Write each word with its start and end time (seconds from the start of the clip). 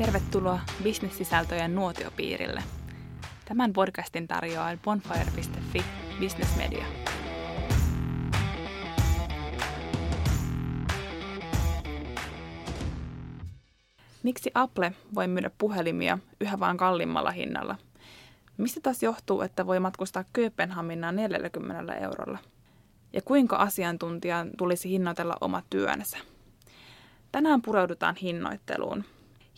Tervetuloa 0.00 0.60
bisnessisältöjen 0.82 1.74
nuotiopiirille. 1.74 2.62
Tämän 3.44 3.72
podcastin 3.72 4.28
tarjoaa 4.28 4.76
bonfire.fi 4.84 5.84
Business 6.20 6.56
Media. 6.56 6.84
Miksi 14.22 14.50
Apple 14.54 14.92
voi 15.14 15.28
myydä 15.28 15.50
puhelimia 15.58 16.18
yhä 16.40 16.60
vain 16.60 16.76
kalliimmalla 16.76 17.30
hinnalla? 17.30 17.76
Mistä 18.56 18.80
taas 18.80 19.02
johtuu, 19.02 19.40
että 19.40 19.66
voi 19.66 19.80
matkustaa 19.80 20.24
Kööpenhaminaan 20.32 21.16
40 21.16 21.94
eurolla? 21.94 22.38
Ja 23.12 23.22
kuinka 23.22 23.56
asiantuntijan 23.56 24.50
tulisi 24.58 24.90
hinnoitella 24.90 25.36
oma 25.40 25.62
työnsä? 25.70 26.18
Tänään 27.32 27.62
pureudutaan 27.62 28.16
hinnoitteluun. 28.16 29.04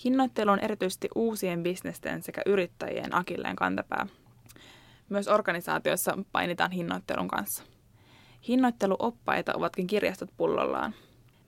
Hinnoittelu 0.05 0.51
on 0.51 0.59
erityisesti 0.59 1.09
uusien 1.14 1.62
bisnesten 1.62 2.23
sekä 2.23 2.42
yrittäjien 2.46 3.14
akilleen 3.14 3.56
kantapää. 3.56 4.06
Myös 5.09 5.28
organisaatioissa 5.28 6.18
painitaan 6.32 6.70
hinnoittelun 6.70 7.28
kanssa. 7.28 7.62
Hinnoitteluoppaita 8.48 9.55
ovatkin 9.55 9.87
kirjastot 9.87 10.30
pullollaan. 10.37 10.95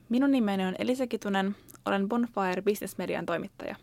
Minun 0.08 0.30
nimeni 0.30 0.66
on 0.66 0.74
Elisa 0.78 1.06
Kitunen, 1.06 1.56
olen 1.86 2.08
Bonfire 2.08 2.62
Business 2.62 2.98
Median 2.98 3.26
toimittaja. 3.26 3.76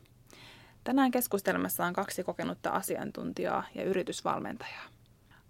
Tänään 0.84 1.12
keskustelmassa 1.12 1.86
on 1.86 1.94
kaksi 1.94 2.24
kokenutta 2.24 2.70
asiantuntijaa 2.70 3.64
ja 3.76 3.84
yritysvalmentajaa. 3.84 4.84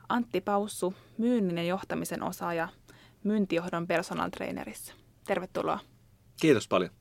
Antti 0.10 0.42
Paussu, 0.42 0.94
myynnin 1.18 1.58
ja 1.58 1.64
johtamisen 1.64 2.24
osaaja 2.24 2.68
myyntijohdon 3.24 3.88
personal 3.88 4.30
trainerissä. 4.30 4.94
Tervetuloa. 5.28 5.80
Kiitos 6.42 6.68
paljon. 6.68 7.01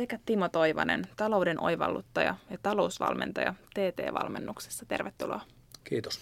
Sekä 0.00 0.18
Timo 0.26 0.48
Toivanen, 0.48 1.06
talouden 1.16 1.60
oivalluttaja 1.60 2.36
ja 2.50 2.58
talousvalmentaja 2.62 3.54
TT-valmennuksessa. 3.74 4.86
Tervetuloa. 4.86 5.40
Kiitos. 5.84 6.20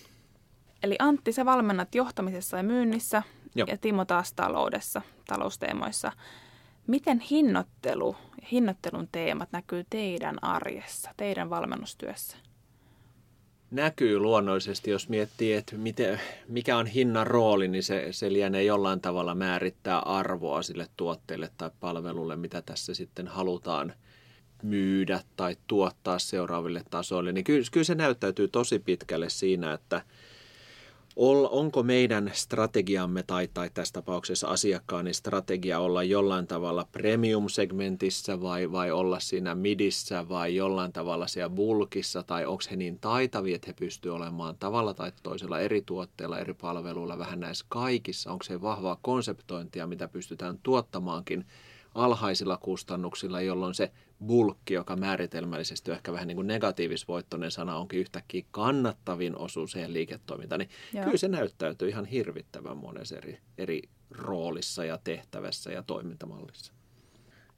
Eli 0.83 0.97
Antti, 0.99 1.33
sä 1.33 1.45
valmennat 1.45 1.95
johtamisessa 1.95 2.57
ja 2.57 2.63
myynnissä 2.63 3.23
Joo. 3.55 3.67
ja 3.71 3.77
Timo 3.77 4.05
taas 4.05 4.33
taloudessa, 4.33 5.03
talousteemoissa. 5.27 6.13
Miten 6.87 7.21
hinnoittelu 7.21 8.17
ja 8.41 8.49
hinnoittelun 8.53 9.09
teemat 9.13 9.53
näkyy 9.53 9.85
teidän 9.91 10.45
arjessa, 10.45 11.11
teidän 11.17 11.51
valmennustyössä? 11.51 12.37
Näkyy 13.71 14.19
luonnollisesti, 14.19 14.91
jos 14.91 15.09
miettii, 15.09 15.53
että 15.53 15.77
miten, 15.77 16.21
mikä 16.49 16.77
on 16.77 16.87
hinnan 16.87 17.27
rooli, 17.27 17.69
niin 17.69 17.83
se, 17.83 18.09
se 18.11 18.33
lienee 18.33 18.65
jollain 18.65 19.01
tavalla 19.01 19.35
määrittää 19.35 19.99
arvoa 19.99 20.63
sille 20.63 20.87
tuotteelle 20.97 21.51
tai 21.57 21.71
palvelulle, 21.81 22.37
mitä 22.37 22.63
tässä 22.63 22.95
sitten 22.95 23.29
halutaan 23.29 23.95
myydä 24.63 25.21
tai 25.37 25.57
tuottaa 25.67 26.19
seuraaville 26.19 26.83
tasoille. 26.91 27.33
Niin 27.33 27.45
kyllä, 27.45 27.67
kyllä 27.73 27.85
se 27.85 27.95
näyttäytyy 27.95 28.49
tosi 28.49 28.79
pitkälle 28.79 29.31
siinä, 29.31 29.73
että– 29.73 30.03
onko 31.51 31.83
meidän 31.83 32.31
strategiamme 32.35 33.23
tai, 33.23 33.49
tai 33.55 33.71
tässä 33.75 33.93
tapauksessa 33.93 34.49
asiakkaani 34.49 35.15
strategia 35.15 35.79
olla 35.79 36.03
jollain 36.03 36.47
tavalla 36.47 36.89
premium-segmentissä 36.93 38.41
vai, 38.41 38.73
vai 38.73 38.91
olla 38.91 39.21
siinä 39.21 39.55
midissä 39.55 40.29
vai 40.29 40.57
jollain 40.57 40.93
tavalla 40.93 41.27
siellä 41.27 41.51
bulkissa 41.51 42.23
tai 42.23 42.47
onko 42.47 42.63
he 42.71 42.77
niin 42.77 42.99
taitavia, 43.01 43.57
että 43.57 43.67
he 43.67 43.73
pystyvät 43.73 44.15
olemaan 44.15 44.57
tavalla 44.59 44.95
tai 44.95 45.13
toisella 45.23 45.61
eri 45.61 45.83
tuotteilla, 45.83 46.39
eri 46.39 46.55
palveluilla 46.55 47.19
vähän 47.19 47.41
näissä 47.41 47.67
kaikissa. 47.69 48.33
Onko 48.33 48.45
se 48.45 48.63
vahvaa 48.63 48.99
konseptointia, 49.03 49.87
mitä 49.87 50.09
pystytään 50.09 50.59
tuottamaankin 50.63 51.47
alhaisilla 51.95 52.57
kustannuksilla, 52.57 53.41
jolloin 53.41 53.75
se 53.75 53.91
bulkki, 54.27 54.75
joka 54.75 54.97
määritelmällisesti 54.97 55.91
on 55.91 55.97
ehkä 55.97 56.13
vähän 56.13 56.29
niin 56.29 56.37
kuin 56.37 56.47
negatiivisvoittoinen 56.47 57.51
sana, 57.51 57.77
onkin 57.77 58.01
yhtäkkiä 58.01 58.43
kannattavin 58.51 59.37
osuus 59.37 59.73
siihen 59.73 59.93
liiketoimintaan, 59.93 60.59
niin 60.59 60.71
Joo. 60.95 61.05
kyllä 61.05 61.17
se 61.17 61.29
näyttäytyy 61.29 61.89
ihan 61.89 62.05
hirvittävän 62.05 62.77
monessa 62.77 63.17
eri, 63.17 63.39
eri 63.59 63.83
roolissa 64.11 64.85
ja 64.85 64.99
tehtävässä 65.05 65.73
ja 65.73 65.83
toimintamallissa. 65.83 66.73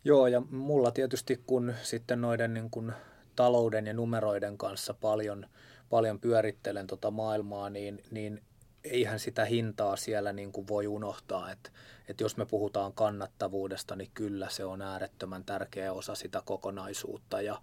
Joo, 0.04 0.26
ja 0.26 0.43
mulla 0.50 0.91
tietysti 0.91 1.43
kun 1.47 1.75
sitten 1.82 2.20
noiden 2.20 2.54
niin 2.54 2.70
kuin 2.70 2.93
talouden 3.37 3.87
ja 3.87 3.94
numeroiden 3.94 4.59
kanssa 4.59 4.94
paljon, 4.94 5.47
paljon 5.91 6.20
pyörittelen 6.20 6.87
tota 6.87 7.10
maailmaa, 7.10 7.70
niin, 7.70 8.03
niin 8.10 8.43
eihän 8.85 9.19
sitä 9.19 9.45
hintaa 9.45 9.97
siellä 9.97 10.33
niin 10.33 10.53
kuin 10.53 10.69
voi 10.69 10.87
unohtaa, 10.87 11.53
että, 11.53 11.71
että 12.09 12.25
jos 12.25 12.37
me 12.37 12.47
puhutaan 12.47 12.93
kannattavuudesta, 12.93 13.97
niin 13.97 14.11
kyllä 14.15 14.49
se 14.49 14.65
on 14.65 14.83
äärettömän 14.83 15.45
tärkeä 15.45 15.93
osa 15.93 16.15
sitä 16.15 16.43
kokonaisuutta 16.45 17.43
ja, 17.43 17.61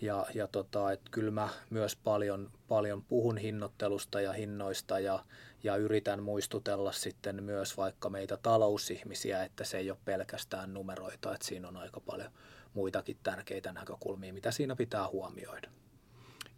ja, 0.00 0.26
ja 0.34 0.46
tota, 0.46 0.92
että 0.92 1.10
kyllä 1.10 1.30
mä 1.30 1.48
myös 1.70 1.96
paljon, 1.96 2.50
paljon 2.68 3.02
puhun 3.02 3.38
hinnoittelusta 3.38 4.20
ja 4.20 4.32
hinnoista 4.32 4.98
ja, 4.98 5.24
ja 5.62 5.76
yritän 5.76 6.22
muistutella 6.22 6.92
sitten 6.92 7.42
myös 7.42 7.76
vaikka 7.76 8.10
meitä 8.10 8.36
talousihmisiä, 8.36 9.44
että 9.44 9.64
se 9.64 9.78
ei 9.78 9.90
ole 9.90 9.98
pelkästään 10.04 10.74
numeroita, 10.74 11.34
että 11.34 11.46
siinä 11.46 11.68
on 11.68 11.76
aika 11.76 12.00
paljon 12.00 12.30
muitakin 12.74 13.16
tärkeitä 13.22 13.72
näkökulmia, 13.72 14.32
mitä 14.32 14.50
siinä 14.50 14.76
pitää 14.76 15.08
huomioida. 15.08 15.68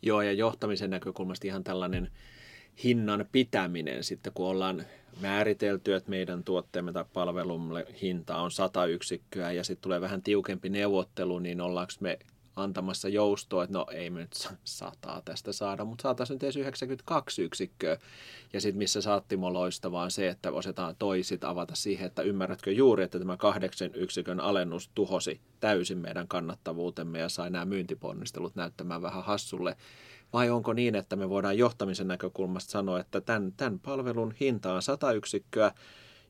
Joo, 0.02 0.22
ja 0.22 0.32
johtamisen 0.32 0.90
näkökulmasta 0.90 1.46
ihan 1.46 1.64
tällainen 1.64 2.10
hinnan 2.84 3.26
pitäminen 3.32 4.04
sitten, 4.04 4.32
kun 4.32 4.46
ollaan 4.46 4.84
määritelty, 5.20 5.94
että 5.94 6.10
meidän 6.10 6.44
tuotteemme 6.44 6.92
tai 6.92 7.04
palvelumme 7.12 7.86
hinta 8.02 8.36
on 8.36 8.50
100 8.50 8.86
yksikköä 8.86 9.52
ja 9.52 9.64
sitten 9.64 9.82
tulee 9.82 10.00
vähän 10.00 10.22
tiukempi 10.22 10.68
neuvottelu, 10.68 11.38
niin 11.38 11.60
ollaanko 11.60 11.92
me 12.00 12.18
antamassa 12.56 13.08
joustoa, 13.08 13.64
että 13.64 13.78
no 13.78 13.86
ei 13.92 14.10
me 14.10 14.20
nyt 14.20 14.48
sataa 14.64 15.22
tästä 15.24 15.52
saada, 15.52 15.84
mutta 15.84 16.02
saataisiin 16.02 16.34
nyt 16.34 16.42
edes 16.42 16.56
92 16.56 17.42
yksikköä. 17.42 17.98
Ja 18.52 18.60
sitten 18.60 18.78
missä 18.78 19.00
saattimo 19.00 19.52
loistavaa 19.52 20.10
se, 20.10 20.28
että 20.28 20.52
osataan 20.52 20.96
toisit 20.98 21.44
avata 21.44 21.74
siihen, 21.74 22.06
että 22.06 22.22
ymmärrätkö 22.22 22.72
juuri, 22.72 23.04
että 23.04 23.18
tämä 23.18 23.36
kahdeksan 23.36 23.90
yksikön 23.94 24.40
alennus 24.40 24.90
tuhosi 24.94 25.40
täysin 25.60 25.98
meidän 25.98 26.28
kannattavuutemme 26.28 27.18
ja 27.18 27.28
sai 27.28 27.50
nämä 27.50 27.64
myyntiponnistelut 27.64 28.56
näyttämään 28.56 29.02
vähän 29.02 29.24
hassulle 29.24 29.76
vai 30.32 30.50
onko 30.50 30.72
niin, 30.72 30.94
että 30.94 31.16
me 31.16 31.28
voidaan 31.28 31.58
johtamisen 31.58 32.08
näkökulmasta 32.08 32.70
sanoa, 32.70 33.00
että 33.00 33.20
tämän, 33.20 33.52
tämän 33.56 33.78
palvelun 33.78 34.34
hinta 34.40 34.72
on 34.72 34.82
100 34.82 35.12
yksikköä, 35.12 35.72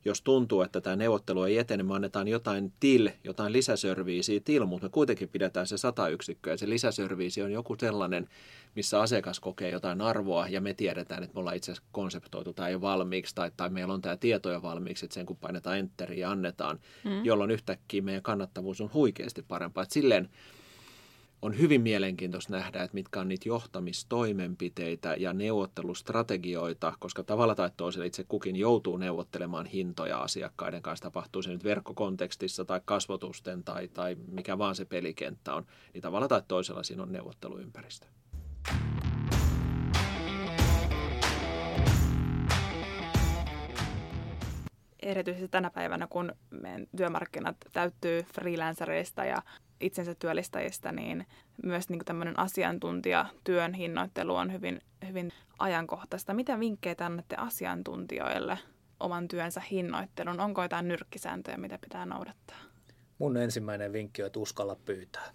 jos 0.05 0.21
tuntuu, 0.21 0.61
että 0.61 0.81
tämä 0.81 0.95
neuvottelu 0.95 1.43
ei 1.43 1.57
etene, 1.57 1.83
me 1.83 1.95
annetaan 1.95 2.27
jotain 2.27 2.73
til, 2.79 3.09
jotain 3.23 3.53
lisäserviisiä 3.53 4.39
til, 4.39 4.65
mutta 4.65 4.85
me 4.85 4.89
kuitenkin 4.89 5.29
pidetään 5.29 5.67
se 5.67 5.77
100 5.77 6.07
yksikköä. 6.07 6.53
Ja 6.53 6.57
se 6.57 6.69
lisäserviisi 6.69 7.41
on 7.41 7.51
joku 7.51 7.75
sellainen, 7.79 8.29
missä 8.75 9.01
asiakas 9.01 9.39
kokee 9.39 9.69
jotain 9.69 10.01
arvoa 10.01 10.47
ja 10.47 10.61
me 10.61 10.73
tiedetään, 10.73 11.23
että 11.23 11.35
me 11.35 11.39
ollaan 11.39 11.55
itse 11.55 11.71
asiassa 11.71 11.89
konseptoitu 11.91 12.53
tämä 12.53 12.69
jo 12.69 12.81
valmiiksi 12.81 13.35
tai, 13.35 13.51
tai 13.57 13.69
meillä 13.69 13.93
on 13.93 14.01
tämä 14.01 14.17
tieto 14.17 14.51
jo 14.51 14.61
valmiiksi, 14.61 15.05
että 15.05 15.13
sen 15.13 15.25
kun 15.25 15.37
painetaan 15.37 15.77
enteriä 15.77 16.19
ja 16.19 16.31
annetaan, 16.31 16.79
mm. 17.03 17.25
jolloin 17.25 17.51
yhtäkkiä 17.51 18.01
meidän 18.01 18.23
kannattavuus 18.23 18.81
on 18.81 18.93
huikeasti 18.93 19.41
parempaa. 19.41 19.83
Että 19.83 19.93
silleen 19.93 20.29
on 21.41 21.57
hyvin 21.57 21.81
mielenkiintoista 21.81 22.53
nähdä, 22.53 22.83
että 22.83 22.93
mitkä 22.95 23.19
on 23.19 23.27
niitä 23.27 23.49
johtamistoimenpiteitä 23.49 25.15
ja 25.15 25.33
neuvottelustrategioita, 25.33 26.93
koska 26.99 27.23
tavalla 27.23 27.55
tai 27.55 27.71
toisella 27.77 28.05
itse 28.05 28.23
kukin 28.23 28.55
joutuu 28.55 28.97
neuvottelemaan 28.97 29.65
hintoja 29.65 30.17
asiakkaiden 30.17 30.81
kanssa, 30.81 31.03
tapahtuu 31.03 31.41
se 31.41 31.51
nyt 31.51 31.63
verkkokontekstissa 31.63 32.65
tai 32.65 32.81
kasvotusten 32.85 33.63
tai, 33.63 33.87
tai 33.87 34.17
mikä 34.27 34.57
vaan 34.57 34.75
se 34.75 34.85
pelikenttä 34.85 35.53
on, 35.53 35.65
niin 35.93 36.01
tavalla 36.01 36.27
tai 36.27 36.41
toisella 36.47 36.83
siinä 36.83 37.03
on 37.03 37.11
neuvotteluympäristö. 37.11 38.07
erityisesti 45.01 45.47
tänä 45.47 45.69
päivänä, 45.69 46.07
kun 46.07 46.33
meidän 46.49 46.87
työmarkkinat 46.97 47.55
täyttyy 47.73 48.23
freelancereista 48.23 49.25
ja 49.25 49.37
itsensä 49.81 50.15
työllistäjistä, 50.15 50.91
niin 50.91 51.25
myös 51.63 51.89
niin 51.89 52.05
tämmöinen 52.05 52.39
asiantuntijatyön 52.39 53.73
hinnoittelu 53.73 54.35
on 54.35 54.53
hyvin, 54.53 54.81
hyvin 55.07 55.33
ajankohtaista. 55.59 56.33
Mitä 56.33 56.59
vinkkejä 56.59 56.95
annatte 56.99 57.35
asiantuntijoille 57.35 58.57
oman 58.99 59.27
työnsä 59.27 59.61
hinnoittelun? 59.71 60.39
Onko 60.39 60.61
jotain 60.61 60.87
nyrkkisääntöjä, 60.87 61.57
mitä 61.57 61.77
pitää 61.81 62.05
noudattaa? 62.05 62.57
Mun 63.19 63.37
ensimmäinen 63.37 63.93
vinkki 63.93 64.21
on, 64.21 64.27
että 64.27 64.39
uskalla 64.39 64.75
pyytää. 64.75 65.31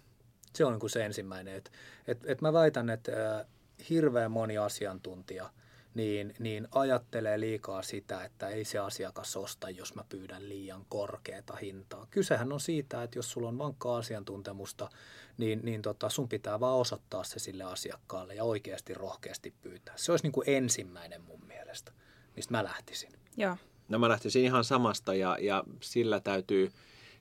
Se 0.53 0.65
on 0.65 0.71
niin 0.71 0.79
kuin 0.79 0.89
se 0.89 1.05
ensimmäinen. 1.05 1.55
Että, 1.55 1.71
että, 2.07 2.31
että 2.31 2.45
mä 2.45 2.53
väitän, 2.53 2.89
että 2.89 3.45
hirveän 3.89 4.31
moni 4.31 4.57
asiantuntija– 4.57 5.49
niin, 5.95 6.33
niin 6.39 6.67
ajattelee 6.71 7.39
liikaa 7.39 7.81
sitä, 7.81 8.23
että 8.23 8.49
ei 8.49 8.65
se 8.65 8.79
asiakas 8.79 9.37
osta, 9.37 9.69
jos 9.69 9.95
mä 9.95 10.03
pyydän 10.09 10.49
liian 10.49 10.85
korkeata 10.89 11.55
hintaa. 11.55 12.07
Kysehän 12.11 12.53
on 12.53 12.59
siitä, 12.59 13.03
että 13.03 13.17
jos 13.17 13.31
sulla 13.31 13.47
on 13.47 13.57
vankkaa 13.57 13.97
asiantuntemusta, 13.97 14.89
niin, 15.37 15.59
niin 15.63 15.81
tota, 15.81 16.09
sun 16.09 16.29
pitää 16.29 16.59
vaan 16.59 16.77
osoittaa 16.77 17.23
se 17.23 17.39
sille 17.39 17.63
asiakkaalle 17.63 18.35
ja 18.35 18.43
oikeasti 18.43 18.93
rohkeasti 18.93 19.53
pyytää. 19.61 19.93
Se 19.97 20.11
olisi 20.11 20.25
niin 20.25 20.31
kuin 20.31 20.49
ensimmäinen 20.49 21.21
mun 21.21 21.45
mielestä, 21.47 21.91
mistä 22.35 22.51
mä 22.51 22.63
lähtisin. 22.63 23.11
Joo. 23.37 23.57
No 23.89 23.99
mä 23.99 24.09
lähtisin 24.09 24.43
ihan 24.43 24.63
samasta 24.63 25.15
ja, 25.15 25.37
ja 25.41 25.63
sillä 25.81 26.19
täytyy 26.19 26.71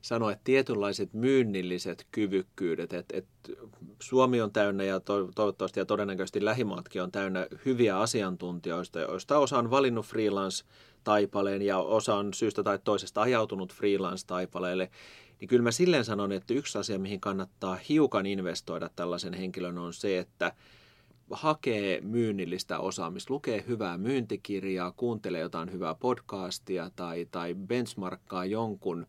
sanoa, 0.04 0.32
että 0.32 0.44
tietynlaiset 0.44 1.12
myynnilliset 1.12 2.06
kyvykkyydet, 2.12 2.92
että, 2.92 3.16
että 3.16 3.52
Suomi 4.02 4.40
on 4.40 4.52
täynnä 4.52 4.84
ja 4.84 5.00
to, 5.00 5.28
toivottavasti 5.34 5.80
ja 5.80 5.86
todennäköisesti 5.86 6.44
lähimaatkin 6.44 7.02
on 7.02 7.12
täynnä 7.12 7.46
hyviä 7.64 7.98
asiantuntijoista, 7.98 9.00
joista 9.00 9.38
osa 9.38 9.58
on 9.58 9.70
valinnut 9.70 10.06
freelance-taipaleen 10.06 11.62
ja 11.62 11.78
osa 11.78 12.14
on 12.14 12.34
syystä 12.34 12.62
tai 12.62 12.78
toisesta 12.84 13.22
ajautunut 13.22 13.74
freelance-taipaleelle, 13.74 14.90
niin 15.40 15.48
kyllä 15.48 15.62
mä 15.62 15.70
silleen 15.70 16.04
sanon, 16.04 16.32
että 16.32 16.54
yksi 16.54 16.78
asia, 16.78 16.98
mihin 16.98 17.20
kannattaa 17.20 17.78
hiukan 17.88 18.26
investoida 18.26 18.90
tällaisen 18.96 19.34
henkilön 19.34 19.78
on 19.78 19.92
se, 19.92 20.18
että 20.18 20.52
hakee 21.30 22.00
myynnillistä 22.00 22.78
osaamista, 22.78 23.32
lukee 23.32 23.64
hyvää 23.68 23.98
myyntikirjaa, 23.98 24.92
kuuntelee 24.96 25.40
jotain 25.40 25.72
hyvää 25.72 25.94
podcastia 25.94 26.90
tai, 26.96 27.26
tai 27.30 27.54
benchmarkkaa 27.54 28.44
jonkun 28.44 29.06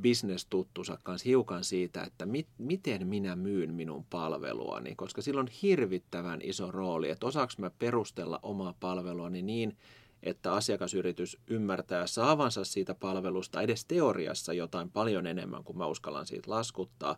bisnestuttunsa 0.00 0.98
kanssa 1.02 1.28
hiukan 1.28 1.64
siitä, 1.64 2.02
että 2.02 2.26
mit, 2.26 2.46
miten 2.58 3.06
minä 3.06 3.36
myyn 3.36 3.74
minun 3.74 4.04
palveluani, 4.04 4.94
koska 4.94 5.22
sillä 5.22 5.40
on 5.40 5.48
hirvittävän 5.62 6.40
iso 6.42 6.70
rooli, 6.70 7.10
että 7.10 7.26
osaako 7.26 7.52
mä 7.58 7.70
perustella 7.78 8.40
omaa 8.42 8.74
palveluani 8.80 9.42
niin, 9.42 9.76
että 10.22 10.52
asiakasyritys 10.52 11.38
ymmärtää 11.46 12.06
saavansa 12.06 12.64
siitä 12.64 12.94
palvelusta 12.94 13.62
edes 13.62 13.84
teoriassa 13.84 14.52
jotain 14.52 14.90
paljon 14.90 15.26
enemmän 15.26 15.64
kuin 15.64 15.78
mä 15.78 15.86
uskallan 15.86 16.26
siitä 16.26 16.50
laskuttaa, 16.50 17.16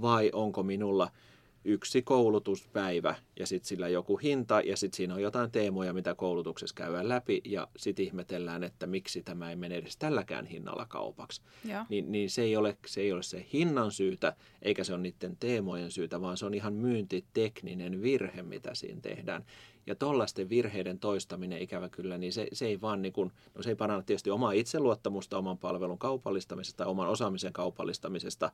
vai 0.00 0.30
onko 0.34 0.62
minulla– 0.62 1.10
yksi 1.64 2.02
koulutuspäivä 2.02 3.14
ja 3.38 3.46
sitten 3.46 3.68
sillä 3.68 3.88
joku 3.88 4.16
hinta 4.16 4.60
ja 4.60 4.76
sitten 4.76 4.96
siinä 4.96 5.14
on 5.14 5.22
jotain 5.22 5.50
teemoja, 5.50 5.92
mitä 5.92 6.14
koulutuksessa 6.14 6.74
käydään 6.74 7.08
läpi 7.08 7.40
ja 7.44 7.68
sitten 7.76 8.04
ihmetellään, 8.04 8.64
että 8.64 8.86
miksi 8.86 9.22
tämä 9.22 9.50
ei 9.50 9.56
mene 9.56 9.74
edes 9.74 9.96
tälläkään 9.96 10.46
hinnalla 10.46 10.86
kaupaksi. 10.88 11.42
Niin, 11.88 12.12
niin 12.12 12.30
se, 12.30 12.42
ei 12.42 12.56
ole, 12.56 12.76
se 12.86 13.00
ei 13.00 13.12
ole 13.12 13.22
se 13.22 13.46
hinnan 13.52 13.92
syytä 13.92 14.36
eikä 14.62 14.84
se 14.84 14.94
ole 14.94 15.02
niiden 15.02 15.36
teemojen 15.36 15.90
syytä, 15.90 16.20
vaan 16.20 16.36
se 16.36 16.46
on 16.46 16.54
ihan 16.54 16.72
myyntitekninen 16.72 18.02
virhe, 18.02 18.42
mitä 18.42 18.74
siinä 18.74 19.00
tehdään. 19.00 19.44
Ja 19.86 19.94
tuollaisten 19.94 20.48
virheiden 20.48 20.98
toistaminen 20.98 21.62
ikävä 21.62 21.88
kyllä, 21.88 22.18
niin 22.18 22.32
se, 22.32 22.48
se 22.52 22.66
ei 22.66 22.80
vaan 22.80 23.02
niin 23.02 23.12
kuin, 23.12 23.32
no 23.54 23.62
se 23.62 23.68
ei 23.68 23.76
paranna 23.76 24.02
tietysti 24.02 24.30
omaa 24.30 24.52
itseluottamusta 24.52 25.38
oman 25.38 25.58
palvelun 25.58 25.98
kaupallistamisesta 25.98 26.76
tai 26.76 26.86
oman 26.86 27.08
osaamisen 27.08 27.52
kaupallistamisesta, 27.52 28.52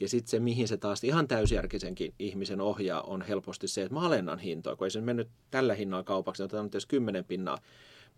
ja 0.00 0.08
sitten 0.08 0.30
se, 0.30 0.40
mihin 0.40 0.68
se 0.68 0.76
taas 0.76 1.04
ihan 1.04 1.28
täysjärkisenkin 1.28 2.14
ihmisen 2.18 2.60
ohjaa, 2.60 3.02
on 3.02 3.22
helposti 3.22 3.68
se, 3.68 3.82
että 3.82 3.94
mä 3.94 4.00
alennan 4.00 4.38
hintoa, 4.38 4.76
kun 4.76 4.86
ei 4.86 4.90
se 4.90 5.00
mennyt 5.00 5.28
tällä 5.50 5.74
hinnalla 5.74 6.04
kaupaksi, 6.04 6.42
niin 6.42 6.44
otetaan 6.44 6.66
nyt 6.66 6.74
jos 6.74 6.86
10 6.86 7.24
pinnaa 7.24 7.58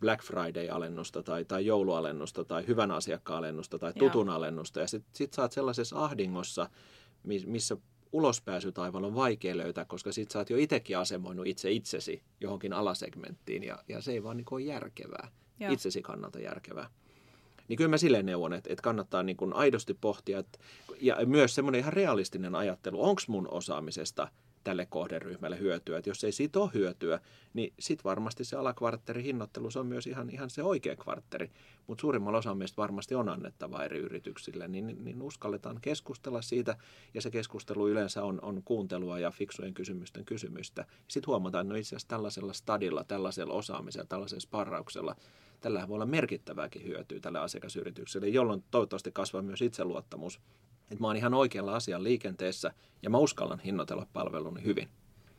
Black 0.00 0.24
Friday-alennusta 0.24 1.22
tai, 1.22 1.44
tai 1.44 1.66
joulualennusta 1.66 2.44
tai 2.44 2.66
hyvän 2.66 2.90
asiakkaan-alennusta 2.90 3.78
tai 3.78 3.92
tutun 3.92 4.26
Joo. 4.26 4.36
alennusta. 4.36 4.80
Ja 4.80 4.86
sitten 4.86 5.10
sit 5.14 5.32
sä 5.32 5.42
oot 5.42 5.52
sellaisessa 5.52 6.04
ahdingossa, 6.04 6.70
missä 7.46 7.76
ulospääsytaival 8.12 9.04
on 9.04 9.14
vaikea 9.14 9.56
löytää, 9.56 9.84
koska 9.84 10.12
sit 10.12 10.30
sä 10.30 10.38
oot 10.38 10.50
jo 10.50 10.56
itsekin 10.56 10.98
asemoinut 10.98 11.46
itse 11.46 11.70
itsesi 11.70 12.22
johonkin 12.40 12.72
alasegmenttiin 12.72 13.62
ja, 13.62 13.78
ja 13.88 14.00
se 14.00 14.12
ei 14.12 14.22
vaan 14.22 14.36
niin 14.36 14.46
ole 14.50 14.62
järkevää, 14.62 15.28
Joo. 15.60 15.72
itsesi 15.72 16.02
kannalta 16.02 16.40
järkevää. 16.40 16.90
Niin 17.70 17.76
kyllä 17.76 17.90
mä 17.90 17.98
silleen 17.98 18.26
neuvon, 18.26 18.52
että, 18.52 18.72
että 18.72 18.82
kannattaa 18.82 19.22
niin 19.22 19.36
kuin 19.36 19.52
aidosti 19.52 19.94
pohtia, 19.94 20.38
että, 20.38 20.58
ja 21.00 21.16
myös 21.26 21.54
semmoinen 21.54 21.78
ihan 21.78 21.92
realistinen 21.92 22.54
ajattelu, 22.54 23.04
onko 23.04 23.22
mun 23.26 23.48
osaamisesta 23.50 24.28
tälle 24.64 24.86
kohderyhmälle 24.86 25.58
hyötyä. 25.58 25.98
Että 25.98 26.10
jos 26.10 26.24
ei 26.24 26.32
siitä 26.32 26.60
ole 26.60 26.70
hyötyä, 26.74 27.20
niin 27.54 27.72
sitten 27.78 28.04
varmasti 28.04 28.44
se 28.44 28.56
alakvartteri 28.56 29.22
hinnoittelu 29.22 29.70
se 29.70 29.78
on 29.78 29.86
myös 29.86 30.06
ihan, 30.06 30.30
ihan 30.30 30.50
se 30.50 30.62
oikea 30.62 30.96
kvartteri. 30.96 31.50
Mutta 31.86 32.00
suurimmalla 32.00 32.38
osa 32.38 32.54
meistä 32.54 32.76
varmasti 32.76 33.14
on 33.14 33.28
annettava 33.28 33.84
eri 33.84 33.98
yrityksille, 33.98 34.68
niin, 34.68 34.86
niin, 34.86 35.04
niin 35.04 35.22
uskalletaan 35.22 35.78
keskustella 35.80 36.42
siitä. 36.42 36.76
Ja 37.14 37.22
se 37.22 37.30
keskustelu 37.30 37.88
yleensä 37.88 38.24
on, 38.24 38.38
on 38.42 38.62
kuuntelua 38.64 39.18
ja 39.18 39.30
fiksujen 39.30 39.74
kysymysten 39.74 40.24
kysymystä. 40.24 40.86
Sitten 41.08 41.26
huomataan, 41.26 41.66
että 41.66 41.74
no 41.74 41.78
itse 41.78 41.88
asiassa 41.88 42.08
tällaisella 42.08 42.52
stadilla, 42.52 43.04
tällaisella 43.04 43.54
osaamisella, 43.54 44.06
tällaisella 44.06 44.40
sparrauksella– 44.40 45.16
tällä 45.60 45.88
voi 45.88 45.94
olla 45.94 46.06
merkittävääkin 46.06 46.84
hyötyä 46.84 47.20
tälle 47.20 47.38
asiakasyritykselle, 47.38 48.28
jolloin 48.28 48.64
toivottavasti 48.70 49.12
kasvaa 49.12 49.42
myös 49.42 49.62
itseluottamus, 49.62 50.40
että 50.82 51.00
mä 51.00 51.06
oon 51.06 51.16
ihan 51.16 51.34
oikealla 51.34 51.76
asian 51.76 52.04
liikenteessä 52.04 52.72
ja 53.02 53.10
mä 53.10 53.18
uskallan 53.18 53.60
hinnoitella 53.60 54.06
palveluni 54.12 54.64
hyvin. 54.64 54.88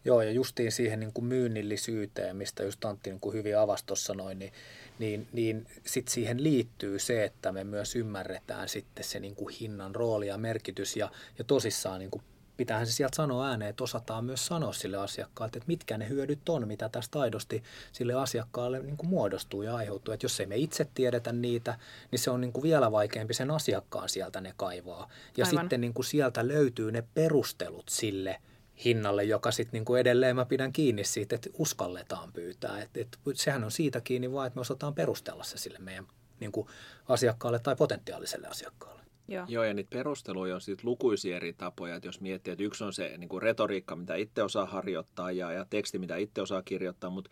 Joo, 0.05 0.21
ja 0.21 0.31
justiin 0.31 0.71
siihen 0.71 0.99
niin 0.99 1.13
kuin 1.13 1.25
myynnillisyyteen, 1.25 2.35
mistä 2.35 2.63
just 2.63 2.85
Antti 2.85 3.09
niin 3.09 3.19
kuin 3.19 3.33
hyvin 3.33 3.57
avasi 3.57 3.85
tuossa 3.85 4.13
noin, 4.13 4.39
niin, 4.39 4.51
niin, 4.99 5.27
niin 5.33 5.67
sitten 5.85 6.13
siihen 6.13 6.43
liittyy 6.43 6.99
se, 6.99 7.23
että 7.23 7.51
me 7.51 7.63
myös 7.63 7.95
ymmärretään 7.95 8.69
sitten 8.69 9.03
se 9.03 9.19
niin 9.19 9.35
kuin 9.35 9.55
hinnan 9.59 9.95
rooli 9.95 10.27
ja 10.27 10.37
merkitys 10.37 10.95
ja, 10.95 11.11
ja 11.37 11.43
tosissaan 11.43 11.99
niin 11.99 12.11
kuin 12.11 12.23
pitäähän 12.61 12.87
se 12.87 12.91
sieltä 12.91 13.15
sanoa 13.15 13.47
ääneen, 13.47 13.69
että 13.69 13.83
osataan 13.83 14.25
myös 14.25 14.45
sanoa 14.45 14.73
sille 14.73 14.97
asiakkaalle, 14.97 15.51
että 15.55 15.67
mitkä 15.67 15.97
ne 15.97 16.09
hyödyt 16.09 16.49
on, 16.49 16.67
mitä 16.67 16.89
tästä 16.89 17.19
aidosti 17.19 17.63
sille 17.91 18.13
asiakkaalle 18.13 18.79
niin 18.79 18.97
kuin 18.97 19.09
muodostuu 19.09 19.61
ja 19.61 19.75
aiheutuu. 19.75 20.13
Että 20.13 20.25
jos 20.25 20.39
ei 20.39 20.45
me 20.45 20.57
itse 20.57 20.87
tiedetä 20.93 21.31
niitä, 21.31 21.77
niin 22.11 22.19
se 22.19 22.31
on 22.31 22.41
niin 22.41 22.53
kuin 22.53 22.63
vielä 22.63 22.91
vaikeampi 22.91 23.33
sen 23.33 23.51
asiakkaan 23.51 24.09
sieltä 24.09 24.41
ne 24.41 24.53
kaivaa. 24.57 25.09
Ja 25.37 25.45
Aivan. 25.45 25.63
sitten 25.63 25.81
niin 25.81 25.93
kuin 25.93 26.05
sieltä 26.05 26.47
löytyy 26.47 26.91
ne 26.91 27.03
perustelut 27.13 27.89
sille 27.89 28.41
hinnalle, 28.85 29.23
joka 29.23 29.51
sitten 29.51 29.83
niin 29.87 29.97
edelleen 29.97 30.35
mä 30.35 30.45
pidän 30.45 30.73
kiinni 30.73 31.03
siitä, 31.03 31.35
että 31.35 31.49
uskalletaan 31.57 32.33
pyytää. 32.33 32.81
Et, 32.81 32.97
et, 32.97 33.17
sehän 33.33 33.63
on 33.63 33.71
siitä 33.71 34.01
kiinni 34.01 34.31
vaan, 34.31 34.47
että 34.47 34.57
me 34.57 34.61
osataan 34.61 34.93
perustella 34.93 35.43
se 35.43 35.57
sille 35.57 35.79
meidän 35.79 36.07
niin 36.39 36.51
kuin 36.51 36.67
asiakkaalle 37.07 37.59
tai 37.59 37.75
potentiaaliselle 37.75 38.47
asiakkaalle. 38.47 39.00
Joo. 39.27 39.45
Joo, 39.49 39.63
ja 39.63 39.73
niitä 39.73 39.89
perusteluja 39.89 40.55
on 40.55 40.61
sitten 40.61 40.89
lukuisia 40.89 41.35
eri 41.35 41.53
tapoja, 41.53 41.95
että 41.95 42.07
jos 42.07 42.21
miettii, 42.21 42.51
että 42.51 42.63
yksi 42.63 42.83
on 42.83 42.93
se 42.93 43.17
niin 43.17 43.29
kuin 43.29 43.41
retoriikka, 43.41 43.95
mitä 43.95 44.15
itse 44.15 44.43
osaa 44.43 44.65
harjoittaa, 44.65 45.31
ja, 45.31 45.51
ja 45.51 45.65
teksti, 45.69 45.99
mitä 45.99 46.15
itse 46.15 46.41
osaa 46.41 46.61
kirjoittaa, 46.61 47.09
mutta 47.09 47.31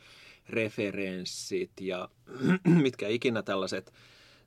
referenssit 0.50 1.72
ja 1.82 2.10
mitkä 2.84 3.08
ikinä 3.08 3.44
tällaiset, 3.44 3.94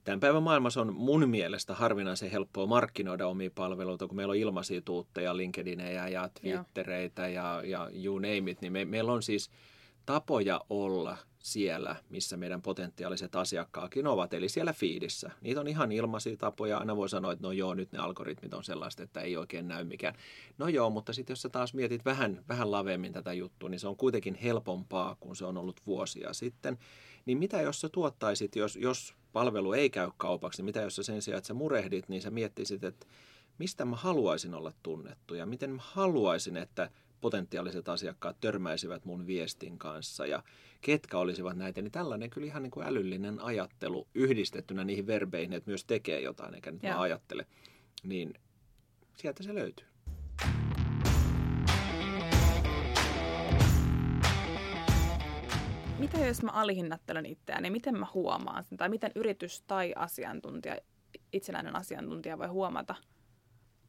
tämän 0.04 0.20
päivän 0.20 0.42
maailmassa 0.42 0.80
on 0.80 0.94
mun 0.94 1.28
mielestä 1.28 1.74
harvinaisen 1.74 2.30
helppoa 2.30 2.66
markkinoida 2.66 3.26
omia 3.26 3.50
palveluita, 3.54 4.06
kun 4.06 4.16
meillä 4.16 4.30
on 4.30 4.36
ilmaisia 4.36 4.80
tuutteja, 4.80 5.36
LinkedInejä 5.36 6.08
ja 6.08 6.30
Twittereitä 6.40 7.28
ja, 7.28 7.62
ja 7.64 7.90
you 8.04 8.18
name 8.18 8.50
it, 8.50 8.60
niin 8.60 8.72
me, 8.72 8.84
meillä 8.84 9.12
on 9.12 9.22
siis 9.22 9.50
tapoja 10.06 10.60
olla– 10.70 11.16
siellä, 11.42 11.96
missä 12.10 12.36
meidän 12.36 12.62
potentiaaliset 12.62 13.36
asiakkaakin 13.36 14.06
ovat, 14.06 14.34
eli 14.34 14.48
siellä 14.48 14.72
fiidissä. 14.72 15.30
Niitä 15.40 15.60
on 15.60 15.68
ihan 15.68 15.92
ilmaisia 15.92 16.36
tapoja. 16.36 16.78
Aina 16.78 16.96
voi 16.96 17.08
sanoa, 17.08 17.32
että 17.32 17.46
no 17.46 17.52
joo, 17.52 17.74
nyt 17.74 17.92
ne 17.92 17.98
algoritmit 17.98 18.54
on 18.54 18.64
sellaista, 18.64 19.02
että 19.02 19.20
ei 19.20 19.36
oikein 19.36 19.68
näy 19.68 19.84
mikään. 19.84 20.14
No 20.58 20.68
joo, 20.68 20.90
mutta 20.90 21.12
sitten 21.12 21.32
jos 21.32 21.42
sä 21.42 21.48
taas 21.48 21.74
mietit 21.74 22.04
vähän, 22.04 22.44
vähän 22.48 22.70
laveammin 22.70 23.12
tätä 23.12 23.32
juttua, 23.32 23.68
niin 23.68 23.80
se 23.80 23.88
on 23.88 23.96
kuitenkin 23.96 24.34
helpompaa, 24.34 25.16
kun 25.20 25.36
se 25.36 25.44
on 25.44 25.56
ollut 25.56 25.80
vuosia 25.86 26.32
sitten. 26.32 26.78
Niin 27.26 27.38
mitä 27.38 27.60
jos 27.60 27.80
sä 27.80 27.88
tuottaisit, 27.88 28.56
jos, 28.56 28.76
jos 28.76 29.14
palvelu 29.32 29.72
ei 29.72 29.90
käy 29.90 30.10
kaupaksi, 30.16 30.58
niin 30.58 30.64
mitä 30.64 30.80
jos 30.80 30.96
sä 30.96 31.02
sen 31.02 31.22
sijaan, 31.22 31.38
että 31.38 31.48
sä 31.48 31.54
murehdit, 31.54 32.08
niin 32.08 32.22
sä 32.22 32.30
miettisit, 32.30 32.84
että 32.84 33.06
mistä 33.58 33.84
mä 33.84 33.96
haluaisin 33.96 34.54
olla 34.54 34.72
tunnettu 34.82 35.34
ja 35.34 35.46
miten 35.46 35.70
mä 35.70 35.82
haluaisin, 35.84 36.56
että 36.56 36.90
potentiaaliset 37.22 37.88
asiakkaat 37.88 38.40
törmäisivät 38.40 39.04
mun 39.04 39.26
viestin 39.26 39.78
kanssa 39.78 40.26
ja 40.26 40.42
ketkä 40.80 41.18
olisivat 41.18 41.56
näitä, 41.56 41.82
niin 41.82 41.92
tällainen 41.92 42.30
kyllä 42.30 42.46
ihan 42.46 42.62
niin 42.62 42.70
kuin 42.70 42.86
älyllinen 42.86 43.40
ajattelu 43.40 44.08
yhdistettynä 44.14 44.84
niihin 44.84 45.06
verbeihin, 45.06 45.52
että 45.52 45.70
myös 45.70 45.84
tekee 45.84 46.20
jotain, 46.20 46.54
eikä 46.54 46.70
nyt 46.70 46.82
vaan 46.82 46.98
ajattele, 46.98 47.46
niin 48.02 48.34
sieltä 49.14 49.42
se 49.42 49.54
löytyy. 49.54 49.86
Mitä 55.98 56.18
jos 56.18 56.42
mä 56.42 56.50
alihinnattelen 56.50 57.26
itseäni, 57.26 57.62
niin 57.62 57.72
miten 57.72 57.98
mä 57.98 58.06
huomaan 58.14 58.64
sen, 58.64 58.78
tai 58.78 58.88
miten 58.88 59.12
yritys 59.14 59.62
tai 59.66 59.92
asiantuntija, 59.96 60.76
itsenäinen 61.32 61.76
asiantuntija 61.76 62.38
voi 62.38 62.46
huomata, 62.46 62.94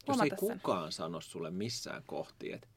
huomata 0.07 0.25
Jos 0.25 0.41
ei 0.41 0.47
sen? 0.47 0.59
kukaan 0.59 0.91
sano 0.91 1.21
sulle 1.21 1.51
missään 1.51 2.03
kohti, 2.05 2.51
että 2.51 2.67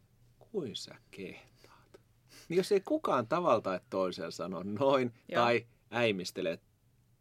kuin 0.57 0.77
sä 0.77 0.95
kehtaat. 1.11 2.01
Niin 2.49 2.57
jos 2.57 2.73
ei 2.73 2.81
kukaan 2.81 3.27
tavalla 3.27 3.61
tai 3.61 3.81
toisella 3.91 4.31
sano 4.31 4.63
noin 4.63 5.13
Joo. 5.29 5.43
tai 5.43 5.67
äimistele, 5.91 6.53
että 6.53 6.67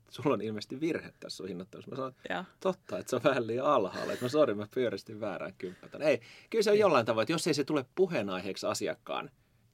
sulla 0.09 0.33
on 0.33 0.41
ilmeisesti 0.41 0.79
virhe 0.79 1.13
tässä 1.19 1.37
sun 1.37 1.47
hinnoittelussa. 1.47 1.91
Mä 1.91 1.95
sanon, 1.95 2.13
että 2.23 2.45
totta, 2.59 2.97
että 2.97 3.09
se 3.09 3.15
on 3.15 3.23
vähän 3.23 3.47
liian 3.47 3.65
alhaalla. 3.65 4.13
Että 4.13 4.25
mä 4.25 4.29
sori, 4.29 4.53
mä 4.53 4.67
pyöristin 4.73 5.19
väärään 5.19 5.53
kymppältä. 5.57 5.97
Ei, 5.97 6.21
kyllä 6.49 6.63
se 6.63 6.71
on 6.71 6.79
jollain 6.79 7.05
tavalla, 7.05 7.23
että 7.23 7.31
jos 7.31 7.47
ei 7.47 7.53
se 7.53 7.63
tule 7.63 7.85
puheenaiheeksi 7.95 8.65
asiakkaan 8.65 9.31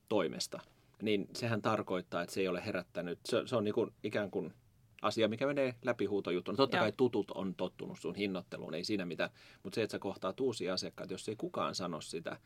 toimesta, 0.10 0.60
niin 1.01 1.27
sehän 1.36 1.62
tarkoittaa, 1.62 2.22
että 2.22 2.34
se 2.34 2.41
ei 2.41 2.48
ole 2.48 2.65
herättänyt. 2.65 3.20
Se, 3.25 3.44
se 3.46 3.56
on 3.56 3.63
niin 3.63 3.74
kuin, 3.74 3.94
ikään 4.03 4.32
kuin 4.32 4.53
asia, 5.01 5.27
mikä 5.27 5.48
menee 5.48 5.75
läpi 5.84 6.06
huutojuttuna. 6.06 6.56
Totta 6.56 6.77
Joo. 6.77 6.84
kai 6.84 6.94
tutut 6.98 7.32
on 7.32 7.56
tottunut 7.56 8.00
sun 8.00 8.15
hinnoitteluun, 8.15 8.74
ei 8.74 8.84
siinä 8.84 9.06
mitään. 9.06 9.30
Mutta 9.63 9.75
se, 9.75 9.84
että 9.84 9.91
sä 9.91 10.00
kohtaat 10.00 10.39
uusia 10.39 10.74
asiakkaita, 10.74 11.13
jos 11.13 11.30
ei 11.30 11.36
kukaan 11.36 11.75
sano 11.75 12.01
sitä, 12.01 12.38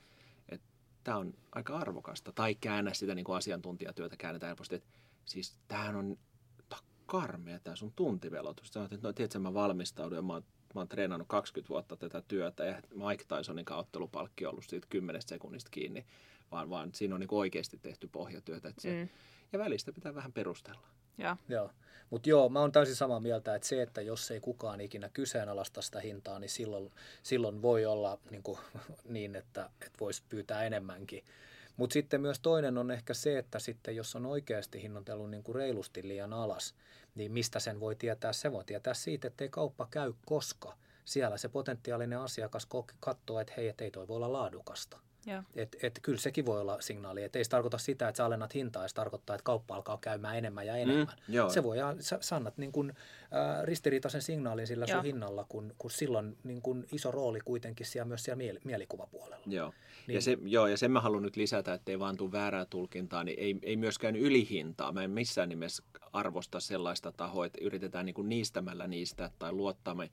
tämä 1.06 1.18
on 1.18 1.34
aika 1.52 1.78
arvokasta. 1.78 2.32
Tai 2.32 2.56
käännä 2.56 2.94
sitä 2.94 3.16
niin 3.16 3.26
kuin 3.26 3.38
asiantuntijatyötä, 3.38 4.18
käännetään 4.18 4.48
helposti, 4.50 4.76
että 4.76 4.90
siis 5.26 5.60
tämähän 5.68 5.96
on 5.96 6.18
karmea 7.06 7.60
tämä 7.60 7.76
sun 7.76 7.94
tuntivelotus. 7.96 8.68
Sä 8.68 8.84
että 8.84 9.08
no 9.08 9.14
tiedätkö, 9.14 9.40
mä 9.40 9.54
valmistaudun 9.54 10.16
ja 10.16 10.22
mä 10.22 10.34
oon 10.34 10.44
mä 10.76 10.82
oon 10.82 10.88
treenannut 10.88 11.28
20 11.28 11.70
vuotta 11.70 11.96
tätä 11.96 12.22
työtä 12.22 12.66
ja 12.66 12.82
Mike 12.94 13.24
Tysonin 13.38 13.72
ottelupalkki 13.72 14.46
on 14.46 14.52
ollut 14.52 14.66
siitä 14.66 14.88
10 14.90 15.22
sekunnista 15.22 15.70
kiinni, 15.70 16.06
vaan, 16.52 16.70
vaan 16.70 16.90
siinä 16.94 17.16
on 17.16 17.22
niin 17.22 17.28
oikeasti 17.32 17.78
tehty 17.78 18.08
pohjatyötä. 18.08 18.70
Että 18.70 18.82
se, 18.82 19.04
mm. 19.04 19.10
Ja 19.54 19.60
välistä 19.60 19.94
pitää 19.94 20.16
vähän 20.16 20.34
perustella. 20.34 20.88
Ja. 21.18 21.38
Joo. 21.50 21.72
Mutta 22.10 22.30
joo, 22.30 22.50
mä 22.50 22.60
oon 22.60 22.72
täysin 22.72 22.96
samaa 22.96 23.20
mieltä, 23.20 23.56
että 23.56 23.68
se, 23.68 23.82
että 23.82 24.02
jos 24.02 24.32
ei 24.32 24.40
kukaan 24.40 24.82
ikinä 24.82 25.10
kyseenalaista 25.10 25.82
sitä 25.82 26.00
hintaa, 26.00 26.40
niin 26.40 26.50
silloin, 26.50 26.92
silloin 27.24 27.62
voi 27.62 27.86
olla 27.86 28.20
niin, 28.32 28.44
kuin, 28.44 28.58
niin 29.10 29.36
että, 29.36 29.70
että 29.82 30.00
voisi 30.00 30.24
pyytää 30.30 30.64
enemmänkin. 30.64 31.24
Mutta 31.78 31.94
sitten 31.94 32.22
myös 32.22 32.40
toinen 32.40 32.78
on 32.78 32.92
ehkä 32.92 33.14
se, 33.14 33.38
että 33.38 33.60
sitten 33.60 33.96
jos 33.96 34.16
on 34.16 34.26
oikeasti 34.26 34.82
hinnoitellut 34.82 35.30
niin 35.30 35.44
kuin 35.44 35.56
reilusti 35.56 36.08
liian 36.08 36.34
alas, 36.34 36.76
niin 37.16 37.32
mistä 37.32 37.60
sen 37.60 37.80
voi 37.80 37.96
tietää? 37.96 38.34
Se 38.34 38.52
voi 38.52 38.64
tietää 38.66 38.94
siitä, 38.94 39.28
että 39.28 39.44
ei 39.44 39.50
kauppa 39.50 39.88
käy, 39.92 40.14
koska 40.26 40.78
siellä 41.06 41.38
se 41.38 41.50
potentiaalinen 41.50 42.20
asiakas 42.20 42.68
katsoo, 43.00 43.40
että 43.40 43.54
hei, 43.58 43.68
et 43.68 43.82
ei 43.82 43.92
toi 43.92 44.08
voi 44.08 44.16
olla 44.16 44.34
laadukasta. 44.34 44.98
Et, 45.56 45.76
et 45.84 46.00
kyllä 46.02 46.20
sekin 46.20 46.46
voi 46.46 46.62
olla 46.62 46.82
signaali, 46.82 47.24
että 47.24 47.40
ei 47.40 47.44
se 47.44 47.50
tarkoita 47.50 47.78
sitä, 47.78 48.08
että 48.08 48.18
sä 48.18 48.26
alennat 48.26 48.54
hintaa, 48.54 48.88
se 48.88 48.96
tarkoittaa, 48.96 49.36
että 49.36 49.44
kauppa 49.44 49.76
alkaa 49.76 49.98
käymään 50.02 50.38
enemmän 50.38 50.68
ja 50.68 50.76
enemmän. 50.76 51.08
Mm, 51.28 51.34
Se 51.50 51.64
voi, 51.64 51.78
sä, 52.00 52.18
sä 52.22 52.36
annat 52.36 52.58
niin 52.58 52.72
kun, 52.72 52.90
äh, 52.90 53.64
ristiriitaisen 53.64 54.22
signaalin 54.22 54.68
sillä 54.68 54.88
sun 54.88 55.04
hinnalla, 55.04 55.46
kun, 55.50 55.76
kun 55.78 55.92
silloin 55.92 56.38
niin 56.44 56.62
kun 56.62 56.86
iso 56.92 57.12
rooli 57.12 57.40
kuitenkin 57.46 57.86
siellä 57.86 58.08
myös 58.08 58.24
siellä 58.24 58.38
miel, 58.38 58.60
mielikuvapuolella. 58.64 59.44
Joo. 59.46 59.74
Niin. 60.08 60.16
Ja, 60.16 60.22
se, 60.22 60.38
joo, 60.46 60.68
ja 60.68 60.78
sen 60.78 60.92
mä 60.92 61.02
haluan 61.02 61.24
nyt 61.24 61.36
lisätä, 61.36 61.74
että 61.74 61.92
ei 61.92 62.00
vaan 62.00 62.18
tule 62.18 62.32
väärää 62.32 62.66
tulkintaa, 62.66 63.24
niin 63.24 63.40
ei, 63.40 63.60
ei 63.62 63.78
myöskään 63.78 64.16
ylihintaa. 64.16 64.92
Mä 64.92 65.04
en 65.04 65.12
missään 65.12 65.50
nimessä 65.50 65.84
arvosta 66.14 66.60
sellaista 66.60 67.12
tahoa, 67.12 67.46
että 67.46 67.60
yritetään 67.62 68.06
niin 68.06 68.14
kuin 68.14 68.30
niistämällä 68.30 68.88
niistä 68.88 69.32
tai 69.40 69.52
luottamme, 69.52 70.10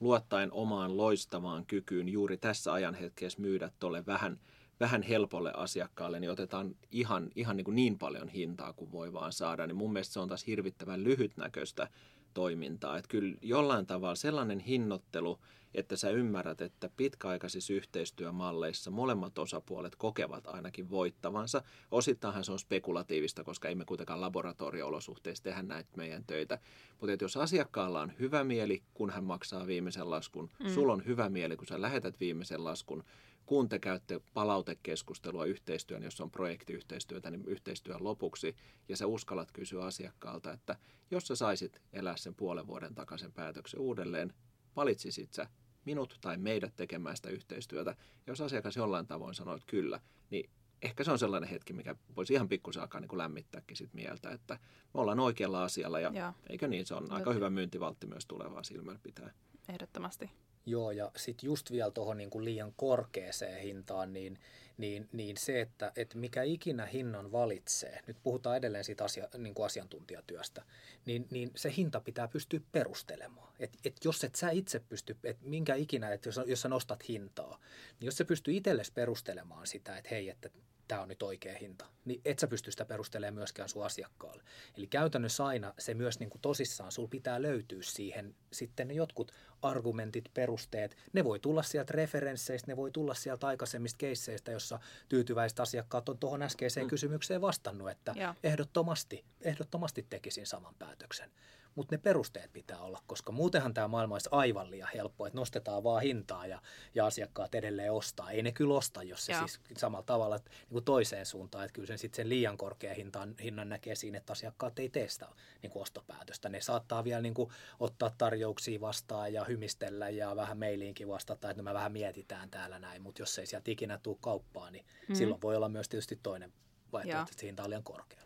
luottaen 0.00 0.52
omaan 0.52 0.96
loistavaan 0.96 1.66
kykyyn 1.66 2.08
juuri 2.08 2.36
tässä 2.36 2.72
ajanhetkessä 2.72 3.40
myydä 3.40 3.70
tuolle 3.80 4.06
vähän, 4.06 4.38
vähän 4.80 5.02
helpolle 5.02 5.52
asiakkaalle, 5.56 6.20
niin 6.20 6.30
otetaan 6.30 6.76
ihan, 6.90 7.30
ihan 7.36 7.56
niin, 7.56 7.64
kuin 7.64 7.74
niin 7.74 7.98
paljon 7.98 8.28
hintaa 8.28 8.72
kuin 8.72 8.92
voi 8.92 9.12
vaan 9.12 9.32
saada. 9.32 9.66
Niin 9.66 9.76
mun 9.76 9.92
mielestä 9.92 10.12
se 10.12 10.20
on 10.20 10.28
taas 10.28 10.46
hirvittävän 10.46 11.04
lyhytnäköistä 11.04 11.88
toimintaa. 12.34 12.98
Että 12.98 13.08
kyllä 13.08 13.36
jollain 13.42 13.86
tavalla 13.86 14.14
sellainen 14.14 14.60
hinnoittelu, 14.60 15.38
että 15.74 15.96
sä 15.96 16.10
ymmärrät, 16.10 16.60
että 16.60 16.90
pitkäaikaisissa 16.96 17.72
yhteistyömalleissa 17.72 18.90
molemmat 18.90 19.38
osapuolet 19.38 19.96
kokevat 19.96 20.46
ainakin 20.46 20.90
voittavansa. 20.90 21.62
Osittainhan 21.90 22.44
se 22.44 22.52
on 22.52 22.58
spekulatiivista, 22.58 23.44
koska 23.44 23.68
emme 23.68 23.84
kuitenkaan 23.84 24.20
laboratorio-olosuhteissa 24.20 25.44
tehdä 25.44 25.62
näitä 25.62 25.90
meidän 25.96 26.24
töitä. 26.26 26.58
Mutta 27.00 27.24
jos 27.24 27.36
asiakkaalla 27.36 28.00
on 28.00 28.12
hyvä 28.18 28.44
mieli, 28.44 28.82
kun 28.94 29.10
hän 29.10 29.24
maksaa 29.24 29.66
viimeisen 29.66 30.10
laskun, 30.10 30.50
mm. 30.58 30.68
sulla 30.68 30.92
on 30.92 31.06
hyvä 31.06 31.28
mieli, 31.28 31.56
kun 31.56 31.66
sä 31.66 31.82
lähetät 31.82 32.20
viimeisen 32.20 32.64
laskun, 32.64 33.04
kun 33.46 33.68
te 33.68 33.78
käytte 33.78 34.20
palautekeskustelua 34.34 35.44
yhteistyön, 35.44 36.02
jos 36.02 36.20
on 36.20 36.30
projektiyhteistyötä, 36.30 37.30
niin 37.30 37.44
yhteistyön 37.46 38.04
lopuksi, 38.04 38.56
ja 38.88 38.96
sä 38.96 39.06
uskallat 39.06 39.52
kysyä 39.52 39.84
asiakkaalta, 39.84 40.52
että 40.52 40.76
jos 41.10 41.26
sä 41.26 41.36
saisit 41.36 41.80
elää 41.92 42.16
sen 42.16 42.34
puolen 42.34 42.66
vuoden 42.66 42.94
takaisin 42.94 43.32
päätöksen 43.32 43.80
uudelleen, 43.80 44.34
valitsisit 44.76 45.32
sä 45.32 45.46
minut 45.84 46.18
tai 46.20 46.36
meidät 46.36 46.76
tekemään 46.76 47.16
sitä 47.16 47.28
yhteistyötä. 47.28 47.90
Ja 47.90 47.96
jos 48.26 48.40
asiakas 48.40 48.76
jollain 48.76 49.06
tavoin 49.06 49.34
sanoo, 49.34 49.54
että 49.54 49.66
kyllä, 49.66 50.00
niin 50.30 50.50
ehkä 50.82 51.04
se 51.04 51.10
on 51.10 51.18
sellainen 51.18 51.50
hetki, 51.50 51.72
mikä 51.72 51.96
voisi 52.16 52.32
ihan 52.32 52.48
pikkusen 52.48 52.82
alkaa 52.82 53.00
niin 53.00 53.08
kuin 53.08 53.18
lämmittääkin 53.18 53.76
sit 53.76 53.94
mieltä, 53.94 54.30
että 54.30 54.58
me 54.94 55.00
ollaan 55.00 55.20
oikealla 55.20 55.64
asialla 55.64 56.00
ja, 56.00 56.10
ja. 56.14 56.32
eikö 56.48 56.68
niin, 56.68 56.86
se 56.86 56.94
on 56.94 57.12
aika 57.12 57.32
hyvä 57.32 57.50
myyntivaltti 57.50 58.06
myös 58.06 58.26
tulevaa 58.26 58.62
silmällä 58.62 59.00
pitää. 59.02 59.32
Ehdottomasti. 59.68 60.30
Joo, 60.66 60.90
ja 60.90 61.10
sitten 61.16 61.46
just 61.46 61.70
vielä 61.70 61.90
tuohon 61.90 62.16
niin 62.16 62.44
liian 62.44 62.72
korkeaseen 62.76 63.62
hintaan, 63.62 64.12
niin, 64.12 64.38
niin, 64.78 65.08
niin 65.12 65.36
se, 65.36 65.60
että, 65.60 65.92
että 65.96 66.18
mikä 66.18 66.42
ikinä 66.42 66.86
hinnan 66.86 67.32
valitsee, 67.32 68.00
nyt 68.06 68.16
puhutaan 68.22 68.56
edelleen 68.56 68.84
siitä 68.84 69.04
asia, 69.04 69.28
niin 69.38 69.54
kuin 69.54 69.66
asiantuntijatyöstä, 69.66 70.62
niin, 71.06 71.26
niin 71.30 71.50
se 71.54 71.74
hinta 71.76 72.00
pitää 72.00 72.28
pystyä 72.28 72.60
perustelemaan. 72.72 73.52
Et, 73.58 73.78
et 73.84 73.96
jos 74.04 74.24
et 74.24 74.34
sä 74.34 74.50
itse 74.50 74.80
pysty, 74.80 75.16
että 75.24 75.46
minkä 75.46 75.74
ikinä, 75.74 76.12
että 76.12 76.28
jos, 76.28 76.40
jos 76.46 76.60
sä 76.60 76.68
nostat 76.68 77.08
hintaa, 77.08 77.58
niin 78.00 78.06
jos 78.06 78.16
sä 78.16 78.24
pystyy 78.24 78.54
itsellesi 78.54 78.92
perustelemaan 78.92 79.66
sitä, 79.66 79.98
että 79.98 80.10
hei, 80.10 80.28
että 80.28 80.50
tämä 80.88 81.00
on 81.00 81.08
nyt 81.08 81.22
oikea 81.22 81.58
hinta, 81.58 81.86
niin 82.04 82.20
et 82.24 82.38
sä 82.38 82.46
pysty 82.46 82.70
sitä 82.70 82.84
perustelemaan 82.84 83.34
myöskään 83.34 83.68
sun 83.68 83.84
asiakkaalle. 83.84 84.42
Eli 84.78 84.86
käytännössä 84.86 85.44
aina 85.44 85.74
se 85.78 85.94
myös 85.94 86.20
niin 86.20 86.30
kuin 86.30 86.40
tosissaan, 86.40 86.92
sul 86.92 87.06
pitää 87.06 87.42
löytyä 87.42 87.82
siihen 87.82 88.34
sitten 88.52 88.88
ne 88.88 88.94
jotkut 88.94 89.32
argumentit, 89.62 90.24
perusteet. 90.34 90.96
Ne 91.12 91.24
voi 91.24 91.40
tulla 91.40 91.62
sieltä 91.62 91.92
referensseistä, 91.92 92.70
ne 92.70 92.76
voi 92.76 92.90
tulla 92.90 93.14
sieltä 93.14 93.46
aikaisemmista 93.46 93.98
keisseistä, 93.98 94.52
jossa 94.52 94.80
tyytyväiset 95.08 95.60
asiakkaat 95.60 96.08
on 96.08 96.18
tuohon 96.18 96.42
äskeiseen 96.42 96.86
mm. 96.86 96.90
kysymykseen 96.90 97.40
vastannut, 97.40 97.90
että 97.90 98.12
ja. 98.16 98.34
ehdottomasti, 98.42 99.24
ehdottomasti 99.40 100.06
tekisin 100.10 100.46
saman 100.46 100.74
päätöksen 100.78 101.30
mutta 101.74 101.94
ne 101.94 101.98
perusteet 101.98 102.52
pitää 102.52 102.78
olla, 102.78 103.02
koska 103.06 103.32
muutenhan 103.32 103.74
tämä 103.74 103.88
maailma 103.88 104.14
olisi 104.14 104.28
aivan 104.32 104.70
liian 104.70 104.88
helppo, 104.94 105.26
että 105.26 105.38
nostetaan 105.38 105.84
vaan 105.84 106.02
hintaa 106.02 106.46
ja, 106.46 106.62
ja 106.94 107.06
asiakkaat 107.06 107.54
edelleen 107.54 107.92
ostaa. 107.92 108.30
Ei 108.30 108.42
ne 108.42 108.52
kyllä 108.52 108.74
osta, 108.74 109.02
jos 109.02 109.26
se 109.26 109.32
Joo. 109.32 109.48
siis 109.48 109.60
samalla 109.76 110.04
tavalla 110.06 110.36
niin 110.36 110.68
kuin 110.70 110.84
toiseen 110.84 111.26
suuntaan, 111.26 111.64
että 111.64 111.74
kyllä 111.74 111.86
sen 111.86 111.98
sitten 111.98 112.16
sen 112.16 112.28
liian 112.28 112.56
korkean 112.56 112.96
hintan, 112.96 113.34
hinnan 113.42 113.68
näkee 113.68 113.94
siinä, 113.94 114.18
että 114.18 114.32
asiakkaat 114.32 114.78
ei 114.78 114.88
tee 114.88 115.08
sitä 115.08 115.28
niin 115.62 115.70
kuin 115.70 115.82
ostopäätöstä. 115.82 116.48
Ne 116.48 116.60
saattaa 116.60 117.04
vielä 117.04 117.22
niin 117.22 117.34
kuin 117.34 117.50
ottaa 117.80 118.10
tarjouksia 118.18 118.80
vastaan 118.80 119.32
ja 119.32 119.44
hymistellä 119.44 120.08
ja 120.08 120.36
vähän 120.36 120.58
mailiinkin 120.58 121.08
vastata, 121.08 121.50
että 121.50 121.62
no 121.62 121.64
me 121.64 121.74
vähän 121.74 121.92
mietitään 121.92 122.50
täällä 122.50 122.78
näin, 122.78 123.02
mutta 123.02 123.22
jos 123.22 123.38
ei 123.38 123.46
sieltä 123.46 123.70
ikinä 123.70 123.98
tule 123.98 124.16
kauppaan, 124.20 124.72
niin 124.72 124.84
hmm. 125.08 125.16
silloin 125.16 125.42
voi 125.42 125.56
olla 125.56 125.68
myös 125.68 125.88
tietysti 125.88 126.18
toinen 126.22 126.52
vaihtoehto, 126.92 127.30
että 127.30 127.46
hinta 127.46 127.62
on 127.64 127.70
liian 127.70 127.84
korkea. 127.84 128.23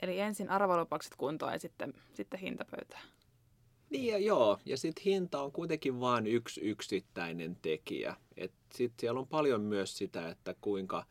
Eli 0.00 0.20
ensin 0.20 0.50
arvolupaukset 0.50 1.14
kuntoon 1.16 1.52
ja 1.52 1.58
sitten, 1.58 1.94
sitten 2.14 2.40
hintapöytään. 2.40 3.02
Niin 3.90 4.12
ja 4.12 4.18
joo, 4.18 4.58
ja 4.64 4.76
sitten 4.76 5.02
hinta 5.04 5.42
on 5.42 5.52
kuitenkin 5.52 6.00
vain 6.00 6.26
yksi 6.26 6.60
yksittäinen 6.60 7.56
tekijä. 7.62 8.16
Sitten 8.74 9.00
siellä 9.00 9.20
on 9.20 9.28
paljon 9.28 9.60
myös 9.60 9.98
sitä, 9.98 10.28
että 10.28 10.54
kuinka 10.60 11.04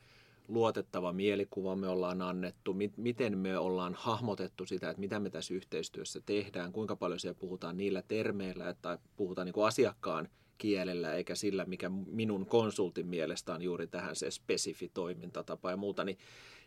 luotettava 0.48 1.14
mielikuva 1.14 1.76
me 1.76 1.88
ollaan 1.88 2.22
annettu, 2.22 2.74
mi- 2.74 2.94
miten 2.98 3.38
me 3.38 3.58
ollaan 3.58 3.94
hahmotettu 3.94 4.66
sitä, 4.66 4.90
että 4.90 5.00
mitä 5.00 5.20
me 5.20 5.30
tässä 5.30 5.54
yhteistyössä 5.54 6.22
tehdään, 6.26 6.72
kuinka 6.72 6.96
paljon 6.96 7.20
siellä 7.20 7.40
puhutaan 7.40 7.78
niillä 7.78 8.04
termeillä, 8.08 8.70
että 8.70 9.00
puhutaan 9.16 9.46
niin 9.46 9.54
kuin 9.54 9.68
asiakkaan 9.68 10.30
kielellä 10.58 11.14
eikä 11.14 11.36
sillä, 11.36 11.66
mikä 11.66 11.90
minun 12.06 12.46
konsultin 12.46 13.08
mielestä 13.08 13.54
on 13.54 13.62
juuri 13.62 13.88
tähän 13.88 14.16
se 14.16 14.32
spesifi 14.32 14.92
toimintatapa 14.94 15.72
ja 15.72 15.78
muuta, 15.78 16.04
niin 16.04 16.18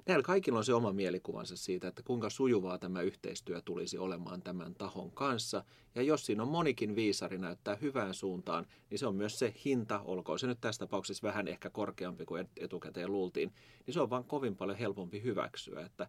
näillä 0.07 0.23
kaikilla 0.23 0.59
on 0.59 0.64
se 0.64 0.75
oma 0.75 0.92
mielikuvansa 0.92 1.57
siitä, 1.57 1.88
että 1.88 2.02
kuinka 2.02 2.30
sujuvaa 2.30 2.78
tämä 2.78 3.02
yhteistyö 3.02 3.61
tulisi 3.61 3.99
olemaan 3.99 4.42
tämän 4.42 4.75
tahon 4.75 5.11
kanssa. 5.11 5.64
Ja 5.95 6.02
jos 6.02 6.26
siinä 6.26 6.42
on 6.42 6.49
monikin 6.49 6.97
viisari 6.97 7.38
näyttää 7.38 7.76
hyvään 7.76 8.14
suuntaan, 8.14 8.66
niin 8.90 8.99
se 8.99 9.07
on 9.07 9.14
myös 9.14 9.38
se 9.38 9.54
hinta, 9.64 10.00
olkoon 10.04 10.38
se 10.38 10.47
nyt 10.47 10.61
tässä 10.61 10.78
tapauksessa 10.78 11.26
vähän 11.28 11.49
ehkä 11.49 11.71
korkeampi 11.71 12.25
kuin 12.25 12.49
etukäteen 12.61 13.12
luultiin, 13.12 13.52
niin 13.87 13.95
se 13.95 14.00
on 14.00 14.11
vaan 14.11 14.25
kovin 14.25 14.57
paljon 14.57 14.78
helpompi 14.78 15.23
hyväksyä, 15.23 15.80
että 15.87 16.07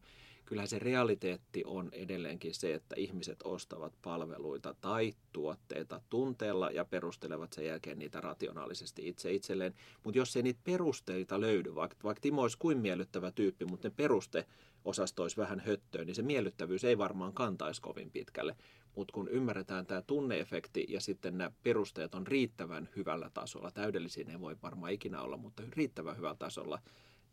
kyllähän 0.52 0.68
se 0.68 0.80
realiteetti 0.80 1.64
on 1.66 1.90
edelleenkin 1.92 2.54
se, 2.54 2.74
että 2.74 2.96
ihmiset 2.98 3.40
ostavat 3.44 3.94
palveluita 4.02 4.76
tai 4.82 5.14
tuotteita 5.34 6.02
tunteella 6.10 6.70
ja 6.72 6.86
perustelevat 6.86 7.54
sen 7.54 7.66
jälkeen 7.66 8.00
niitä 8.00 8.22
rationaalisesti 8.22 9.08
itse 9.08 9.34
itselleen. 9.34 9.74
Mutta 10.04 10.18
jos 10.18 10.36
ei 10.36 10.44
niitä 10.44 10.60
perusteita 10.64 11.42
löydy, 11.42 11.76
vaikka, 11.76 11.98
vaikka 12.04 12.22
Timo 12.22 12.42
olisi 12.42 12.58
kuin 12.58 12.78
miellyttävä 12.78 13.32
tyyppi, 13.32 13.66
mutta 13.66 13.88
ne 13.88 13.94
peruste 13.98 14.46
osasto 14.86 15.22
olisi 15.22 15.38
vähän 15.38 15.60
höttöä, 15.60 16.06
niin 16.06 16.16
se 16.16 16.22
miellyttävyys 16.22 16.84
ei 16.84 16.98
varmaan 16.98 17.34
kantaisi 17.34 17.82
kovin 17.82 18.12
pitkälle. 18.12 18.56
Mutta 18.96 19.14
kun 19.14 19.30
ymmärretään 19.30 19.86
tämä 19.86 20.02
tunneefekti 20.02 20.86
ja 20.90 21.02
sitten 21.02 21.38
nämä 21.38 21.52
perusteet 21.64 22.16
on 22.16 22.28
riittävän 22.28 22.90
hyvällä 22.96 23.32
tasolla, 23.34 23.72
täydellisiä 23.72 24.24
ne 24.24 24.40
voi 24.40 24.58
varmaan 24.64 24.92
ikinä 24.92 25.22
olla, 25.22 25.38
mutta 25.38 25.64
riittävän 25.70 26.18
hyvällä 26.18 26.36
tasolla, 26.36 26.80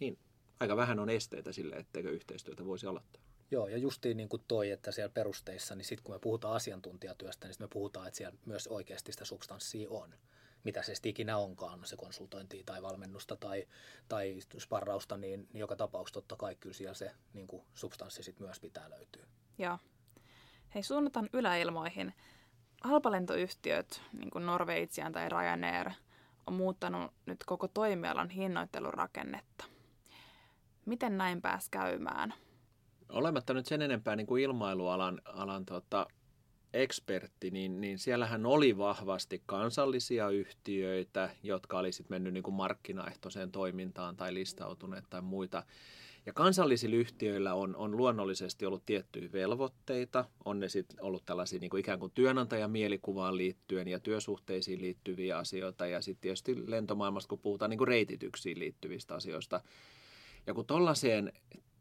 niin 0.00 0.18
aika 0.60 0.76
vähän 0.76 0.98
on 0.98 1.10
esteitä 1.10 1.52
sille, 1.52 1.76
etteikö 1.76 2.10
yhteistyötä 2.10 2.64
voisi 2.64 2.86
aloittaa. 2.86 3.22
Joo, 3.50 3.68
ja 3.68 3.78
justiin 3.78 4.16
niin 4.16 4.28
kuin 4.28 4.42
toi, 4.48 4.70
että 4.70 4.92
siellä 4.92 5.12
perusteissa, 5.12 5.74
niin 5.74 5.84
sitten 5.84 6.04
kun 6.04 6.14
me 6.14 6.18
puhutaan 6.18 6.54
asiantuntijatyöstä, 6.54 7.46
niin 7.46 7.56
me 7.58 7.68
puhutaan, 7.68 8.08
että 8.08 8.18
siellä 8.18 8.38
myös 8.46 8.66
oikeasti 8.66 9.12
sitä 9.12 9.24
substanssia 9.24 9.90
on. 9.90 10.14
Mitä 10.64 10.82
se 10.82 10.94
sitten 10.94 11.10
ikinä 11.10 11.38
onkaan, 11.38 11.80
se 11.84 11.96
konsultointia 11.96 12.62
tai 12.66 12.82
valmennusta 12.82 13.36
tai, 13.36 13.66
tai 14.08 14.38
sparrausta, 14.58 15.16
niin, 15.16 15.48
niin 15.52 15.60
joka 15.60 15.76
tapauksessa 15.76 16.20
totta 16.20 16.36
kai 16.36 16.56
kyllä 16.56 16.74
siellä 16.74 16.94
se 16.94 17.10
niin 17.32 17.46
kuin 17.46 17.62
substanssi 17.74 18.22
sitten 18.22 18.46
myös 18.46 18.60
pitää 18.60 18.90
löytyä. 18.90 19.26
Joo. 19.58 19.78
Hei, 20.74 20.82
suunnataan 20.82 21.28
yläilmoihin. 21.32 22.14
Halpalentoyhtiöt, 22.84 24.02
niin 24.12 24.30
kuin 24.30 24.46
Norwegian 24.46 25.12
tai 25.12 25.28
Ryanair, 25.28 25.90
on 26.46 26.54
muuttanut 26.54 27.12
nyt 27.26 27.44
koko 27.44 27.68
toimialan 27.68 28.30
hinnoittelurakennetta– 28.30 29.64
Miten 30.88 31.18
näin 31.18 31.42
pääsi 31.42 31.68
käymään? 31.70 32.34
Olematta 33.08 33.54
nyt 33.54 33.66
sen 33.66 33.82
enempää 33.82 34.16
niin 34.16 34.26
kuin 34.26 34.42
ilmailualan 34.42 35.20
alan, 35.24 35.66
tota, 35.66 36.06
ekspertti, 36.72 37.50
niin, 37.50 37.80
niin 37.80 37.98
siellähän 37.98 38.46
oli 38.46 38.78
vahvasti 38.78 39.42
kansallisia 39.46 40.30
yhtiöitä, 40.30 41.30
jotka 41.42 41.78
olisivat 41.78 42.10
mennyt 42.10 42.32
niin 42.32 42.42
kuin 42.42 42.54
markkinaehtoiseen 42.54 43.50
toimintaan 43.50 44.16
tai 44.16 44.34
listautuneet 44.34 45.04
tai 45.10 45.22
muita. 45.22 45.62
Ja 46.26 46.32
kansallisilla 46.32 46.96
yhtiöillä 46.96 47.54
on, 47.54 47.76
on 47.76 47.96
luonnollisesti 47.96 48.66
ollut 48.66 48.86
tiettyjä 48.86 49.32
velvoitteita. 49.32 50.24
On 50.44 50.60
ne 50.60 50.68
sitten 50.68 51.04
ollut 51.04 51.26
tällaisia 51.26 51.58
niin 51.58 51.70
kuin 51.70 51.80
ikään 51.80 51.98
kuin 51.98 52.12
työnantajan 52.14 52.70
mielikuvaan 52.70 53.36
liittyen 53.36 53.88
ja 53.88 54.00
työsuhteisiin 54.00 54.80
liittyviä 54.80 55.38
asioita. 55.38 55.86
Ja 55.86 56.02
sitten 56.02 56.20
tietysti 56.20 56.70
lentomaailmasta, 56.70 57.28
kun 57.28 57.38
puhutaan 57.38 57.70
niin 57.70 57.78
kuin 57.78 57.88
reitityksiin 57.88 58.58
liittyvistä 58.58 59.14
asioista. 59.14 59.60
Ja 60.48 60.54
kun 60.54 60.66
tuollaiseen 60.66 61.32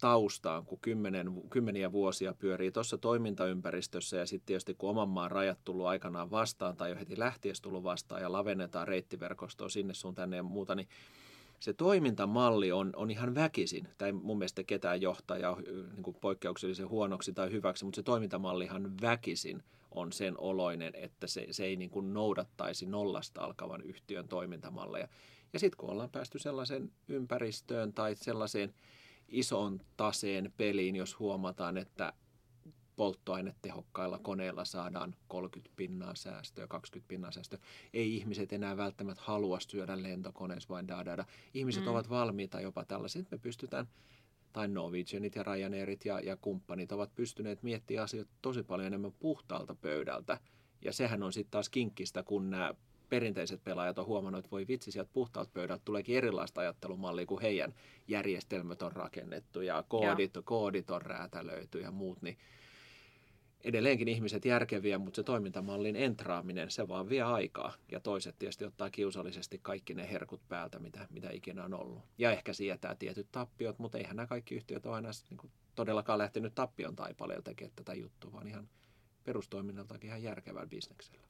taustaan, 0.01 0.65
kun 0.65 0.79
kymmenen, 0.81 1.31
kymmeniä 1.49 1.91
vuosia 1.91 2.33
pyörii 2.33 2.71
tuossa 2.71 2.97
toimintaympäristössä 2.97 4.17
ja 4.17 4.25
sitten 4.25 4.45
tietysti 4.45 4.73
kun 4.73 4.89
oman 4.89 5.09
maan 5.09 5.31
rajat 5.31 5.59
tullut 5.63 5.85
aikanaan 5.85 6.31
vastaan 6.31 6.77
tai 6.77 6.89
jo 6.89 6.95
heti 6.95 7.19
lähtiessä 7.19 7.63
tullut 7.63 7.83
vastaan 7.83 8.21
ja 8.21 8.31
lavennetaan 8.31 8.87
reittiverkostoa 8.87 9.69
sinne 9.69 9.93
sun 9.93 10.15
tänne 10.15 10.37
ja 10.37 10.43
muuta, 10.43 10.75
niin 10.75 10.87
se 11.59 11.73
toimintamalli 11.73 12.71
on, 12.71 12.89
on 12.95 13.11
ihan 13.11 13.35
väkisin. 13.35 13.87
Tai 13.97 14.11
mun 14.11 14.37
mielestä 14.37 14.63
ketään 14.63 15.01
johtaja 15.01 15.57
niin 15.93 16.03
kuin 16.03 16.17
poikkeuksellisen 16.21 16.89
huonoksi 16.89 17.33
tai 17.33 17.51
hyväksi, 17.51 17.85
mutta 17.85 17.95
se 17.95 18.03
toimintamallihan 18.03 19.01
väkisin 19.01 19.63
on 19.91 20.11
sen 20.11 20.39
oloinen, 20.39 20.95
että 20.95 21.27
se, 21.27 21.47
se 21.51 21.65
ei 21.65 21.75
niin 21.75 21.89
kuin 21.89 22.13
noudattaisi 22.13 22.85
nollasta 22.85 23.41
alkavan 23.41 23.81
yhtiön 23.81 24.27
toimintamalleja. 24.27 25.07
Ja 25.53 25.59
sitten 25.59 25.77
kun 25.77 25.89
ollaan 25.89 26.09
päästy 26.09 26.39
sellaiseen 26.39 26.91
ympäristöön 27.07 27.93
tai 27.93 28.15
sellaiseen 28.15 28.73
ison 29.27 29.81
taseen 29.97 30.53
peliin, 30.57 30.95
jos 30.95 31.19
huomataan, 31.19 31.77
että 31.77 32.13
polttoainetehokkailla 32.95 34.19
koneilla 34.19 34.65
saadaan 34.65 35.15
30 35.27 35.73
pinnaa 35.75 36.15
säästöä, 36.15 36.67
20 36.67 37.07
pinnaa 37.07 37.31
säästöä. 37.31 37.59
Ei 37.93 38.15
ihmiset 38.15 38.53
enää 38.53 38.77
välttämättä 38.77 39.23
halua 39.25 39.59
syödä 39.59 40.03
lentokoneessa 40.03 40.69
vain 40.69 40.87
da, 40.87 41.25
Ihmiset 41.53 41.83
mm. 41.83 41.89
ovat 41.89 42.09
valmiita 42.09 42.61
jopa 42.61 42.85
tällaisiin, 42.85 43.21
että 43.23 43.35
me 43.35 43.39
pystytään, 43.39 43.87
tai 44.53 44.67
Norwegianit 44.67 45.35
ja 45.35 45.43
Ryanairit 45.43 46.05
ja, 46.05 46.19
ja 46.19 46.37
kumppanit 46.37 46.91
ovat 46.91 47.15
pystyneet 47.15 47.63
miettimään 47.63 48.03
asioita 48.03 48.31
tosi 48.41 48.63
paljon 48.63 48.87
enemmän 48.87 49.13
puhtaalta 49.19 49.75
pöydältä. 49.75 50.39
Ja 50.85 50.93
sehän 50.93 51.23
on 51.23 51.33
sitten 51.33 51.51
taas 51.51 51.69
kinkkistä, 51.69 52.23
kun 52.23 52.49
nämä 52.49 52.73
perinteiset 53.09 53.63
pelaajat 53.63 53.99
on 53.99 54.05
huomannut, 54.05 54.39
että 54.39 54.51
voi 54.51 54.67
vitsi, 54.67 54.91
sieltä 54.91 55.11
puhtaalta 55.13 55.51
pöydältä 55.53 55.81
tuleekin 55.85 56.17
erilaista 56.17 56.61
ajattelumallia, 56.61 57.25
kuin 57.25 57.41
heidän 57.41 57.73
järjestelmät 58.07 58.81
on 58.81 58.91
rakennettu 58.91 59.61
ja 59.61 59.83
koodit, 59.87 60.35
ja. 60.35 60.41
koodit 60.41 60.89
on 60.89 61.01
räätälöity 61.01 61.79
ja 61.79 61.91
muut, 61.91 62.21
niin 62.21 62.37
edelleenkin 63.63 64.07
ihmiset 64.07 64.45
järkeviä, 64.45 64.97
mutta 64.97 65.15
se 65.15 65.23
toimintamallin 65.23 65.95
entraaminen, 65.95 66.71
se 66.71 66.87
vaan 66.87 67.09
vie 67.09 67.21
aikaa. 67.21 67.73
Ja 67.91 67.99
toiset 67.99 68.35
tietysti 68.39 68.65
ottaa 68.65 68.89
kiusallisesti 68.89 69.59
kaikki 69.61 69.93
ne 69.93 70.11
herkut 70.11 70.41
päältä, 70.49 70.79
mitä, 70.79 71.07
mitä 71.09 71.29
ikinä 71.31 71.63
on 71.63 71.73
ollut. 71.73 72.01
Ja 72.17 72.31
ehkä 72.31 72.53
sietää 72.53 72.95
tietyt 72.95 73.27
tappiot, 73.31 73.79
mutta 73.79 73.97
eihän 73.97 74.15
nämä 74.15 74.27
kaikki 74.27 74.55
yhtiöt 74.55 74.85
ole 74.85 74.95
aina 74.95 75.09
niin 75.29 75.37
kuin, 75.37 75.51
todellakaan 75.75 76.19
lähtenyt 76.19 76.55
tappion 76.55 76.95
taipaleella 76.95 77.43
tekemään 77.43 77.75
tätä 77.75 77.93
juttua, 77.93 78.31
vaan 78.31 78.47
ihan 78.47 78.69
perustoiminnaltakin 79.23 80.07
ihan 80.07 80.23
järkevällä 80.23 80.67
bisneksellä. 80.67 81.26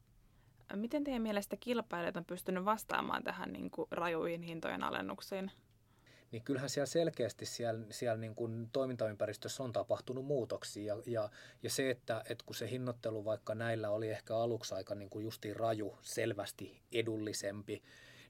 Miten 0.74 1.04
teidän 1.04 1.22
mielestä 1.22 1.56
kilpailijat 1.60 2.16
on 2.16 2.24
pystynyt 2.24 2.64
vastaamaan 2.64 3.24
tähän 3.24 3.52
niin 3.52 3.70
kuin 3.70 3.88
rajuihin 3.90 4.42
hintojen 4.42 4.82
alennuksiin? 4.82 5.50
niin 6.32 6.42
kyllähän 6.42 6.70
siellä 6.70 6.86
selkeästi 6.86 7.46
siellä, 7.46 7.86
siellä 7.90 8.16
niin 8.16 8.34
kuin 8.34 8.68
toimintaympäristössä 8.72 9.62
on 9.62 9.72
tapahtunut 9.72 10.24
muutoksia. 10.24 10.94
Ja, 10.94 11.02
ja, 11.06 11.30
ja 11.62 11.70
se, 11.70 11.90
että, 11.90 12.24
että 12.28 12.44
kun 12.46 12.54
se 12.54 12.70
hinnoittelu 12.70 13.24
vaikka 13.24 13.54
näillä 13.54 13.90
oli 13.90 14.10
ehkä 14.10 14.36
aluksi 14.36 14.74
aika 14.74 14.94
niin 14.94 15.10
kuin 15.10 15.24
justiin 15.24 15.56
raju, 15.56 15.98
selvästi 16.02 16.82
edullisempi, 16.92 17.82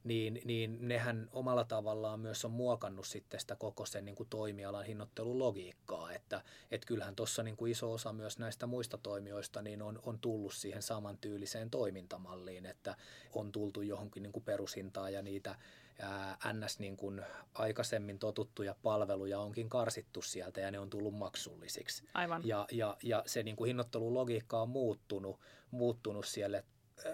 niin, 0.08 0.40
niin 0.44 0.88
nehän 0.88 1.28
omalla 1.33 1.64
tavallaan 1.64 2.20
myös 2.20 2.44
on 2.44 2.50
muokannut 2.50 3.06
sitten 3.06 3.40
sitä 3.40 3.56
koko 3.56 3.87
sen 3.87 4.04
niin 4.04 4.14
kuin 4.14 4.28
toimialan 4.28 4.85
hinnoittelun 4.85 5.38
logiikkaa, 5.38 6.12
että 6.12 6.42
et 6.70 6.85
kyllähän 6.85 7.16
tuossa 7.16 7.42
niin 7.42 7.56
kuin 7.56 7.72
iso 7.72 7.92
osa 7.92 8.12
myös 8.12 8.38
näistä 8.38 8.66
muista 8.66 8.98
toimijoista 8.98 9.62
niin 9.62 9.83
on, 9.83 9.98
on 10.02 10.18
tullut 10.18 10.54
siihen 10.54 10.83
samantyyliseen 10.83 11.70
toimintamalliin, 11.70 12.66
että 12.66 12.96
on 13.33 13.52
tultu 13.52 13.83
johonkin 13.83 14.22
niin 14.22 14.33
kuin 14.33 14.44
perushintaan 14.44 15.12
ja 15.12 15.22
niitä 15.22 15.54
ää, 15.98 16.38
ns. 16.52 16.78
Niin 16.78 16.96
kuin 16.96 17.22
aikaisemmin 17.54 18.18
totuttuja 18.18 18.74
palveluja 18.83 19.40
onkin 19.40 19.68
karsittu 19.68 20.22
sieltä 20.22 20.61
ja 20.61 20.70
ne 20.70 20.78
on 20.78 20.90
tullut 20.90 21.14
maksullisiksi. 21.14 22.04
Aivan. 22.14 22.42
Ja, 22.44 22.66
ja, 22.72 22.96
ja 23.02 23.22
se 23.26 23.42
niin 23.42 23.56
kuin 23.56 23.68
hinnoittelun 23.68 24.14
logiikka 24.14 24.62
on 24.62 24.68
muuttunut, 24.68 25.40
muuttunut 25.70 26.26
siellä, 26.26 26.62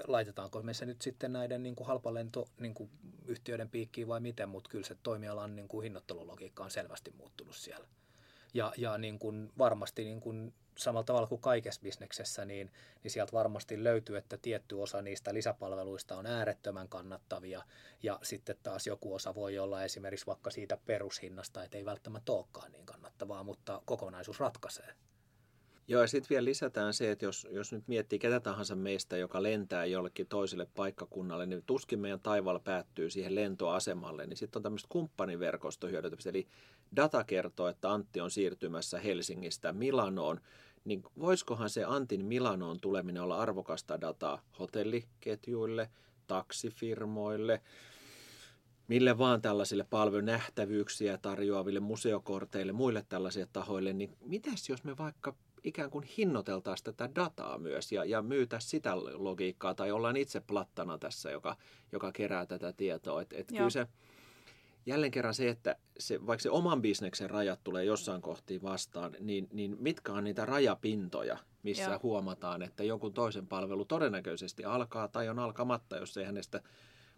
laitetaanko 0.07 0.63
me 0.63 0.75
se 0.75 0.87
nyt 0.87 1.03
sitten 1.03 1.33
näiden 1.33 1.63
niin 1.63 1.77
kuin 1.77 1.87
halpalentoyhtiöiden 1.87 2.63
niin 2.63 2.75
kuin 2.75 2.91
yhtiöiden 3.27 3.71
piikkiin 3.71 4.09
vai 4.09 4.21
miten, 4.21 4.49
mutta 4.49 4.71
kyllä 4.71 4.87
se 4.87 4.97
toimialan 5.03 5.57
niin 5.57 5.69
kuin 5.69 5.83
hinnoittelulogiikka 5.83 6.65
on 6.65 6.71
selvästi 6.71 7.11
muuttunut 7.11 7.57
siellä. 7.57 7.89
Ja, 8.55 8.73
ja 8.77 8.99
niin 8.99 9.19
kuin 9.19 9.53
varmasti 9.59 10.05
niin 10.05 10.21
kuin 10.21 10.55
samalla 10.79 11.05
tavalla 11.05 11.27
kuin 11.27 11.41
kaikessa 11.41 11.81
bisneksessä, 11.81 12.45
niin, 12.45 12.73
niin 13.03 13.11
sieltä 13.11 13.33
varmasti 13.33 13.85
löytyy, 13.85 14.17
että 14.17 14.37
tietty 14.37 14.75
osa 14.75 15.03
niistä 15.03 15.35
lisäpalveluista 15.35 16.17
on 16.17 16.27
äärettömän 16.27 16.89
kannattavia 16.89 17.63
ja 18.03 18.19
sitten 18.23 18.57
taas 18.63 18.87
joku 18.87 19.15
osa 19.15 19.35
voi 19.35 19.59
olla 19.59 19.85
esimerkiksi 19.85 20.27
vaikka 20.27 20.51
siitä 20.51 20.79
perushinnasta, 20.87 21.65
että 21.65 21.79
ei 21.79 21.85
välttämättä 21.85 22.33
olekaan 22.33 22.73
niin 22.73 22.87
kannattavaa, 22.87 23.43
mutta 23.43 23.83
kokonaisuus 23.85 24.41
ratkaisee. 24.41 24.95
Joo, 25.89 26.01
ja 26.01 26.07
sitten 26.09 26.31
vielä 26.31 26.45
lisätään 26.45 26.95
se, 26.95 27.11
että 27.11 27.25
jos, 27.25 27.47
jos 27.51 27.73
nyt 27.73 27.89
miettii 27.89 28.19
ketä 28.19 28.41
tahansa 28.41 28.77
meistä, 28.77 29.17
joka 29.17 29.43
lentää 29.43 29.85
jollekin 29.85 30.27
toiselle 30.27 30.67
paikkakunnalle, 30.75 31.47
niin 31.47 31.63
tuskin 31.67 31.99
meidän 31.99 32.21
taivaalla 32.21 32.61
päättyy 32.61 33.11
siihen 33.11 33.35
lentoasemalle, 33.35 34.27
niin 34.27 34.37
sitten 34.37 34.59
on 34.59 34.63
tämmöistä 34.63 34.89
kumppaniverkostohyödyntämistä. 34.89 36.31
Eli 36.31 36.49
data 36.97 37.25
kertoo, 37.25 37.69
että 37.69 37.93
Antti 37.93 38.21
on 38.21 38.31
siirtymässä 38.31 39.01
Helsingistä 39.01 39.73
Milanoon, 39.73 40.41
niin 40.85 41.03
voisikohan 41.19 41.71
se 41.71 41.85
Antin 41.85 42.25
Milanoon 42.25 42.81
tuleminen 42.81 43.23
olla 43.23 43.39
arvokasta 43.39 44.01
dataa 44.01 44.43
hotelliketjuille, 44.59 45.91
taksifirmoille, 46.27 47.61
mille 48.89 49.19
vaan 49.19 49.43
tällaisille 49.43 49.87
palvelunähtävyyksiä 49.91 51.19
tarjoaville 51.19 51.81
museokorteille, 51.81 52.73
muille 52.73 53.05
tällaisille 53.09 53.49
tahoille, 53.53 53.93
niin 53.93 54.17
mitäs 54.21 54.69
jos 54.69 54.85
me 54.85 54.97
vaikka 54.97 55.35
ikään 55.65 55.91
kuin 55.91 56.05
hinnoiteltaisiin 56.19 56.85
tätä 56.85 57.15
dataa 57.15 57.59
myös 57.59 57.93
ja, 57.93 58.05
ja 58.05 58.23
myytä 58.23 58.61
sitä 58.61 58.97
logiikkaa 58.97 59.75
tai 59.75 59.91
ollaan 59.91 60.17
itse 60.17 60.41
plattana 60.41 60.99
tässä, 60.99 61.31
joka, 61.31 61.57
joka 61.93 62.13
kerää 62.13 62.47
tätä 62.47 62.73
tietoa. 62.73 63.23
Et, 63.23 63.33
et 63.33 63.49
kyllä 63.49 63.71
se, 63.71 63.87
jälleen 64.87 65.13
kerran 65.13 65.35
se, 65.35 65.49
että 65.49 65.77
se, 65.99 66.27
vaikka 66.27 66.43
se 66.43 66.51
oman 66.51 66.83
bisneksen 66.83 67.31
rajat 67.31 67.61
tulee 67.65 67.85
jossain 67.85 68.23
kohtiin 68.23 68.63
vastaan, 68.63 69.17
niin, 69.21 69.49
niin 69.53 69.77
mitkä 69.81 70.13
on 70.13 70.25
niitä 70.25 70.47
rajapintoja, 70.47 71.39
missä 71.63 71.91
Joo. 71.91 72.01
huomataan, 72.03 72.63
että 72.63 72.85
jonkun 72.85 73.15
toisen 73.15 73.47
palvelu 73.47 73.85
todennäköisesti 73.85 74.65
alkaa 74.65 75.09
tai 75.09 75.29
on 75.29 75.39
alkamatta, 75.39 75.97
jos 75.97 76.17
ei 76.17 76.25
hänestä 76.25 76.63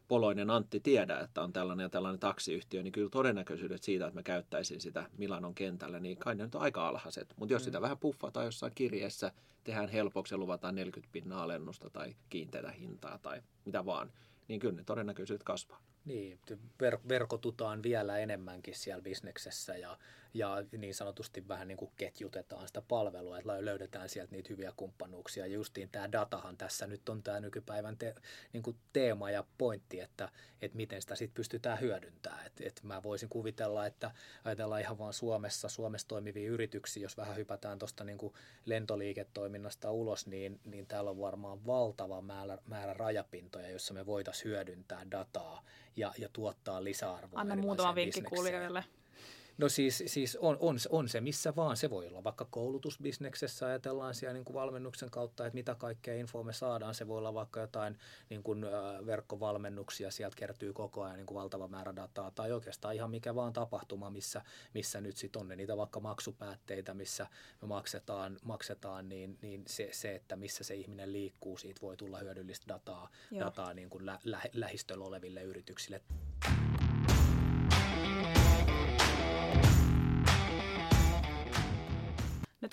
Poloinen 0.09 0.51
Antti 0.51 0.81
tiedä, 0.81 1.21
että 1.21 1.43
on 1.43 1.53
tällainen 1.53 1.85
ja 1.85 1.91
tällainen 1.91 2.21
taksiyhtiö, 2.21 2.83
niin 2.83 2.93
kyllä 2.93 3.11
todennäköisyydet 3.11 3.83
siitä, 3.83 4.07
että 4.07 4.19
mä 4.19 4.23
käyttäisin 4.23 4.81
sitä 4.81 5.11
Milanon 5.19 5.55
kentällä, 5.55 6.01
niin 6.01 6.17
kai 6.17 6.35
ne 6.35 6.45
nyt 6.45 6.55
on 6.55 6.61
aika 6.61 6.89
alhaiset. 6.89 7.35
Mutta 7.37 7.53
jos 7.53 7.63
mm. 7.63 7.65
sitä 7.65 7.81
vähän 7.81 7.99
puffataan 7.99 8.47
jossain 8.47 8.73
kirjeessä, 8.75 9.33
tehdään 9.65 9.89
helpoksi 9.89 10.35
ja 10.35 10.39
luvataan 10.39 10.75
40 10.75 11.13
pinnaa 11.13 11.43
alennusta 11.43 11.91
tai 11.91 12.17
kiinteitä 12.31 12.71
hintaa 12.71 13.19
tai 13.19 13.43
mitä 13.65 13.85
vaan, 13.85 14.13
niin 14.49 14.61
kyllä 14.61 14.77
ne 14.77 14.85
todennäköisyydet 14.85 15.43
kasvaa. 15.43 15.81
Niin, 16.05 16.39
ver- 16.53 17.09
verkotutaan 17.09 17.83
vielä 17.83 18.19
enemmänkin 18.19 18.75
siellä 18.75 19.03
bisneksessä 19.03 19.77
ja, 19.77 19.99
ja 20.39 20.65
niin 20.79 20.95
sanotusti 20.95 21.49
vähän 21.49 21.69
niin 21.69 21.79
kuin 21.79 21.91
ketjutetaan 21.97 22.67
sitä 22.67 22.83
palvelua, 22.83 23.39
että 23.39 23.65
löydetään 23.65 24.09
sieltä 24.09 24.33
niitä 24.33 24.49
hyviä 24.49 24.73
kumppanuuksia. 24.77 25.47
Ja 25.47 25.53
justiin 25.53 25.89
tämä 25.89 26.13
datahan 26.13 26.57
tässä 26.57 26.87
nyt 26.87 27.09
on 27.09 27.23
tämä 27.23 27.41
nykypäivän 27.41 27.97
te, 27.97 28.15
niin 28.53 28.63
kuin 28.63 28.77
teema 28.93 29.31
ja 29.31 29.45
pointti, 29.59 30.01
että, 30.01 30.29
että 30.63 30.77
miten 30.77 31.03
sitä 31.03 31.15
sitten 31.15 31.35
pystytään 31.35 31.81
hyödyntämään. 31.81 32.47
Et, 32.47 32.53
et 32.61 32.81
mä 32.83 33.03
voisin 33.03 33.29
kuvitella, 33.29 33.87
että 33.87 34.11
ajatellaan 34.45 34.81
ihan 34.81 34.99
vaan 34.99 35.13
Suomessa, 35.13 35.69
Suomessa 35.69 36.09
toimivia 36.09 36.51
yrityksiä, 36.51 37.03
jos 37.03 37.17
vähän 37.17 37.37
hypätään 37.37 37.79
tuosta 37.79 38.05
niin 38.05 38.19
kuin 38.19 38.35
lentoliiketoiminnasta 38.65 39.91
ulos, 39.91 40.27
niin, 40.27 40.61
niin 40.65 40.87
täällä 40.87 41.11
on 41.11 41.21
varmaan 41.21 41.67
valtava 41.67 42.21
määrä, 42.21 42.59
määrä 42.67 42.95
rajapintoja, 42.95 43.71
jossa 43.71 43.95
me 43.95 44.07
voitaisiin 44.07 44.51
hyödyntää 44.51 45.11
dataa 45.11 45.63
ja, 45.97 46.13
ja 46.19 46.29
tuottaa 46.33 46.85
lisäarvoa. 46.85 47.41
Anna 47.41 47.57
muutama 47.57 47.95
vinkki 47.95 48.23
kuulijoille. 48.23 48.85
No 49.59 49.69
siis, 49.69 50.03
siis 50.07 50.37
on, 50.41 50.57
on, 50.61 50.77
on 50.91 51.09
se 51.09 51.21
missä 51.21 51.57
vaan. 51.57 51.77
Se 51.77 51.91
voi 51.91 52.09
olla 52.09 52.25
vaikka 52.25 52.47
koulutusbisneksessä, 52.51 53.67
ajatellaan 53.67 54.15
siellä 54.15 54.35
niin 54.35 54.45
kuin 54.45 54.55
valmennuksen 54.55 55.11
kautta, 55.11 55.47
että 55.47 55.55
mitä 55.55 55.75
kaikkea 55.75 56.15
infoa 56.15 56.43
me 56.43 56.53
saadaan. 56.53 56.95
Se 56.95 57.09
voi 57.09 57.19
olla 57.19 57.35
vaikka 57.35 57.61
jotain 57.61 57.99
niin 58.31 58.43
kuin, 58.43 58.65
äh, 58.65 59.07
verkkovalmennuksia, 59.07 60.11
sieltä 60.11 60.37
kertyy 60.37 60.73
koko 60.73 61.03
ajan 61.03 61.17
niin 61.17 61.27
kuin 61.27 61.39
valtava 61.39 61.69
määrä 61.69 61.97
dataa. 61.97 62.31
Tai 62.31 62.53
oikeastaan 62.53 62.95
ihan 62.95 63.11
mikä 63.11 63.35
vaan 63.35 63.53
tapahtuma, 63.53 64.11
missä, 64.11 64.43
missä 64.75 65.01
nyt 65.01 65.17
sitten 65.17 65.41
on 65.41 65.49
ne 65.49 65.57
niitä 65.57 65.77
vaikka 65.77 66.01
maksupäätteitä, 66.01 66.95
missä 66.95 67.27
me 67.63 67.69
maksetaan, 67.69 68.39
maksetaan 68.45 69.09
niin, 69.09 69.39
niin 69.43 69.65
se, 69.67 69.89
se, 69.93 70.15
että 70.15 70.37
missä 70.37 70.65
se 70.65 70.75
ihminen 70.75 71.13
liikkuu, 71.13 71.59
siitä 71.59 71.81
voi 71.81 71.97
tulla 71.97 72.19
hyödyllistä 72.19 72.69
dataa, 72.69 73.11
dataa 73.39 73.75
niin 73.75 73.91
kuin 73.91 74.07
lä, 74.07 74.19
lä, 74.25 74.41
lähistöllä 74.53 75.05
oleville 75.05 75.43
yrityksille. 75.43 76.01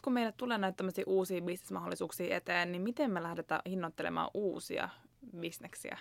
Kun 0.03 0.13
meille 0.13 0.31
tulee 0.31 0.57
näitä 0.57 0.83
uusia 1.05 1.41
bisnesmahdollisuuksia 1.41 2.35
eteen, 2.35 2.71
niin 2.71 2.81
miten 2.81 3.11
me 3.11 3.23
lähdetään 3.23 3.61
hinnoittelemaan 3.65 4.31
uusia 4.33 4.89
bisneksiä? 5.39 5.97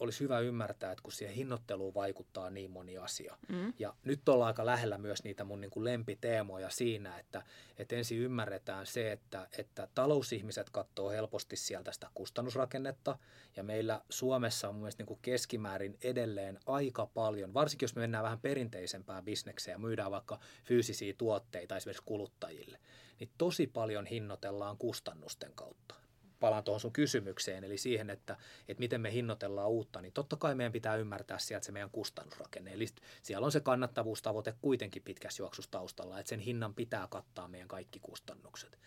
olisi 0.00 0.20
hyvä 0.20 0.38
ymmärtää, 0.40 0.92
että 0.92 1.02
kun 1.02 1.12
siihen 1.12 1.34
hinnoitteluun 1.34 1.94
vaikuttaa 1.94 2.50
niin 2.50 2.70
moni 2.70 2.98
asia. 2.98 3.36
Mm. 3.48 3.72
Ja 3.78 3.94
nyt 4.04 4.28
ollaan 4.28 4.46
aika 4.46 4.66
lähellä 4.66 4.98
myös 4.98 5.24
niitä 5.24 5.44
mun 5.44 5.60
niin 5.60 5.70
kuin 5.70 5.84
lempiteemoja 5.84 6.70
siinä, 6.70 7.18
että, 7.18 7.42
että 7.78 7.96
ensin 7.96 8.18
ymmärretään 8.18 8.86
se, 8.86 9.12
että, 9.12 9.48
että 9.58 9.88
talousihmiset 9.94 10.70
katsoo 10.70 11.10
helposti 11.10 11.56
sieltä 11.56 11.92
sitä 11.92 12.10
kustannusrakennetta. 12.14 13.18
Ja 13.56 13.62
meillä 13.62 14.02
Suomessa 14.08 14.68
on 14.68 14.74
mun 14.74 14.82
mielestä 14.82 15.00
niin 15.00 15.06
kuin 15.06 15.20
keskimäärin 15.22 15.98
edelleen 16.02 16.58
aika 16.66 17.06
paljon, 17.06 17.54
varsinkin 17.54 17.84
jos 17.84 17.94
me 17.94 18.00
mennään 18.00 18.24
vähän 18.24 18.40
perinteisempään 18.40 19.24
bisnekseen 19.24 19.74
ja 19.74 19.78
myydään 19.78 20.10
vaikka 20.10 20.38
fyysisiä 20.64 21.14
tuotteita 21.18 21.76
esimerkiksi 21.76 22.02
kuluttajille, 22.06 22.78
niin 23.20 23.30
tosi 23.38 23.66
paljon 23.66 24.06
hinnoitellaan 24.06 24.78
kustannusten 24.78 25.52
kautta 25.54 25.94
palaan 26.40 26.64
tuohon 26.64 26.80
sun 26.80 26.92
kysymykseen, 26.92 27.64
eli 27.64 27.78
siihen, 27.78 28.10
että, 28.10 28.36
että 28.68 28.80
miten 28.80 29.00
me 29.00 29.12
hinnoitellaan 29.12 29.70
uutta, 29.70 30.02
niin 30.02 30.12
totta 30.12 30.36
kai 30.36 30.54
meidän 30.54 30.72
pitää 30.72 30.96
ymmärtää 30.96 31.38
sieltä 31.38 31.66
se 31.66 31.72
meidän 31.72 31.90
kustannusrakenne. 31.90 32.72
Eli 32.72 32.86
siellä 33.22 33.44
on 33.44 33.52
se 33.52 33.60
kannattavuustavoite 33.60 34.54
kuitenkin 34.62 35.02
pitkässä 35.02 35.42
juoksussa 35.42 35.70
taustalla, 35.70 36.18
että 36.18 36.30
sen 36.30 36.40
hinnan 36.40 36.74
pitää 36.74 37.06
kattaa 37.10 37.48
meidän 37.48 37.68
kaikki 37.68 38.00
kustannukset. 38.00 38.78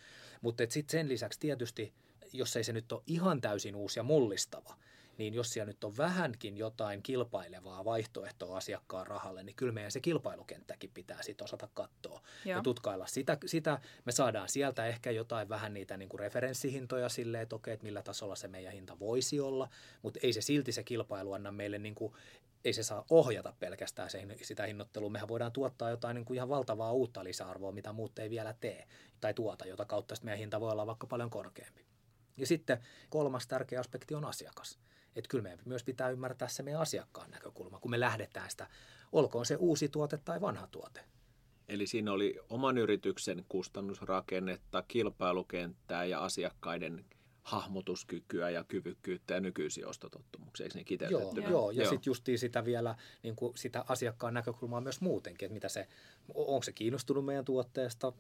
Mutta 0.42 0.64
sitten 0.70 0.92
sen 0.92 1.10
lisäksi 1.10 1.40
tietysti, 1.40 1.94
jos 2.34 2.56
ei 2.56 2.64
se 2.64 2.74
nyt 2.74 2.92
ole 2.92 3.02
ihan 3.08 3.42
täysin 3.42 3.76
uusi 3.76 4.00
ja 4.00 4.04
mullistava, 4.04 4.76
niin 5.18 5.34
jos 5.34 5.54
siellä 5.54 5.68
nyt 5.68 5.84
on 5.84 5.98
vähänkin 5.98 6.58
jotain 6.58 7.04
kilpailevaa 7.04 7.86
vaihtoehtoa 7.86 8.58
asiakkaan 8.58 9.08
rahalle, 9.08 9.44
niin 9.44 9.56
kyllä 9.56 9.72
meidän 9.72 9.92
se 9.92 10.00
kilpailukenttäkin 10.00 10.92
pitää 10.94 11.24
sitten 11.24 11.46
osata 11.46 11.70
katsoa 11.74 12.22
Joo. 12.46 12.58
ja 12.58 12.64
tutkailla. 12.64 13.08
Sitä, 13.08 13.38
sitä 13.46 13.80
me 14.06 14.12
saadaan 14.12 14.50
sieltä 14.50 14.86
ehkä 14.86 15.12
jotain 15.12 15.50
vähän 15.50 15.74
niitä 15.74 15.98
niin 15.98 16.10
kuin 16.10 16.20
referenssihintoja 16.20 17.10
sille, 17.10 17.42
että 17.42 17.56
okei, 17.56 17.74
että 17.74 17.84
millä 17.84 18.02
tasolla 18.02 18.36
se 18.36 18.48
meidän 18.48 18.74
hinta 18.74 19.00
voisi 19.00 19.40
olla, 19.40 19.70
mutta 20.02 20.20
ei 20.24 20.34
se 20.34 20.42
silti 20.42 20.72
se 20.72 20.84
kilpailu 20.84 21.34
anna 21.34 21.52
meille 21.52 21.80
niin 21.80 21.96
kuin 21.96 22.14
ei 22.66 22.74
se 22.74 22.84
saa 22.84 23.06
ohjata 23.10 23.54
pelkästään 23.60 24.10
se, 24.10 24.28
sitä 24.42 24.66
hinnoittelua. 24.66 25.10
Mehän 25.10 25.28
voidaan 25.28 25.52
tuottaa 25.52 25.90
jotain 25.90 26.16
niin 26.16 26.26
kuin 26.26 26.36
ihan 26.36 26.50
valtavaa 26.50 26.92
uutta 26.92 27.24
lisäarvoa, 27.24 27.72
mitä 27.72 27.94
muut 27.94 28.20
ei 28.20 28.30
vielä 28.30 28.56
tee 28.60 28.88
tai 29.22 29.34
tuota, 29.34 29.66
jota 29.66 29.86
kautta 29.86 30.16
meidän 30.24 30.40
hinta 30.40 30.60
voi 30.60 30.72
olla 30.72 30.88
vaikka 30.88 31.08
paljon 31.08 31.30
korkeampi. 31.30 31.86
Ja 32.38 32.48
sitten 32.48 32.78
kolmas 33.10 33.48
tärkeä 33.48 33.80
aspekti 33.80 34.16
on 34.16 34.26
asiakas. 34.26 34.80
Että 35.16 35.30
kyllä 35.30 35.42
meidän 35.42 35.60
myös 35.66 35.84
pitää 35.84 36.10
ymmärtää 36.10 36.48
se 36.48 36.64
meidän 36.64 36.82
asiakkaan 36.82 37.32
näkökulma, 37.32 37.80
kun 37.80 37.92
me 37.92 38.00
lähdetään 38.00 38.50
sitä, 38.50 38.68
olkoon 39.12 39.46
se 39.46 39.56
uusi 39.56 39.90
tuote 39.90 40.18
tai 40.18 40.42
vanha 40.42 40.68
tuote. 40.68 41.00
Eli 41.68 41.88
siinä 41.88 42.12
oli 42.12 42.40
oman 42.50 42.78
yrityksen 42.78 43.46
kustannusrakennetta, 43.50 44.84
kilpailukenttää 44.88 46.06
ja 46.06 46.20
asiakkaiden 46.24 47.06
hahmotuskykyä 47.44 48.50
ja 48.50 48.64
kyvykkyyttä 48.64 49.34
ja 49.34 49.40
nykyisiä 49.40 49.88
ostotottumuksia, 49.88 50.66
eikö 50.66 50.78
niin 50.78 51.12
Joo, 51.12 51.34
joo, 51.50 51.72
ja 51.72 51.90
sitten 51.90 52.12
justiin 52.12 52.40
sitä 52.40 52.66
vielä 52.66 52.96
niin 53.24 53.36
kuin 53.36 53.58
sitä 53.58 53.86
asiakkaan 53.88 54.34
näkökulmaa 54.34 54.82
myös 54.82 55.02
muutenkin, 55.02 55.46
että 55.46 55.54
mitä 55.54 55.70
se, 55.70 55.88
onko 56.34 56.64
se 56.64 56.72
kiinnostunut 56.72 57.26
meidän 57.26 57.46
tuotteesta, 57.46 58.14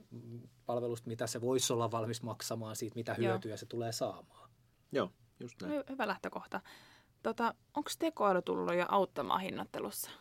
palvelusta, 0.65 1.07
mitä 1.07 1.27
se 1.27 1.41
voisi 1.41 1.73
olla 1.73 1.91
valmis 1.91 2.21
maksamaan 2.21 2.75
siitä, 2.75 2.95
mitä 2.95 3.13
hyötyä 3.13 3.51
joo. 3.51 3.57
se 3.57 3.65
tulee 3.65 3.91
saamaan. 3.91 4.49
Joo, 4.91 5.11
just 5.39 5.61
näin. 5.61 5.81
Hy- 5.81 5.83
hyvä 5.89 6.07
lähtökohta. 6.07 6.61
Tota, 7.23 7.55
onko 7.73 7.89
tekoäly 7.99 8.41
tullut 8.41 8.75
jo 8.75 8.85
auttamaan 8.89 9.41
hinnoittelussa? 9.41 10.11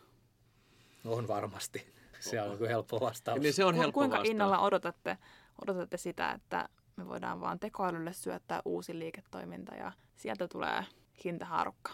On 1.05 1.29
varmasti. 1.29 1.93
Se 2.21 2.43
on 2.43 2.59
helppo 2.69 3.01
vastaus. 3.01 3.41
Niin 3.41 3.53
se 3.55 3.65
on 3.65 3.75
helppo 3.75 3.93
Kuinka 4.01 4.17
vastaus. 4.17 4.31
innolla 4.31 4.59
odotatte, 4.59 5.19
odotatte 5.63 5.97
sitä, 5.97 6.33
että 6.33 6.69
me 6.97 7.09
voidaan 7.09 7.41
vaan 7.41 7.59
tekoälylle 7.59 8.13
syöttää 8.13 8.63
uusi 8.65 8.99
liiketoiminta 8.99 9.75
ja 9.75 9.93
sieltä 10.17 10.49
tulee 10.49 10.85
hintahaarukka? 11.25 11.93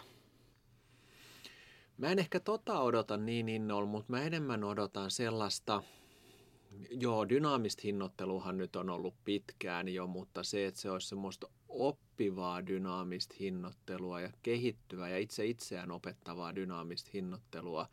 Mä 1.97 2.07
en 2.07 2.19
ehkä 2.19 2.39
tota 2.39 2.79
odota 2.79 3.17
niin 3.17 3.49
innolla, 3.49 3.87
mutta 3.87 4.11
mä 4.11 4.21
enemmän 4.21 4.63
odotan 4.63 5.11
sellaista, 5.11 5.83
joo, 6.89 7.29
dynaamista 7.29 7.81
hinnoitteluhan 7.83 8.57
nyt 8.57 8.75
on 8.75 8.89
ollut 8.89 9.15
pitkään 9.25 9.87
jo, 9.87 10.07
mutta 10.07 10.43
se, 10.43 10.65
että 10.65 10.81
se 10.81 10.91
olisi 10.91 11.07
semmoista 11.07 11.47
oppivaa 11.69 12.67
dynaamista 12.67 13.35
hinnoittelua 13.39 14.21
ja 14.21 14.29
kehittyvää 14.43 15.09
ja 15.09 15.17
itse 15.17 15.45
itseään 15.45 15.91
opettavaa 15.91 16.55
dynaamista 16.55 17.09
hinnoittelua, 17.13 17.87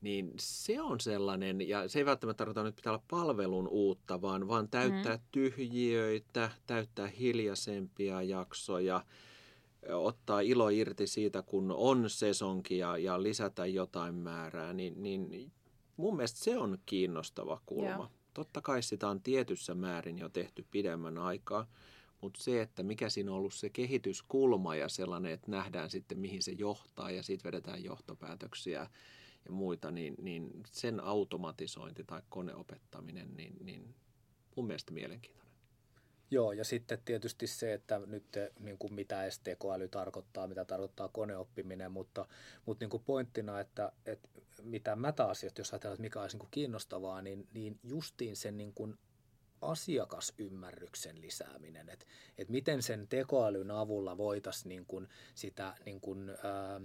niin 0.00 0.32
se 0.38 0.80
on 0.80 1.00
sellainen, 1.00 1.68
ja 1.68 1.88
se 1.88 1.98
ei 1.98 2.04
välttämättä 2.04 2.38
tarkoita 2.38 2.62
nyt 2.62 2.76
pitää 2.76 2.92
olla 2.92 3.04
palvelun 3.10 3.68
uutta, 3.68 4.22
vaan, 4.22 4.48
vaan 4.48 4.68
täyttää 4.68 5.16
mm. 5.16 5.22
tyhjiöitä, 5.30 6.50
täyttää 6.66 7.06
hiljaisempia 7.06 8.22
jaksoja, 8.22 9.04
ottaa 9.88 10.40
ilo 10.40 10.68
irti 10.68 11.06
siitä, 11.06 11.42
kun 11.42 11.72
on 11.76 12.10
sesonki 12.10 12.78
ja, 12.78 12.98
ja 12.98 13.22
lisätä 13.22 13.66
jotain 13.66 14.14
määrää, 14.14 14.72
niin, 14.72 15.02
niin 15.02 15.52
mun 16.00 16.16
mielestä 16.16 16.38
se 16.38 16.58
on 16.58 16.78
kiinnostava 16.86 17.60
kulma. 17.66 17.88
Yeah. 17.88 18.10
Totta 18.34 18.60
kai 18.60 18.82
sitä 18.82 19.08
on 19.08 19.22
tietyssä 19.22 19.74
määrin 19.74 20.18
jo 20.18 20.28
tehty 20.28 20.66
pidemmän 20.70 21.18
aikaa, 21.18 21.66
mutta 22.20 22.42
se, 22.42 22.62
että 22.62 22.82
mikä 22.82 23.10
siinä 23.10 23.30
on 23.30 23.36
ollut 23.36 23.54
se 23.54 23.70
kehityskulma 23.70 24.76
ja 24.76 24.88
sellainen, 24.88 25.32
että 25.32 25.50
nähdään 25.50 25.90
sitten 25.90 26.18
mihin 26.18 26.42
se 26.42 26.52
johtaa 26.52 27.10
ja 27.10 27.22
siitä 27.22 27.44
vedetään 27.44 27.84
johtopäätöksiä 27.84 28.90
ja 29.44 29.52
muita, 29.52 29.90
niin, 29.90 30.14
niin 30.22 30.50
sen 30.70 31.00
automatisointi 31.00 32.04
tai 32.04 32.22
koneopettaminen, 32.28 33.36
niin, 33.36 33.56
niin 33.64 33.94
mun 34.56 34.66
mielestä 34.66 34.92
mielenkiintoinen. 34.92 35.39
Joo, 36.30 36.52
ja 36.52 36.64
sitten 36.64 36.98
tietysti 37.04 37.46
se, 37.46 37.72
että 37.72 38.00
nyt 38.06 38.24
niin 38.60 38.78
kuin 38.78 38.94
mitä 38.94 39.30
STKäly 39.30 39.88
tarkoittaa, 39.88 40.46
mitä 40.46 40.64
tarkoittaa 40.64 41.08
koneoppiminen, 41.08 41.92
mutta, 41.92 42.26
mutta 42.66 42.82
niin 42.82 42.90
kuin 42.90 43.02
pointtina, 43.06 43.60
että, 43.60 43.92
että 44.06 44.28
mitä 44.62 44.96
mä 44.96 45.12
taas, 45.12 45.44
jos 45.58 45.72
ajatellaan, 45.72 45.94
että 45.94 46.02
mikä 46.02 46.20
olisi 46.20 46.34
niin 46.34 46.40
kuin 46.40 46.50
kiinnostavaa, 46.50 47.22
niin, 47.22 47.48
niin 47.54 47.78
justiin 47.84 48.36
sen 48.36 48.56
niin 48.56 48.72
kuin 48.74 48.98
asiakasymmärryksen 49.60 51.20
lisääminen, 51.20 51.88
että, 51.88 52.06
että 52.38 52.52
miten 52.52 52.82
sen 52.82 53.08
tekoälyn 53.08 53.70
avulla 53.70 54.16
voitaisiin 54.16 54.68
niin 54.68 54.86
kuin 54.86 55.08
sitä, 55.34 55.74
niin 55.84 56.00
kuin, 56.00 56.30
ää, 56.30 56.80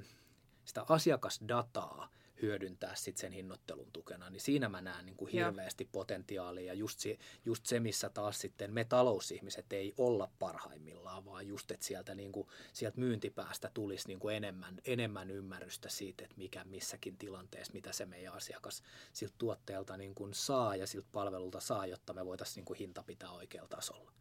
sitä 0.66 0.86
asiakasdataa 0.90 2.10
hyödyntää 2.46 2.96
sit 2.96 3.18
sen 3.18 3.32
hinnoittelun 3.32 3.92
tukena, 3.92 4.30
niin 4.30 4.42
siinä 4.42 4.70
mä 4.70 4.82
näen 4.82 5.06
niin 5.06 5.16
kuin 5.16 5.32
hirveästi 5.32 5.84
Joo. 5.84 5.90
potentiaalia. 5.92 6.66
Ja 6.66 6.74
just 6.74 7.00
se, 7.00 7.18
just 7.46 7.66
se, 7.66 7.80
missä 7.80 8.10
taas 8.10 8.42
sitten 8.42 8.74
me 8.74 8.84
talousihmiset 8.84 9.74
ei 9.74 9.94
olla 9.98 10.30
parhaimmillaan, 10.40 11.26
vaan 11.26 11.48
just, 11.48 11.72
että 11.72 11.86
sieltä, 11.86 12.16
niin 12.16 12.32
kuin, 12.32 12.48
sieltä 12.74 13.00
myyntipäästä 13.00 13.72
tulisi 13.74 14.08
niin 14.08 14.20
kuin 14.20 14.36
enemmän, 14.36 14.82
enemmän 14.86 15.32
ymmärrystä 15.32 15.90
siitä, 15.90 16.24
että 16.24 16.38
mikä 16.38 16.64
missäkin 16.64 17.18
tilanteessa, 17.18 17.74
mitä 17.74 17.94
se 17.94 18.06
meidän 18.06 18.34
asiakas 18.34 18.84
siltä 19.14 19.36
tuotteelta 19.38 19.98
niin 19.98 20.16
kuin 20.16 20.34
saa 20.34 20.76
ja 20.76 20.88
siltä 20.88 21.08
palvelulta 21.12 21.60
saa, 21.60 21.86
jotta 21.86 22.14
me 22.14 22.26
voitaisiin 22.26 22.56
niin 22.56 22.66
kuin 22.66 22.80
hinta 22.80 23.04
pitää 23.04 23.32
oikealla 23.32 23.70
tasolla 23.70 24.12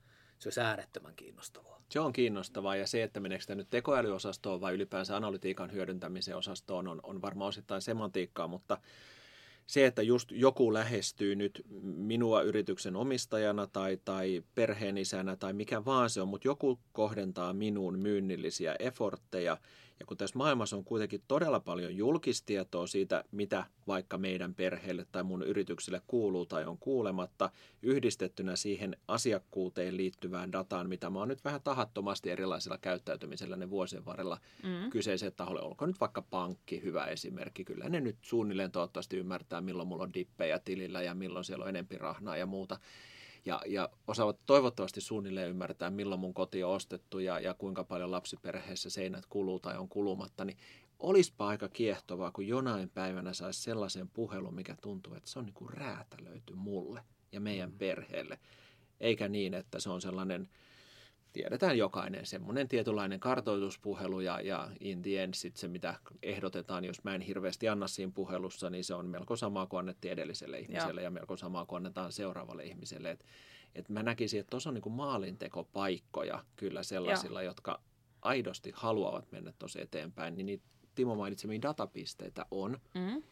se 0.44 0.48
olisi 0.48 0.60
äärettömän 0.60 1.16
kiinnostavaa. 1.16 1.82
Se 1.88 2.00
on 2.00 2.12
kiinnostavaa 2.12 2.76
ja 2.76 2.86
se, 2.86 3.02
että 3.02 3.20
meneekö 3.20 3.42
sitä 3.42 3.54
nyt 3.54 3.70
tekoälyosastoon 3.70 4.60
vai 4.60 4.74
ylipäänsä 4.74 5.16
analytiikan 5.16 5.72
hyödyntämisen 5.72 6.36
osastoon 6.36 6.88
on, 6.88 7.00
on 7.02 7.22
varmaan 7.22 7.48
osittain 7.48 7.82
semantiikkaa, 7.82 8.48
mutta 8.48 8.78
se, 9.66 9.86
että 9.86 10.02
just 10.02 10.30
joku 10.32 10.72
lähestyy 10.72 11.34
nyt 11.34 11.62
minua 11.82 12.42
yrityksen 12.42 12.96
omistajana 12.96 13.66
tai, 13.66 13.98
tai 14.04 14.42
perheenisänä 14.54 15.36
tai 15.36 15.52
mikä 15.52 15.84
vaan 15.84 16.10
se 16.10 16.20
on, 16.20 16.28
mutta 16.28 16.48
joku 16.48 16.78
kohdentaa 16.92 17.52
minuun 17.52 17.98
myynnillisiä 17.98 18.76
effortteja 18.78 19.56
Ja 20.00 20.06
kun 20.06 20.16
tässä 20.16 20.38
maailmassa 20.38 20.76
on 20.76 20.84
kuitenkin 20.84 21.22
todella 21.28 21.60
paljon 21.60 21.96
julkistietoa 21.96 22.86
siitä, 22.86 23.24
mitä 23.30 23.64
vaikka 23.86 24.18
meidän 24.18 24.54
perheelle 24.54 25.06
tai 25.12 25.22
mun 25.22 25.42
yritykselle 25.42 26.02
kuuluu 26.06 26.46
tai 26.46 26.64
on 26.64 26.78
kuulematta, 26.78 27.50
yhdistettynä 27.82 28.56
siihen 28.56 28.96
asiakkuuteen 29.08 29.96
liittyvään 29.96 30.52
dataan, 30.52 30.88
mitä 30.88 31.10
mä 31.10 31.18
oon 31.18 31.28
nyt 31.28 31.44
vähän 31.44 31.60
tahattomasti 31.62 32.30
erilaisilla 32.30 32.78
käyttäytymisellä 32.78 33.56
ne 33.56 33.70
vuosien 33.70 34.04
varrella 34.04 34.40
mm. 34.62 34.90
kyseiseen 34.90 35.32
taholle. 35.36 35.60
Olkoon 35.60 35.88
nyt 35.88 36.00
vaikka 36.00 36.22
pankki 36.22 36.82
hyvä 36.82 37.04
esimerkki. 37.04 37.64
Kyllä 37.64 37.88
ne 37.88 38.00
nyt 38.00 38.16
suunnilleen 38.22 38.72
toivottavasti 38.72 39.16
ymmärtää, 39.16 39.60
milloin 39.60 39.88
mulla 39.88 40.02
on 40.02 40.14
dippejä 40.14 40.58
tilillä 40.58 41.02
ja 41.02 41.14
milloin 41.14 41.44
siellä 41.44 41.62
on 41.62 41.68
enempi 41.68 41.98
rahnaa 41.98 42.36
ja 42.36 42.46
muuta 42.46 42.78
ja, 43.44 43.60
ja 43.66 43.88
osaavat 44.08 44.38
toivottavasti 44.46 45.00
suunnilleen 45.00 45.50
ymmärtää, 45.50 45.90
milloin 45.90 46.20
mun 46.20 46.34
koti 46.34 46.64
on 46.64 46.72
ostettu 46.72 47.18
ja, 47.18 47.40
ja 47.40 47.54
kuinka 47.54 47.84
paljon 47.84 48.10
lapsiperheessä 48.10 48.90
seinät 48.90 49.26
kuluu 49.26 49.58
tai 49.58 49.76
on 49.76 49.88
kulumatta, 49.88 50.44
niin 50.44 50.58
olisipa 50.98 51.48
aika 51.48 51.68
kiehtovaa, 51.68 52.30
kun 52.30 52.46
jonain 52.46 52.90
päivänä 52.90 53.32
saisi 53.32 53.62
sellaisen 53.62 54.08
puhelun, 54.08 54.54
mikä 54.54 54.76
tuntuu, 54.82 55.14
että 55.14 55.30
se 55.30 55.38
on 55.38 55.44
niin 55.44 55.54
kuin 55.54 55.70
räätälöity 55.70 56.54
mulle 56.54 57.02
ja 57.32 57.40
meidän 57.40 57.70
mm. 57.70 57.78
perheelle. 57.78 58.38
Eikä 59.00 59.28
niin, 59.28 59.54
että 59.54 59.80
se 59.80 59.90
on 59.90 60.00
sellainen 60.00 60.48
tiedetään 61.34 61.78
jokainen 61.78 62.26
semmoinen 62.26 62.68
tietynlainen 62.68 63.20
kartoituspuhelu 63.20 64.20
ja, 64.20 64.40
ja 64.40 64.70
in 64.80 65.02
the 65.02 65.22
end 65.22 65.34
sit 65.34 65.56
se, 65.56 65.68
mitä 65.68 65.94
ehdotetaan, 66.22 66.84
jos 66.84 67.04
mä 67.04 67.14
en 67.14 67.20
hirveästi 67.20 67.68
anna 67.68 67.88
siinä 67.88 68.12
puhelussa, 68.14 68.70
niin 68.70 68.84
se 68.84 68.94
on 68.94 69.06
melko 69.06 69.36
sama 69.36 69.66
kuin 69.66 69.78
annettiin 69.78 70.12
edelliselle 70.12 70.58
ihmiselle 70.58 71.00
ja, 71.00 71.04
ja 71.04 71.10
melko 71.10 71.36
sama 71.36 71.66
kuin 71.66 71.76
annetaan 71.76 72.12
seuraavalle 72.12 72.64
ihmiselle. 72.64 73.10
Et, 73.10 73.24
et 73.74 73.88
mä 73.88 74.02
näkisin, 74.02 74.40
että 74.40 74.50
tuossa 74.50 74.70
on 74.70 74.74
niin 74.74 74.92
maalintekopaikkoja 74.92 76.44
kyllä 76.56 76.82
sellaisilla, 76.82 77.42
ja. 77.42 77.46
jotka 77.46 77.80
aidosti 78.22 78.72
haluavat 78.74 79.32
mennä 79.32 79.52
tosi 79.58 79.80
eteenpäin, 79.80 80.36
niin 80.36 80.46
niitä 80.46 80.64
Timo 80.94 81.14
mainitsemiin 81.14 81.62
datapisteitä 81.62 82.46
on. 82.50 82.80
Mm. 82.94 83.22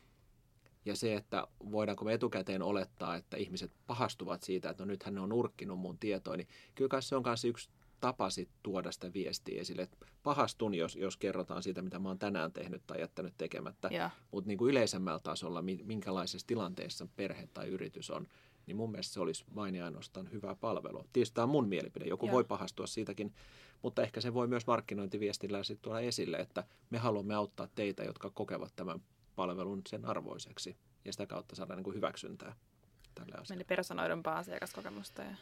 Ja 0.84 0.96
se, 0.96 1.14
että 1.14 1.46
voidaanko 1.72 2.04
me 2.04 2.12
etukäteen 2.12 2.62
olettaa, 2.62 3.16
että 3.16 3.36
ihmiset 3.36 3.72
pahastuvat 3.86 4.42
siitä, 4.42 4.70
että 4.70 4.84
no 4.84 4.86
nythän 4.86 5.14
ne 5.14 5.20
on 5.20 5.32
urkkinut 5.32 5.78
mun 5.78 5.98
tietoa, 5.98 6.36
niin 6.36 6.48
kyllä 6.74 7.00
se 7.00 7.16
on 7.16 7.22
myös 7.26 7.44
yksi 7.44 7.70
tapa 8.02 8.30
sit 8.30 8.48
tuoda 8.62 8.92
sitä 8.92 9.12
viestiä 9.12 9.60
esille. 9.60 9.82
Et 9.82 9.98
pahastun, 10.22 10.74
jos, 10.74 10.96
jos 10.96 11.16
kerrotaan 11.16 11.62
siitä, 11.62 11.82
mitä 11.82 11.98
mä 11.98 12.08
oon 12.08 12.18
tänään 12.18 12.52
tehnyt 12.52 12.82
tai 12.86 13.00
jättänyt 13.00 13.34
tekemättä, 13.38 13.90
mutta 14.30 14.48
niin 14.48 14.58
kuin 14.58 14.70
yleisemmällä 14.70 15.20
tasolla, 15.20 15.62
minkälaisessa 15.62 16.46
tilanteessa 16.46 17.06
perhe 17.16 17.48
tai 17.54 17.68
yritys 17.68 18.10
on, 18.10 18.26
niin 18.66 18.76
mun 18.76 18.90
mielestä 18.90 19.12
se 19.12 19.20
olisi 19.20 19.44
vain 19.54 19.74
ja 19.74 19.84
ainoastaan 19.84 20.32
hyvä 20.32 20.54
palvelu. 20.54 21.04
Tietysti 21.12 21.34
tämä 21.34 21.42
on 21.42 21.50
mun 21.50 21.68
mielipide, 21.68 22.04
joku 22.04 22.26
ja. 22.26 22.32
voi 22.32 22.44
pahastua 22.44 22.86
siitäkin, 22.86 23.34
mutta 23.82 24.02
ehkä 24.02 24.20
se 24.20 24.34
voi 24.34 24.48
myös 24.48 24.66
markkinointiviestillä 24.66 25.62
sitten 25.62 25.82
tuoda 25.82 26.00
esille, 26.00 26.36
että 26.36 26.64
me 26.90 26.98
haluamme 26.98 27.34
auttaa 27.34 27.68
teitä, 27.74 28.04
jotka 28.04 28.30
kokevat 28.30 28.72
tämän 28.76 29.00
palvelun 29.36 29.82
sen 29.88 30.04
arvoiseksi 30.04 30.76
ja 31.04 31.12
sitä 31.12 31.26
kautta 31.26 31.56
saada 31.56 31.76
niin 31.76 31.84
kuin 31.84 31.96
hyväksyntää 31.96 32.56
tälle 33.14 33.34
asialle. 33.34 33.58
Eli 33.58 33.64
personoidumpaa 33.64 34.38
asiakaskokemusta. 34.38 35.22
Ja... 35.22 35.36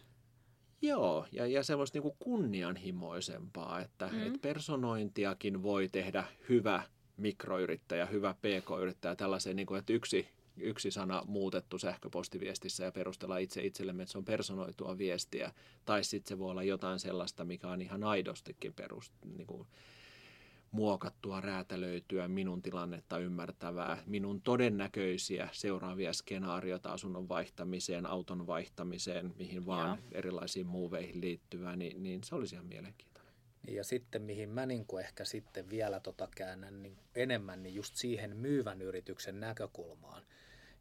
Joo, 0.82 1.26
ja, 1.32 1.46
ja 1.46 1.64
semmoista 1.64 1.96
niin 1.96 2.02
kuin 2.02 2.16
kunnianhimoisempaa, 2.18 3.80
että 3.80 4.08
mm. 4.12 4.26
et 4.26 4.40
personointiakin 4.42 5.62
voi 5.62 5.88
tehdä 5.88 6.24
hyvä 6.48 6.82
mikroyrittäjä, 7.16 8.06
hyvä 8.06 8.34
pk-yrittäjä, 8.34 9.16
tällaisen, 9.16 9.56
niin 9.56 9.66
kuin, 9.66 9.78
että 9.78 9.92
yksi, 9.92 10.28
yksi 10.56 10.90
sana 10.90 11.22
muutettu 11.26 11.78
sähköpostiviestissä 11.78 12.84
ja 12.84 12.92
perustella 12.92 13.38
itse 13.38 13.62
itsellemme, 13.62 14.02
että 14.02 14.12
se 14.12 14.18
on 14.18 14.24
personoitua 14.24 14.98
viestiä, 14.98 15.52
tai 15.84 16.04
sitten 16.04 16.28
se 16.28 16.38
voi 16.38 16.50
olla 16.50 16.62
jotain 16.62 16.98
sellaista, 16.98 17.44
mikä 17.44 17.68
on 17.68 17.82
ihan 17.82 18.04
aidostikin 18.04 18.74
perust, 18.74 19.12
niin 19.36 19.46
kuin, 19.46 19.66
muokattua, 20.70 21.40
räätälöityä, 21.40 22.28
minun 22.28 22.62
tilannetta 22.62 23.18
ymmärtävää, 23.18 24.02
minun 24.06 24.42
todennäköisiä 24.42 25.48
seuraavia 25.52 26.12
skenaarioita 26.12 26.92
asunnon 26.92 27.28
vaihtamiseen, 27.28 28.06
auton 28.06 28.46
vaihtamiseen, 28.46 29.34
mihin 29.38 29.66
vaan 29.66 29.88
Joo. 29.88 30.08
erilaisiin 30.12 30.66
muuveihin 30.66 31.20
liittyvää, 31.20 31.76
niin, 31.76 32.02
niin 32.02 32.24
se 32.24 32.34
olisi 32.34 32.54
ihan 32.54 32.66
mielenkiintoinen. 32.66 33.34
Niin 33.66 33.76
ja 33.76 33.84
sitten 33.84 34.22
mihin 34.22 34.48
mä 34.48 34.66
niin 34.66 34.86
kuin 34.86 35.04
ehkä 35.04 35.24
sitten 35.24 35.70
vielä 35.70 36.00
tota 36.00 36.28
käännän 36.36 36.82
niin 36.82 36.96
enemmän, 37.14 37.62
niin 37.62 37.74
just 37.74 37.96
siihen 37.96 38.36
myyvän 38.36 38.82
yrityksen 38.82 39.40
näkökulmaan, 39.40 40.22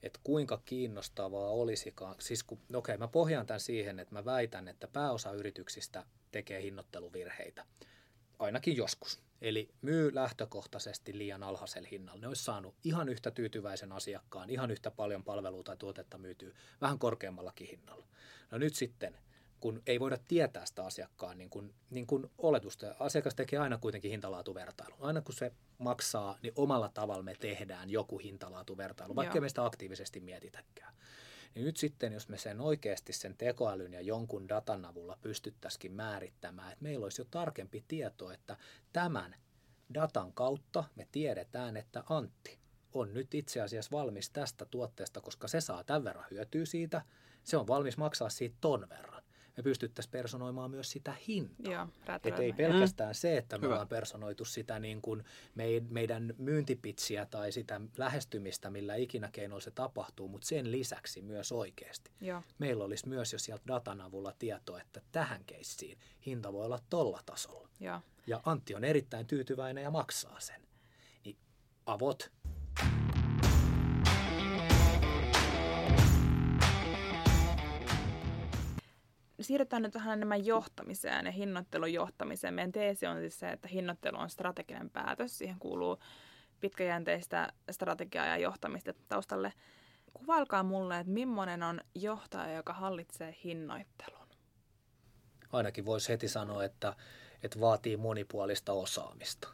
että 0.04 0.19
kuinka 0.23 0.62
kiinnostavaa 0.65 1.49
olisikaan. 1.49 2.15
Siis 2.19 2.43
kun, 2.43 2.60
okei, 2.73 2.97
mä 2.97 3.08
pohjaan 3.08 3.45
tämän 3.45 3.60
siihen, 3.60 3.99
että 3.99 4.15
mä 4.15 4.25
väitän, 4.25 4.67
että 4.67 4.88
pääosa 4.88 5.32
yrityksistä 5.32 6.06
tekee 6.32 6.62
hinnoitteluvirheitä. 6.62 7.65
Ainakin 8.39 8.78
joskus 8.78 9.28
Eli 9.41 9.69
myy 9.82 10.15
lähtökohtaisesti 10.15 11.17
liian 11.17 11.43
alhaisella 11.43 11.88
hinnalla. 11.91 12.21
Ne 12.21 12.28
olisi 12.28 12.43
saanut 12.43 12.75
ihan 12.84 13.10
yhtä 13.10 13.32
tyytyväisen 13.32 13.91
asiakkaan, 13.91 14.49
ihan 14.49 14.71
yhtä 14.71 14.91
paljon 14.91 15.23
palvelua 15.23 15.63
tai 15.63 15.78
tuotetta 15.78 16.17
myytyy 16.17 16.56
vähän 16.82 16.99
korkeammallakin 16.99 17.67
hinnalla. 17.67 18.08
No 18.52 18.58
nyt 18.58 18.75
sitten, 18.75 19.17
kun 19.60 19.82
ei 19.88 19.99
voida 19.99 20.17
tietää 20.28 20.65
sitä 20.65 20.86
asiakkaan 20.86 21.38
niin 21.38 21.49
kuin, 21.49 21.73
niin 21.89 22.08
kuin 22.08 22.32
oletusta. 22.38 22.95
Asiakas 22.99 23.36
tekee 23.36 23.60
aina 23.60 23.78
kuitenkin 23.78 24.12
hintalaatuvertailu. 24.12 24.95
Aina 24.99 25.21
kun 25.21 25.36
se 25.36 25.52
maksaa, 25.78 26.38
niin 26.41 26.54
omalla 26.56 26.89
tavalla 26.93 27.23
me 27.23 27.36
tehdään 27.39 27.89
joku 27.89 28.17
hintalaatuvertailu, 28.17 29.15
vaikka 29.15 29.41
me 29.41 29.49
sitä 29.49 29.65
aktiivisesti 29.65 30.19
mietitäkään. 30.19 30.93
Niin 31.55 31.65
nyt 31.65 31.77
sitten, 31.77 32.13
jos 32.13 32.29
me 32.29 32.38
sen 32.38 32.62
oikeasti 32.62 33.13
sen 33.13 33.38
tekoälyn 33.38 33.93
ja 33.93 34.01
jonkun 34.01 34.49
datan 34.49 34.85
avulla 34.85 35.17
pystyttäisikin 35.21 35.91
määrittämään, 35.91 36.71
että 36.71 36.83
meillä 36.83 37.03
olisi 37.03 37.21
jo 37.21 37.25
tarkempi 37.31 37.83
tieto, 37.88 38.31
että 38.31 38.57
tämän 38.93 39.35
datan 39.93 40.33
kautta 40.33 40.83
me 40.95 41.07
tiedetään, 41.12 41.77
että 41.77 42.03
Antti 42.09 42.59
on 42.93 43.13
nyt 43.13 43.33
itse 43.33 43.62
asiassa 43.62 43.91
valmis 43.91 44.29
tästä 44.29 44.65
tuotteesta, 44.65 45.21
koska 45.21 45.47
se 45.47 45.62
saa 45.62 45.83
tämän 45.83 46.03
verran 46.03 46.25
hyötyä 46.31 46.65
siitä, 46.65 47.01
se 47.43 47.57
on 47.57 47.67
valmis 47.67 47.97
maksaa 47.97 48.29
siitä 48.29 48.55
ton 48.62 48.89
verran 48.89 49.18
me 49.60 49.63
pystyttäisiin 49.63 50.12
personoimaan 50.12 50.72
myös 50.72 50.91
sitä 50.91 51.13
hintaa. 51.28 51.72
Joo, 51.72 51.88
Et 52.24 52.39
ei 52.39 52.54
pelkästään 52.54 53.10
mm. 53.10 53.13
se, 53.13 53.38
että 53.38 53.58
me 53.58 53.62
Hyvä. 53.62 53.74
ollaan 53.74 53.88
personoitu 53.88 54.45
sitä 54.45 54.80
niin 54.80 55.02
kuin 55.02 55.24
meidän 55.89 56.34
myyntipitsiä 56.38 57.26
tai 57.26 57.52
sitä 57.52 57.82
lähestymistä, 57.98 58.69
millä 58.69 58.95
ikinä 58.95 59.30
keinoilla 59.32 59.63
se 59.63 59.72
tapahtuu, 59.72 60.28
mutta 60.28 60.48
sen 60.48 60.72
lisäksi 60.72 61.22
myös 61.22 61.52
oikeasti. 61.52 62.12
Joo. 62.22 62.41
Meillä 62.60 62.84
olisi 62.84 63.10
myös 63.10 63.34
jo 63.34 63.39
sieltä 63.39 63.63
datan 63.67 64.02
avulla 64.02 64.34
tietoa, 64.39 64.82
että 64.82 65.02
tähän 65.12 65.43
keissiin 65.45 65.98
hinta 66.26 66.54
voi 66.54 66.65
olla 66.65 66.80
tolla 66.89 67.19
tasolla. 67.26 67.69
Joo. 67.80 68.02
Ja 68.28 68.41
Antti 68.45 68.76
on 68.76 68.84
erittäin 68.84 69.28
tyytyväinen 69.28 69.84
ja 69.84 69.91
maksaa 69.91 70.39
sen. 70.39 70.62
Niin 71.26 71.38
avot 71.86 72.32
siirrytään 79.41 79.82
nyt 79.82 79.93
vähän 79.93 80.13
enemmän 80.13 80.45
johtamiseen 80.45 81.25
ja 81.25 81.32
hinnoittelun 81.32 81.93
johtamiseen. 81.93 82.54
Meidän 82.54 82.71
teesi 82.71 83.08
on 83.08 83.17
siis 83.17 83.39
se, 83.39 83.49
että 83.49 83.67
hinnoittelu 83.67 84.17
on 84.17 84.30
strateginen 84.30 84.89
päätös. 84.89 85.38
Siihen 85.38 85.60
kuuluu 85.60 85.99
pitkäjänteistä 86.60 87.54
strategiaa 87.71 88.25
ja 88.25 88.38
johtamista 88.38 88.93
taustalle. 89.08 89.54
Kuvailkaa 90.13 90.63
mulle, 90.63 90.99
että 90.99 91.13
millainen 91.13 91.63
on 91.63 91.82
johtaja, 91.95 92.56
joka 92.56 92.73
hallitsee 92.73 93.36
hinnoittelun? 93.43 94.28
Ainakin 95.52 95.86
voisi 95.86 96.10
heti 96.10 96.28
sanoa, 96.28 96.63
että, 96.63 96.95
että 97.43 97.60
vaatii 97.60 97.97
monipuolista 97.97 98.73
osaamista. 98.73 99.49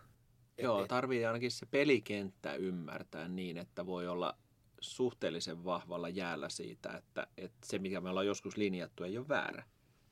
Joo, 0.57 0.87
tarvii 0.87 1.25
ainakin 1.25 1.51
se 1.51 1.65
pelikenttä 1.65 2.53
ymmärtää 2.53 3.27
niin, 3.27 3.57
että 3.57 3.85
voi 3.85 4.07
olla 4.07 4.37
suhteellisen 4.81 5.65
vahvalla 5.65 6.09
jäällä 6.09 6.49
siitä, 6.49 6.97
että, 6.97 7.27
että 7.37 7.67
se, 7.67 7.79
mikä 7.79 8.01
me 8.01 8.09
ollaan 8.09 8.27
joskus 8.27 8.57
linjattu, 8.57 9.03
ei 9.03 9.17
ole 9.17 9.27
väärä. 9.27 9.63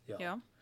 Joo. 0.07 0.17
Joo. 0.19 0.52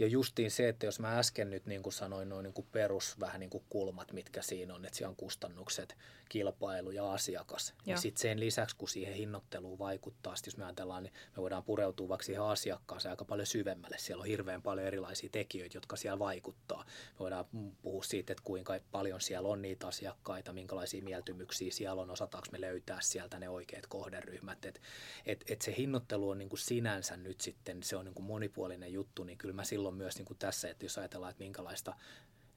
Ja 0.00 0.06
justiin 0.06 0.50
se, 0.50 0.68
että 0.68 0.86
jos 0.86 1.00
mä 1.00 1.18
äsken 1.18 1.50
nyt 1.50 1.66
niin 1.66 1.82
kuin 1.82 1.92
sanoin 1.92 2.28
noin 2.28 2.44
niin 2.44 2.54
kuin 2.54 2.66
perus 2.72 3.20
vähän 3.20 3.40
niin 3.40 3.50
kuin 3.50 3.64
kulmat, 3.68 4.12
mitkä 4.12 4.42
siinä 4.42 4.74
on, 4.74 4.84
että 4.84 4.98
siellä 4.98 5.10
on 5.10 5.16
kustannukset, 5.16 5.96
kilpailu 6.28 6.90
ja 6.90 7.12
asiakas. 7.12 7.70
Niin 7.70 7.78
Joo. 7.86 7.94
Ja 7.94 8.00
sitten 8.00 8.22
sen 8.22 8.40
lisäksi, 8.40 8.76
kun 8.76 8.88
siihen 8.88 9.14
hinnoitteluun 9.14 9.78
vaikuttaa, 9.78 10.34
jos 10.46 10.56
me 10.56 10.64
ajatellaan, 10.64 11.02
niin 11.02 11.12
me 11.36 11.42
voidaan 11.42 11.64
pureutua 11.64 12.08
vaikka 12.08 12.24
siihen 12.24 12.42
asiakkaaseen 12.42 13.10
aika 13.10 13.24
paljon 13.24 13.46
syvemmälle. 13.46 13.98
Siellä 13.98 14.20
on 14.20 14.26
hirveän 14.26 14.62
paljon 14.62 14.86
erilaisia 14.86 15.28
tekijöitä, 15.32 15.76
jotka 15.76 15.96
siellä 15.96 16.18
vaikuttaa. 16.18 16.84
Me 16.86 17.18
voidaan 17.18 17.44
puhua 17.82 18.02
siitä, 18.02 18.32
että 18.32 18.44
kuinka 18.44 18.80
paljon 18.92 19.20
siellä 19.20 19.48
on 19.48 19.62
niitä 19.62 19.86
asiakkaita, 19.86 20.52
minkälaisia 20.52 21.02
mieltymyksiä 21.02 21.70
siellä 21.70 22.02
on, 22.02 22.10
osataanko 22.10 22.48
me 22.52 22.60
löytää 22.60 23.00
sieltä 23.00 23.38
ne 23.38 23.48
oikeat 23.48 23.86
kohderyhmät. 23.86 24.64
Että 24.64 24.80
et, 25.26 25.44
et 25.48 25.62
se 25.62 25.74
hinnoittelu 25.76 26.28
on 26.28 26.38
niin 26.38 26.48
kuin 26.48 26.58
sinänsä 26.58 27.16
nyt 27.16 27.40
sitten, 27.40 27.82
se 27.82 27.96
on 27.96 28.04
niin 28.04 28.14
kuin 28.14 28.26
monipuolinen 28.26 28.92
juttu, 28.92 29.24
niin 29.24 29.38
kyllä 29.38 29.54
mä 29.54 29.64
silloin 29.64 29.89
silloin 29.90 30.02
myös 30.02 30.16
niin 30.16 30.26
kuin 30.26 30.38
tässä, 30.38 30.70
että 30.70 30.84
jos 30.84 30.98
ajatellaan, 30.98 31.30
että 31.30 31.44
minkälaista 31.44 31.94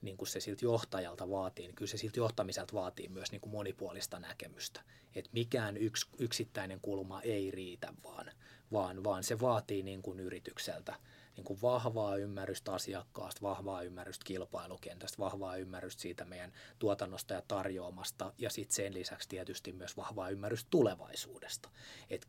niin 0.02 0.17
kuin 0.17 0.28
se 0.28 0.39
siltä 0.39 0.65
johtajalta 0.65 1.30
vaatii, 1.30 1.67
niin 1.67 1.76
kyllä 1.76 1.89
se 1.89 1.98
siltä 1.98 2.19
johtamiselta 2.19 2.74
vaatii 2.74 3.08
myös 3.08 3.32
niin 3.32 3.41
kuin 3.41 3.52
monipuolista 3.52 4.19
näkemystä. 4.19 4.82
Että 5.15 5.30
mikään 5.34 5.78
yks, 5.78 6.10
yksittäinen 6.19 6.80
kulma 6.82 7.22
ei 7.22 7.52
riitä, 7.52 7.93
vaan, 8.04 8.32
vaan, 8.72 9.04
vaan 9.04 9.24
se 9.24 9.39
vaatii 9.39 9.84
niin 9.84 10.02
kuin 10.02 10.19
yritykseltä 10.19 10.96
niin 11.36 11.46
kuin 11.46 11.62
vahvaa 11.62 12.17
ymmärrystä 12.17 12.74
asiakkaasta, 12.74 13.41
vahvaa 13.41 13.82
ymmärrystä 13.82 14.26
kilpailukentästä, 14.26 15.17
vahvaa 15.17 15.58
ymmärrystä 15.58 16.02
siitä 16.02 16.26
meidän 16.26 16.54
tuotannosta 16.80 17.34
ja 17.34 17.41
tarjoamasta 17.48 18.34
ja 18.38 18.50
sitten 18.50 18.76
sen 18.76 18.93
lisäksi 18.93 19.30
tietysti 19.30 19.72
myös 19.72 19.98
vahvaa 19.98 20.30
ymmärrystä 20.30 20.67
tulevaisuudesta. 20.69 21.69
Et 22.10 22.28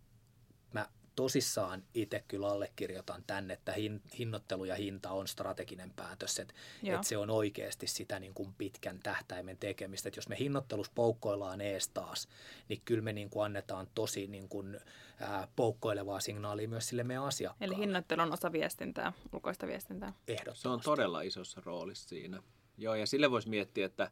mä 0.73 0.89
tosissaan 1.17 1.83
itse 1.95 2.25
kyllä 2.29 2.49
allekirjoitan 2.49 3.25
tänne, 3.27 3.55
että 3.55 3.73
hin, 3.73 4.03
hinnoittelu 4.19 4.65
ja 4.65 4.75
hinta 4.75 5.11
on 5.11 5.29
strateginen 5.29 5.91
päätös, 5.91 6.39
että 6.39 6.55
et 6.83 7.05
se 7.05 7.17
on 7.17 7.31
oikeasti 7.31 7.87
sitä 7.87 8.21
niin 8.21 8.35
kuin 8.35 8.55
pitkän 8.59 9.01
tähtäimen 9.03 9.57
tekemistä. 9.57 10.09
Et 10.09 10.17
jos 10.17 10.29
me 10.29 10.39
hinnoittelus 10.39 10.91
poukkoillaan 10.91 11.61
ees 11.61 11.89
taas, 11.89 12.29
niin 12.69 12.83
kyllä 12.85 13.03
me 13.03 13.13
niin 13.13 13.31
kuin 13.31 13.45
annetaan 13.45 13.89
tosi 13.95 14.27
niin 14.27 14.49
kuin, 14.49 14.81
ää, 15.21 15.49
poukkoilevaa 15.57 16.21
signaalia 16.21 16.69
myös 16.69 16.89
sille 16.89 17.05
meidän 17.05 17.25
asiakkaalle. 17.25 17.75
Eli 17.75 17.81
hinnoittelu 17.83 18.23
on 18.23 18.33
osa 18.33 18.53
viestintää, 18.53 19.13
ulkoista 19.33 19.67
viestintää. 19.67 20.13
Ehdottomasti. 20.29 20.63
Se 20.63 20.69
on 20.69 20.81
todella 20.81 21.23
isossa 21.23 21.63
roolissa 21.65 22.09
siinä. 22.09 22.43
Joo, 22.79 22.95
ja 22.95 23.07
sille 23.07 23.31
voisi 23.31 23.49
miettiä, 23.49 23.87
että 23.87 24.11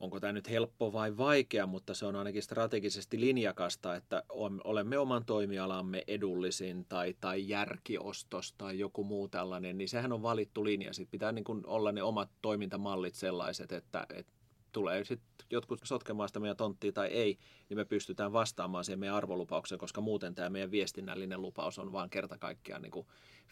onko 0.00 0.20
tämä 0.20 0.32
nyt 0.32 0.50
helppo 0.50 0.92
vai 0.92 1.16
vaikea, 1.16 1.66
mutta 1.66 1.94
se 1.94 2.06
on 2.06 2.16
ainakin 2.16 2.42
strategisesti 2.42 3.20
linjakasta, 3.20 3.96
että 3.96 4.22
olemme 4.64 4.98
oman 4.98 5.24
toimialamme 5.24 6.04
edullisin 6.06 6.84
tai, 6.88 7.14
tai 7.20 7.48
järkiostos 7.48 8.52
tai 8.52 8.78
joku 8.78 9.04
muu 9.04 9.28
tällainen, 9.28 9.78
niin 9.78 9.88
sehän 9.88 10.12
on 10.12 10.22
valittu 10.22 10.64
linja. 10.64 10.92
Sitten 10.92 11.10
pitää 11.10 11.32
niin 11.32 11.44
kuin 11.44 11.66
olla 11.66 11.92
ne 11.92 12.02
omat 12.02 12.30
toimintamallit 12.42 13.14
sellaiset, 13.14 13.72
että, 13.72 14.06
että 14.14 14.32
tulee 14.72 15.04
sitten 15.04 15.27
jotkut 15.50 15.80
sotkemaan 15.84 16.28
sitä 16.28 16.40
meidän 16.40 16.56
tonttia 16.56 16.92
tai 16.92 17.08
ei, 17.08 17.38
niin 17.68 17.78
me 17.78 17.84
pystytään 17.84 18.32
vastaamaan 18.32 18.84
siihen 18.84 18.98
meidän 18.98 19.16
arvolupaukseen, 19.16 19.78
koska 19.78 20.00
muuten 20.00 20.34
tämä 20.34 20.50
meidän 20.50 20.70
viestinnällinen 20.70 21.42
lupaus 21.42 21.78
on 21.78 21.92
vaan 21.92 22.10
kerta 22.10 22.38
kaikkiaan 22.38 22.82
niin 22.82 22.90
kuin 22.90 23.06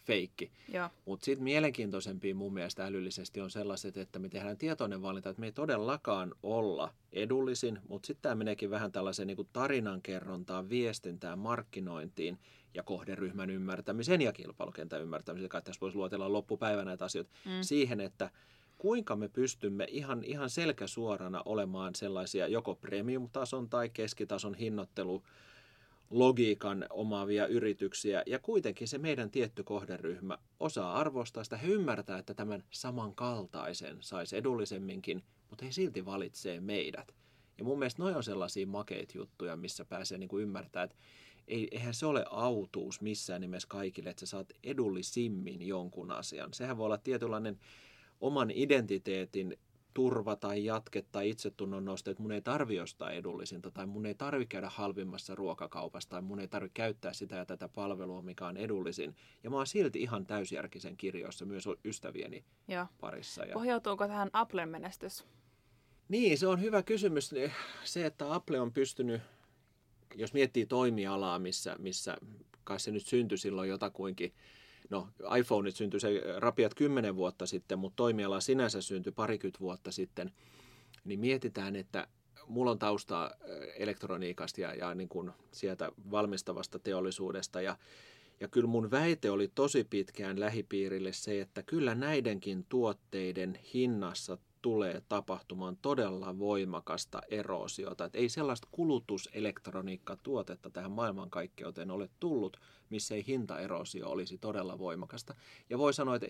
feikki. 0.05 0.51
Mutta 1.05 1.25
sitten 1.25 1.43
mielenkiintoisempi 1.43 2.33
mun 2.33 2.53
mielestä 2.53 2.85
älyllisesti 2.85 3.41
on 3.41 3.51
sellaiset, 3.51 3.97
että 3.97 4.19
me 4.19 4.29
tehdään 4.29 4.57
tietoinen 4.57 5.01
valinta, 5.01 5.29
että 5.29 5.39
me 5.39 5.45
ei 5.45 5.51
todellakaan 5.51 6.35
olla 6.43 6.93
edullisin, 7.13 7.79
mutta 7.89 8.07
sitten 8.07 8.21
tämä 8.21 8.35
meneekin 8.35 8.69
vähän 8.69 8.91
tällaiseen 8.91 9.27
niin 9.27 9.49
tarinankerrontaan, 9.53 10.69
viestintään, 10.69 11.39
markkinointiin 11.39 12.39
ja 12.73 12.83
kohderyhmän 12.83 13.49
ymmärtämisen 13.49 14.21
ja 14.21 14.33
kilpailukentän 14.33 15.01
ymmärtämisen. 15.01 15.49
Kai 15.49 15.61
tässä 15.61 15.81
voisi 15.81 15.97
luotella 15.97 16.33
loppupäivänä 16.33 16.85
näitä 16.85 17.05
asioita 17.05 17.31
mm. 17.45 17.51
siihen, 17.61 17.99
että 17.99 18.29
kuinka 18.77 19.15
me 19.15 19.29
pystymme 19.29 19.87
ihan, 19.89 20.23
ihan 20.23 20.49
selkäsuorana 20.49 21.41
olemaan 21.45 21.95
sellaisia 21.95 22.47
joko 22.47 22.75
premium-tason 22.75 23.69
tai 23.69 23.89
keskitason 23.89 24.55
hinnoittelu 24.55 25.23
logiikan 26.09 26.85
omaavia 26.89 27.47
yrityksiä 27.47 28.23
ja 28.25 28.39
kuitenkin 28.39 28.87
se 28.87 28.97
meidän 28.97 29.31
tietty 29.31 29.63
kohderyhmä 29.63 30.37
osaa 30.59 30.93
arvostaa 30.93 31.43
sitä. 31.43 31.57
He 31.57 31.67
ymmärtää, 31.67 32.19
että 32.19 32.33
tämän 32.33 32.63
samankaltaisen 32.71 33.97
saisi 33.99 34.37
edullisemminkin, 34.37 35.23
mutta 35.49 35.65
he 35.65 35.71
silti 35.71 36.05
valitsee 36.05 36.59
meidät. 36.59 37.15
Ja 37.57 37.63
mun 37.63 37.79
mielestä 37.79 38.01
noin 38.01 38.15
on 38.15 38.23
sellaisia 38.23 38.67
makeita 38.67 39.17
juttuja, 39.17 39.55
missä 39.55 39.85
pääsee 39.85 40.17
niin 40.17 40.29
kuin 40.29 40.43
ymmärtää, 40.43 40.83
että 40.83 40.95
ei, 41.47 41.67
eihän 41.71 41.93
se 41.93 42.05
ole 42.05 42.25
autuus 42.29 43.01
missään 43.01 43.41
nimessä 43.41 43.67
kaikille, 43.67 44.09
että 44.09 44.19
sä 44.19 44.25
saat 44.25 44.53
edullisimmin 44.63 45.67
jonkun 45.67 46.11
asian. 46.11 46.53
Sehän 46.53 46.77
voi 46.77 46.85
olla 46.85 46.97
tietynlainen 46.97 47.59
oman 48.21 48.51
identiteetin 48.51 49.57
turva 49.97 50.35
tai 50.35 50.65
jatke 50.65 51.05
tai 51.11 51.29
itsetunnon 51.29 51.85
nosto, 51.85 52.11
että 52.11 52.23
mun 52.23 52.31
ei 52.31 52.41
tarvi 52.41 52.79
ostaa 52.79 53.11
edullisinta 53.11 53.71
tai 53.71 53.85
mun 53.85 54.05
ei 54.05 54.15
tarvi 54.15 54.45
käydä 54.45 54.69
halvimmassa 54.69 55.35
ruokakaupassa 55.35 56.09
tai 56.09 56.21
mun 56.21 56.39
ei 56.39 56.47
tarvi 56.47 56.69
käyttää 56.73 57.13
sitä 57.13 57.35
ja 57.35 57.45
tätä 57.45 57.69
palvelua, 57.69 58.21
mikä 58.21 58.47
on 58.47 58.57
edullisin. 58.57 59.15
Ja 59.43 59.49
mä 59.49 59.55
oon 59.55 59.67
silti 59.67 60.01
ihan 60.01 60.25
täysjärkisen 60.25 60.97
kirjoissa 60.97 61.45
myös 61.45 61.65
ystävieni 61.85 62.43
ja. 62.67 62.87
parissa. 62.99 63.45
Ja... 63.45 63.53
Pohjautuuko 63.53 64.07
tähän 64.07 64.29
Applen 64.33 64.69
menestys? 64.69 65.25
Niin, 66.09 66.37
se 66.37 66.47
on 66.47 66.61
hyvä 66.61 66.83
kysymys. 66.83 67.33
Se, 67.83 68.05
että 68.05 68.33
Apple 68.33 68.59
on 68.59 68.73
pystynyt, 68.73 69.21
jos 70.15 70.33
miettii 70.33 70.65
toimialaa, 70.65 71.39
missä, 71.39 71.75
missä 71.79 72.17
kai 72.63 72.79
se 72.79 72.91
nyt 72.91 73.05
syntyi 73.05 73.37
silloin 73.37 73.69
jotakuinkin 73.69 74.33
no 74.89 75.07
iPhone 75.39 75.71
syntyi 75.71 75.99
se 75.99 76.23
rapiat 76.37 76.73
kymmenen 76.73 77.15
vuotta 77.15 77.45
sitten, 77.45 77.79
mutta 77.79 77.95
toimiala 77.95 78.39
sinänsä 78.39 78.81
syntyi 78.81 79.11
parikymmentä 79.11 79.59
vuotta 79.59 79.91
sitten, 79.91 80.31
niin 81.05 81.19
mietitään, 81.19 81.75
että 81.75 82.07
mulla 82.47 82.71
on 82.71 82.79
taustaa 82.79 83.31
elektroniikasta 83.77 84.61
ja, 84.61 84.73
ja 84.73 84.95
niin 84.95 85.09
kuin 85.09 85.31
sieltä 85.51 85.91
valmistavasta 86.11 86.79
teollisuudesta 86.79 87.61
ja 87.61 87.77
ja 88.39 88.47
kyllä 88.47 88.67
mun 88.67 88.91
väite 88.91 89.31
oli 89.31 89.51
tosi 89.55 89.83
pitkään 89.83 90.39
lähipiirille 90.39 91.13
se, 91.13 91.41
että 91.41 91.63
kyllä 91.63 91.95
näidenkin 91.95 92.65
tuotteiden 92.69 93.59
hinnassa 93.73 94.37
tulee 94.67 95.01
tapahtumaan 95.09 95.77
todella 95.81 96.39
voimakasta 96.39 97.21
eroosiota. 97.31 98.05
Että 98.05 98.17
ei 98.17 98.29
sellaista 98.29 98.67
kulutuselektroniikkatuotetta 98.71 100.69
tähän 100.69 100.91
maailmankaikkeuteen 100.91 101.91
ole 101.91 102.09
tullut, 102.19 102.57
missä 102.89 103.15
ei 103.15 103.27
hintaeroosio 103.27 104.09
olisi 104.09 104.37
todella 104.37 104.79
voimakasta. 104.79 105.35
Ja 105.69 105.77
voi 105.77 105.93
sanoa, 105.93 106.15
että 106.15 106.27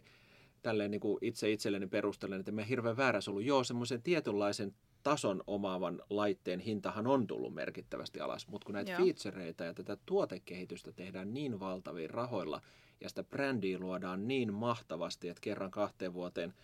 tälleen 0.62 0.92
niin 0.92 1.02
kuin 1.02 1.18
itse 1.22 1.52
itselleni 1.52 1.88
perustelen, 1.88 2.40
että 2.40 2.52
me 2.52 2.70
hirveän 2.70 2.98
väärässä 2.98 3.32
ollut. 3.32 3.46
Joo, 3.46 3.64
semmoisen 3.64 4.02
tietynlaisen 4.02 4.76
tason 5.04 5.44
omaavan 5.48 6.02
laitteen 6.10 6.60
hintahan 6.60 7.08
on 7.08 7.28
tullut 7.28 7.54
merkittävästi 7.54 8.20
alas, 8.20 8.48
mutta 8.48 8.66
kun 8.66 8.74
näitä 8.74 8.92
Joo. 8.92 9.06
featureita 9.06 9.64
ja 9.64 9.74
tätä 9.74 9.98
tuotekehitystä 10.06 10.92
tehdään 10.92 11.34
niin 11.34 11.60
valtavilla 11.60 12.12
rahoilla 12.14 12.62
ja 13.02 13.10
sitä 13.10 13.24
brändiä 13.24 13.80
luodaan 13.80 14.28
niin 14.28 14.54
mahtavasti, 14.54 15.30
että 15.30 15.42
kerran 15.42 15.72
kahteen 15.72 16.14
vuoteen– 16.14 16.54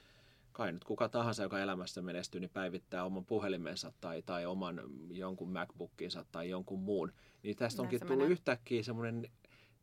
kai 0.54 0.72
nyt 0.72 0.84
kuka 0.84 1.10
tahansa, 1.10 1.44
joka 1.44 1.60
elämässä 1.60 2.02
menestyy, 2.02 2.42
niin 2.42 2.50
päivittää 2.50 3.04
oman 3.04 3.26
puhelimensa 3.26 3.94
tai, 4.02 4.22
tai 4.22 4.46
oman 4.46 4.82
jonkun 5.10 5.52
MacBookinsa 5.52 6.26
tai 6.32 6.50
jonkun 6.50 6.80
muun. 6.80 7.12
Niin 7.44 7.56
tästä 7.56 7.82
onkin 7.82 8.00
tullut 8.00 8.18
menee. 8.18 8.32
yhtäkkiä 8.32 8.84
semmoinen, 8.84 9.32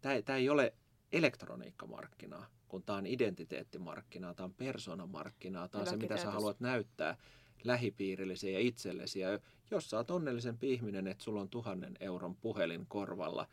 tämä 0.01 0.37
ei 0.37 0.49
ole 0.49 0.75
elektroniikkamarkkinaa, 1.13 2.47
kun 2.69 2.83
tämä 2.83 2.99
on 2.99 3.07
identiteettimarkkinaa, 3.07 4.35
tämä 4.35 4.45
on 4.45 4.55
persoonamarkkinaa, 4.55 5.69
tämä 5.69 5.83
on 5.83 5.89
se, 5.89 5.97
mitä 5.97 6.17
sä 6.17 6.31
haluat 6.31 6.61
näyttää 6.61 7.17
lähipiirillesi 7.65 8.53
ja 8.53 8.61
itsellesi. 8.61 9.21
Ja 9.21 9.39
jos 9.71 9.91
sä 9.91 9.97
oot 9.97 10.11
onnellisempi 10.11 10.73
ihminen, 10.73 11.07
että 11.07 11.25
sulla 11.25 11.41
on 11.41 11.49
tuhannen 11.49 11.97
euron 12.01 12.37
puhelin 12.37 12.87
korvalla, 12.87 13.47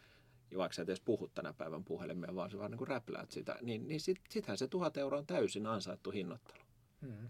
ja 0.51 0.58
vaikka 0.58 0.73
sä 0.73 0.82
et 0.82 0.89
edes 0.89 1.01
puhu 1.01 1.27
tänä 1.27 1.53
päivän 1.53 1.84
puhelimeen, 1.84 2.36
vaan 2.36 2.51
sä 2.51 2.58
vaan 2.58 2.71
niin 2.71 2.88
räpläät 2.88 3.32
sitä, 3.32 3.56
niin, 3.62 3.88
niin 3.88 3.99
sit, 3.99 4.21
sittenhän 4.30 4.58
se 4.58 4.67
tuhat 4.67 4.97
euroa 4.97 5.19
on 5.19 5.25
täysin 5.25 5.67
ansaittu 5.67 6.12
hinnoittelu. 6.12 6.66
Hmm. 7.01 7.29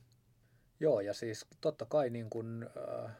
Joo, 0.80 0.99
ja 0.99 1.13
siis 1.13 1.45
totta 1.62 1.86
kai 1.86 2.10
niin 2.10 2.30
kuin, 2.30 2.63
äh, 2.63 3.12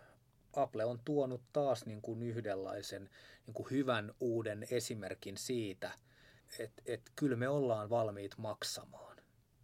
Apple 0.54 0.86
on 0.86 1.00
tuonut 1.06 1.42
taas 1.54 1.86
niin 1.86 2.02
kuin 2.02 2.24
yhdenlaisen 2.24 3.10
niin 3.46 3.54
kuin 3.54 3.72
hyvän 3.72 4.14
uuden 4.20 4.68
esimerkin 4.72 5.38
siitä, 5.38 5.92
että 6.60 6.84
et 6.86 7.12
kyllä 7.16 7.36
me 7.36 7.50
ollaan 7.50 7.90
valmiit 7.90 8.38
maksamaan. 8.38 9.18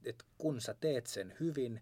Et 0.04 0.24
kun 0.38 0.62
sä 0.62 0.76
teet 0.80 1.08
sen 1.08 1.36
hyvin, 1.40 1.82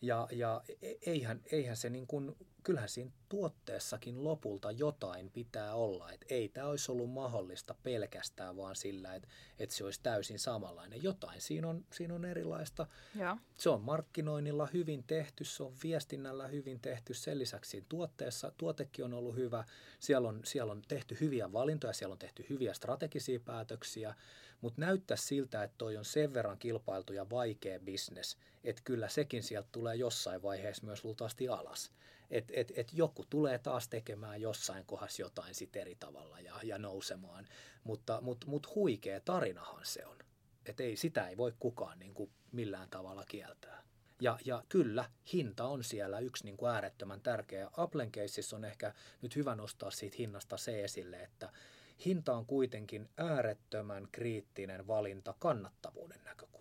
ja, 0.00 0.28
ja 0.32 0.62
e, 0.82 0.92
eihän, 1.06 1.40
eihän 1.52 1.76
se 1.76 1.90
niin 1.90 2.06
kuin, 2.06 2.36
kyllähän 2.68 2.88
siinä 2.88 3.10
tuotteessakin 3.28 4.24
lopulta 4.24 4.70
jotain 4.70 5.30
pitää 5.30 5.74
olla. 5.74 6.12
Että 6.12 6.26
ei 6.30 6.48
tämä 6.48 6.66
olisi 6.66 6.92
ollut 6.92 7.10
mahdollista 7.10 7.74
pelkästään 7.82 8.56
vaan 8.56 8.76
sillä, 8.76 9.14
että, 9.14 9.28
että 9.58 9.74
se 9.74 9.84
olisi 9.84 10.00
täysin 10.02 10.38
samanlainen. 10.38 11.02
Jotain 11.02 11.40
siinä 11.40 11.68
on, 11.68 11.84
siinä 11.92 12.14
on 12.14 12.24
erilaista. 12.24 12.86
Ja. 13.14 13.36
Se 13.58 13.70
on 13.70 13.80
markkinoinnilla 13.80 14.68
hyvin 14.72 15.04
tehty, 15.06 15.44
se 15.44 15.62
on 15.62 15.72
viestinnällä 15.82 16.46
hyvin 16.46 16.80
tehty. 16.80 17.14
Sen 17.14 17.38
lisäksi 17.38 17.70
siinä 17.70 17.86
tuotteessa, 17.88 18.52
tuotekin 18.58 19.04
on 19.04 19.14
ollut 19.14 19.36
hyvä. 19.36 19.64
Siellä 20.00 20.28
on, 20.28 20.40
siellä 20.44 20.72
on 20.72 20.82
tehty 20.88 21.16
hyviä 21.20 21.52
valintoja, 21.52 21.92
siellä 21.92 22.12
on 22.12 22.18
tehty 22.18 22.46
hyviä 22.50 22.74
strategisia 22.74 23.40
päätöksiä. 23.40 24.14
Mutta 24.60 24.80
näyttää 24.80 25.16
siltä, 25.16 25.62
että 25.62 25.78
toi 25.78 25.96
on 25.96 26.04
sen 26.04 26.34
verran 26.34 26.58
kilpailtu 26.58 27.12
ja 27.12 27.30
vaikea 27.30 27.80
bisnes, 27.80 28.36
että 28.64 28.82
kyllä 28.84 29.08
sekin 29.08 29.42
sieltä 29.42 29.68
tulee 29.72 29.96
jossain 29.96 30.42
vaiheessa 30.42 30.86
myös 30.86 31.04
luultavasti 31.04 31.48
alas 31.48 31.90
että 32.30 32.52
et, 32.56 32.72
et 32.76 32.92
joku 32.92 33.24
tulee 33.30 33.58
taas 33.58 33.88
tekemään 33.88 34.40
jossain 34.40 34.86
kohdassa 34.86 35.22
jotain 35.22 35.54
sit 35.54 35.76
eri 35.76 35.94
tavalla 35.94 36.40
ja, 36.40 36.54
ja 36.62 36.78
nousemaan, 36.78 37.46
mutta 37.84 38.20
mut, 38.20 38.44
mut 38.46 38.74
huikea 38.74 39.20
tarinahan 39.20 39.84
se 39.84 40.06
on. 40.06 40.18
Että 40.66 40.82
ei, 40.82 40.96
sitä 40.96 41.28
ei 41.28 41.36
voi 41.36 41.54
kukaan 41.58 41.98
niin 41.98 42.14
kuin 42.14 42.30
millään 42.52 42.90
tavalla 42.90 43.24
kieltää. 43.28 43.82
Ja, 44.20 44.38
ja 44.44 44.64
kyllä, 44.68 45.10
hinta 45.32 45.64
on 45.64 45.84
siellä 45.84 46.18
yksi 46.18 46.44
niin 46.44 46.56
kuin 46.56 46.70
äärettömän 46.70 47.20
tärkeä. 47.20 47.70
Applen 47.76 48.12
caseissa 48.12 48.56
on 48.56 48.64
ehkä 48.64 48.94
nyt 49.22 49.36
hyvä 49.36 49.54
nostaa 49.54 49.90
siitä 49.90 50.16
hinnasta 50.18 50.56
se 50.56 50.84
esille, 50.84 51.22
että 51.22 51.52
hinta 52.04 52.36
on 52.36 52.46
kuitenkin 52.46 53.08
äärettömän 53.16 54.08
kriittinen 54.12 54.86
valinta 54.86 55.34
kannattavuuden 55.38 56.24
näkökulmasta 56.24 56.57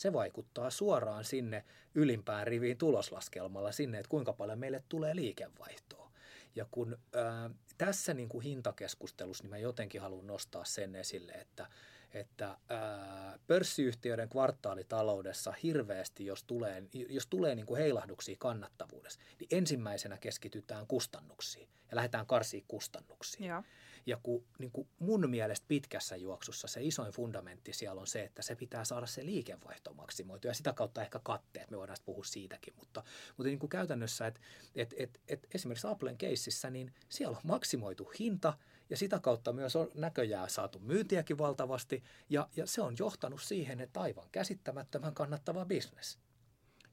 se 0.00 0.12
vaikuttaa 0.12 0.70
suoraan 0.70 1.24
sinne 1.24 1.64
ylimpään 1.94 2.46
riviin 2.46 2.78
tuloslaskelmalla 2.78 3.72
sinne, 3.72 3.98
että 3.98 4.08
kuinka 4.08 4.32
paljon 4.32 4.58
meille 4.58 4.82
tulee 4.88 5.16
liikevaihtoa. 5.16 6.10
Ja 6.54 6.66
kun 6.70 6.98
ää, 7.14 7.50
tässä 7.78 8.14
niin 8.14 8.28
kuin 8.28 8.44
hintakeskustelussa, 8.44 9.44
niin 9.44 9.50
mä 9.50 9.58
jotenkin 9.58 10.00
haluan 10.00 10.26
nostaa 10.26 10.64
sen 10.64 10.94
esille, 10.94 11.32
että 11.32 11.66
että 12.14 12.58
ää, 12.68 13.38
pörssiyhtiöiden 13.46 14.28
kvartaalitaloudessa 14.28 15.54
hirveästi, 15.62 16.26
jos 16.26 16.44
tulee, 16.44 16.82
jos 17.08 17.26
tulee 17.26 17.54
niin 17.54 17.66
kuin 17.66 17.80
heilahduksia 17.80 18.36
kannattavuudessa, 18.38 19.20
niin 19.40 19.48
ensimmäisenä 19.50 20.18
keskitytään 20.18 20.86
kustannuksiin 20.86 21.68
ja 21.90 21.96
lähdetään 21.96 22.26
karsiin 22.26 22.64
kustannuksia. 22.68 23.46
Ja. 23.46 23.62
Ja 24.10 24.18
kun, 24.22 24.44
niin 24.58 24.70
kuin 24.70 24.88
mun 24.98 25.30
mielestä 25.30 25.64
pitkässä 25.68 26.16
juoksussa 26.16 26.68
se 26.68 26.82
isoin 26.82 27.12
fundamentti 27.12 27.72
siellä 27.72 28.00
on 28.00 28.06
se, 28.06 28.22
että 28.22 28.42
se 28.42 28.56
pitää 28.56 28.84
saada 28.84 29.06
se 29.06 29.26
liikevaihto 29.26 29.94
maksimoitu 29.94 30.46
ja 30.46 30.54
sitä 30.54 30.72
kautta 30.72 31.02
ehkä 31.02 31.20
katteet, 31.22 31.70
me 31.70 31.76
voidaan 31.76 31.96
puhua 32.04 32.24
siitäkin, 32.24 32.74
mutta, 32.76 33.02
mutta 33.36 33.48
niin 33.48 33.58
kuin 33.58 33.70
käytännössä, 33.70 34.26
että 34.26 34.40
et, 34.74 34.94
et, 34.96 35.20
et 35.28 35.46
esimerkiksi 35.54 35.86
Applen 35.86 36.18
keississä, 36.18 36.70
niin 36.70 36.94
siellä 37.08 37.36
on 37.36 37.42
maksimoitu 37.44 38.12
hinta 38.18 38.58
ja 38.90 38.96
sitä 38.96 39.18
kautta 39.18 39.52
myös 39.52 39.76
on 39.76 39.90
näköjään 39.94 40.50
saatu 40.50 40.78
myyntiäkin 40.78 41.38
valtavasti. 41.38 42.02
Ja, 42.30 42.48
ja 42.56 42.66
se 42.66 42.82
on 42.82 42.94
johtanut 42.98 43.42
siihen, 43.42 43.80
että 43.80 44.00
aivan 44.00 44.28
käsittämättömän 44.32 45.14
kannattava 45.14 45.64
bisnes. 45.64 46.18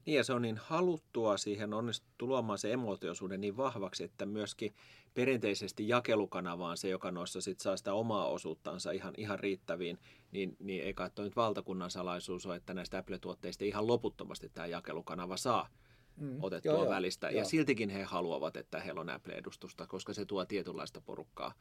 Niin 0.06 0.16
ja 0.16 0.24
se 0.24 0.32
on 0.32 0.42
niin 0.42 0.58
haluttua 0.58 1.36
siihen 1.36 1.74
onnistu 1.74 2.28
luomaan 2.28 2.58
se 2.58 2.72
emootiosuuden 2.72 3.40
niin 3.40 3.56
vahvaksi, 3.56 4.04
että 4.04 4.26
myöskin 4.26 4.74
perinteisesti 5.18 5.88
jakelukanava 5.88 6.68
on 6.68 6.76
se, 6.76 6.88
joka 6.88 7.10
noissa 7.10 7.40
sit 7.40 7.60
saa 7.60 7.76
sitä 7.76 7.94
omaa 7.94 8.28
osuuttansa 8.28 8.90
ihan, 8.90 9.14
ihan 9.16 9.38
riittäviin, 9.38 9.98
niin, 10.32 10.56
niin 10.58 10.84
ei 10.84 10.94
kai 10.94 11.10
nyt 11.18 11.36
valtakunnan 11.36 11.90
salaisuus 11.90 12.46
ole, 12.46 12.56
että 12.56 12.74
näistä 12.74 12.98
Apple-tuotteista 12.98 13.64
ihan 13.64 13.86
loputtomasti 13.86 14.48
tämä 14.48 14.66
jakelukanava 14.66 15.36
saa 15.36 15.68
mm. 16.16 16.38
otettua 16.42 16.72
joo, 16.72 16.88
välistä. 16.88 17.26
Joo, 17.26 17.32
ja 17.32 17.38
joo. 17.38 17.48
siltikin 17.48 17.90
he 17.90 18.02
haluavat, 18.02 18.56
että 18.56 18.80
heillä 18.80 19.00
on 19.00 19.10
Apple-edustusta, 19.10 19.86
koska 19.86 20.12
se 20.12 20.24
tuo 20.24 20.44
tietynlaista 20.44 21.00
porukkaa 21.00 21.54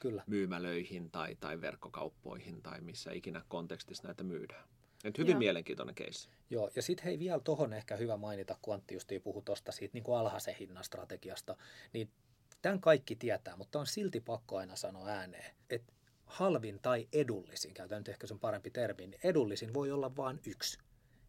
Kyllä. 0.00 0.22
myymälöihin 0.26 1.10
tai, 1.10 1.36
tai 1.40 1.60
verkkokauppoihin 1.60 2.62
tai 2.62 2.80
missä 2.80 3.12
ikinä 3.12 3.42
kontekstissa 3.48 4.06
näitä 4.08 4.22
myydään. 4.22 4.64
Et 5.04 5.18
hyvin 5.18 5.32
Joo. 5.32 5.38
mielenkiintoinen 5.38 5.94
keissi. 5.94 6.28
Joo, 6.50 6.70
ja 6.76 6.82
sitten 6.82 7.04
hei 7.04 7.18
vielä 7.18 7.40
tuohon 7.40 7.72
ehkä 7.72 7.96
hyvä 7.96 8.16
mainita, 8.16 8.56
kun 8.62 8.74
Antti 8.74 8.94
justiin 8.94 9.22
puhui 9.22 9.42
tuosta 9.44 9.72
siitä 9.72 9.94
niin 9.94 10.04
kuin 10.04 10.18
alhaisen 10.18 10.54
hinnan 10.54 10.84
strategiasta, 10.84 11.56
niin 11.92 12.10
tämän 12.64 12.80
kaikki 12.80 13.16
tietää, 13.16 13.56
mutta 13.56 13.78
on 13.78 13.86
silti 13.86 14.20
pakko 14.20 14.56
aina 14.56 14.76
sanoa 14.76 15.08
ääneen, 15.08 15.54
että 15.70 15.92
halvin 16.24 16.78
tai 16.82 17.08
edullisin, 17.12 17.74
käytän 17.74 17.98
nyt 17.98 18.08
ehkä 18.08 18.26
sen 18.26 18.38
parempi 18.38 18.70
termi, 18.70 19.06
niin 19.06 19.20
edullisin 19.24 19.74
voi 19.74 19.90
olla 19.90 20.16
vain 20.16 20.40
yksi. 20.46 20.78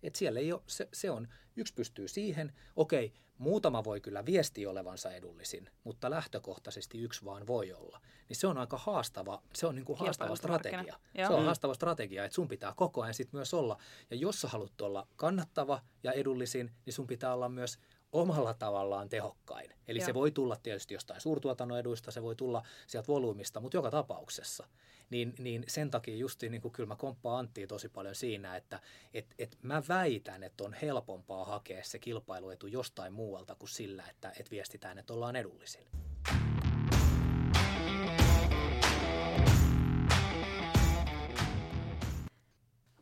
Et 0.04 0.16
siellä 0.16 0.40
ei 0.40 0.54
ole, 0.54 0.62
se, 0.68 0.88
se 0.94 1.12
on, 1.12 1.28
yksi 1.56 1.74
pystyy 1.74 2.08
siihen, 2.08 2.54
okei, 2.76 3.14
muutama 3.38 3.84
voi 3.84 4.02
kyllä 4.02 4.26
viesti 4.26 4.66
olevansa 4.66 5.12
edullisin, 5.12 5.70
mutta 5.84 6.10
lähtökohtaisesti 6.10 7.02
yksi 7.02 7.26
vaan 7.26 7.48
voi 7.48 7.74
olla. 7.74 8.02
Niin 8.30 8.38
se 8.38 8.48
on 8.48 8.58
aika 8.58 8.78
haastava, 8.78 9.44
se 9.54 9.68
on 9.68 9.76
niin 9.76 9.86
kuin 9.86 10.00
haastava 10.00 10.36
strategia. 10.36 11.00
Se 11.28 11.34
on 11.34 11.40
mm. 11.40 11.46
haastava 11.46 11.74
strategia, 11.74 12.26
että 12.26 12.36
sun 12.36 12.48
pitää 12.48 12.74
koko 12.76 13.02
ajan 13.02 13.14
sitten 13.14 13.38
myös 13.38 13.54
olla, 13.54 13.78
ja 14.10 14.16
jos 14.16 14.42
sä 14.42 14.48
haluat 14.48 14.82
olla 14.82 15.08
kannattava 15.16 15.82
ja 16.04 16.12
edullisin, 16.12 16.72
niin 16.86 16.94
sun 16.94 17.08
pitää 17.08 17.34
olla 17.34 17.50
myös 17.50 17.80
omalla 18.16 18.54
tavallaan 18.54 19.10
tehokkain. 19.10 19.72
Eli 19.88 20.00
Joo. 20.00 20.06
se 20.06 20.14
voi 20.14 20.32
tulla 20.32 20.56
tietysti 20.56 20.94
jostain 20.94 21.22
suurtuotannon 21.22 21.80
eduista, 21.80 22.12
se 22.12 22.22
voi 22.22 22.36
tulla 22.36 22.64
sieltä 22.88 23.08
volyymista, 23.08 23.60
mutta 23.60 23.78
joka 23.78 23.92
tapauksessa. 23.92 24.68
Niin, 25.10 25.36
niin 25.40 25.64
sen 25.68 25.92
takia 25.92 26.16
justiin 26.16 26.52
niin 26.52 26.62
kuin 26.62 26.72
kyllä 26.72 26.88
mä 26.88 26.96
komppaan 26.96 27.40
Anttiin 27.40 27.68
tosi 27.68 27.90
paljon 27.90 28.16
siinä, 28.16 28.56
että 28.56 28.80
et, 29.14 29.36
et 29.40 29.58
mä 29.62 29.84
väitän, 29.88 30.44
että 30.44 30.64
on 30.64 30.74
helpompaa 30.74 31.46
hakea 31.46 31.84
se 31.84 32.00
kilpailuetu 32.00 32.68
jostain 32.68 33.14
muualta 33.14 33.56
kuin 33.56 33.70
sillä, 33.70 34.04
että 34.10 34.32
et 34.40 34.52
viestitään, 34.52 34.98
että 34.98 35.14
ollaan 35.14 35.36
edullisin. 35.36 35.84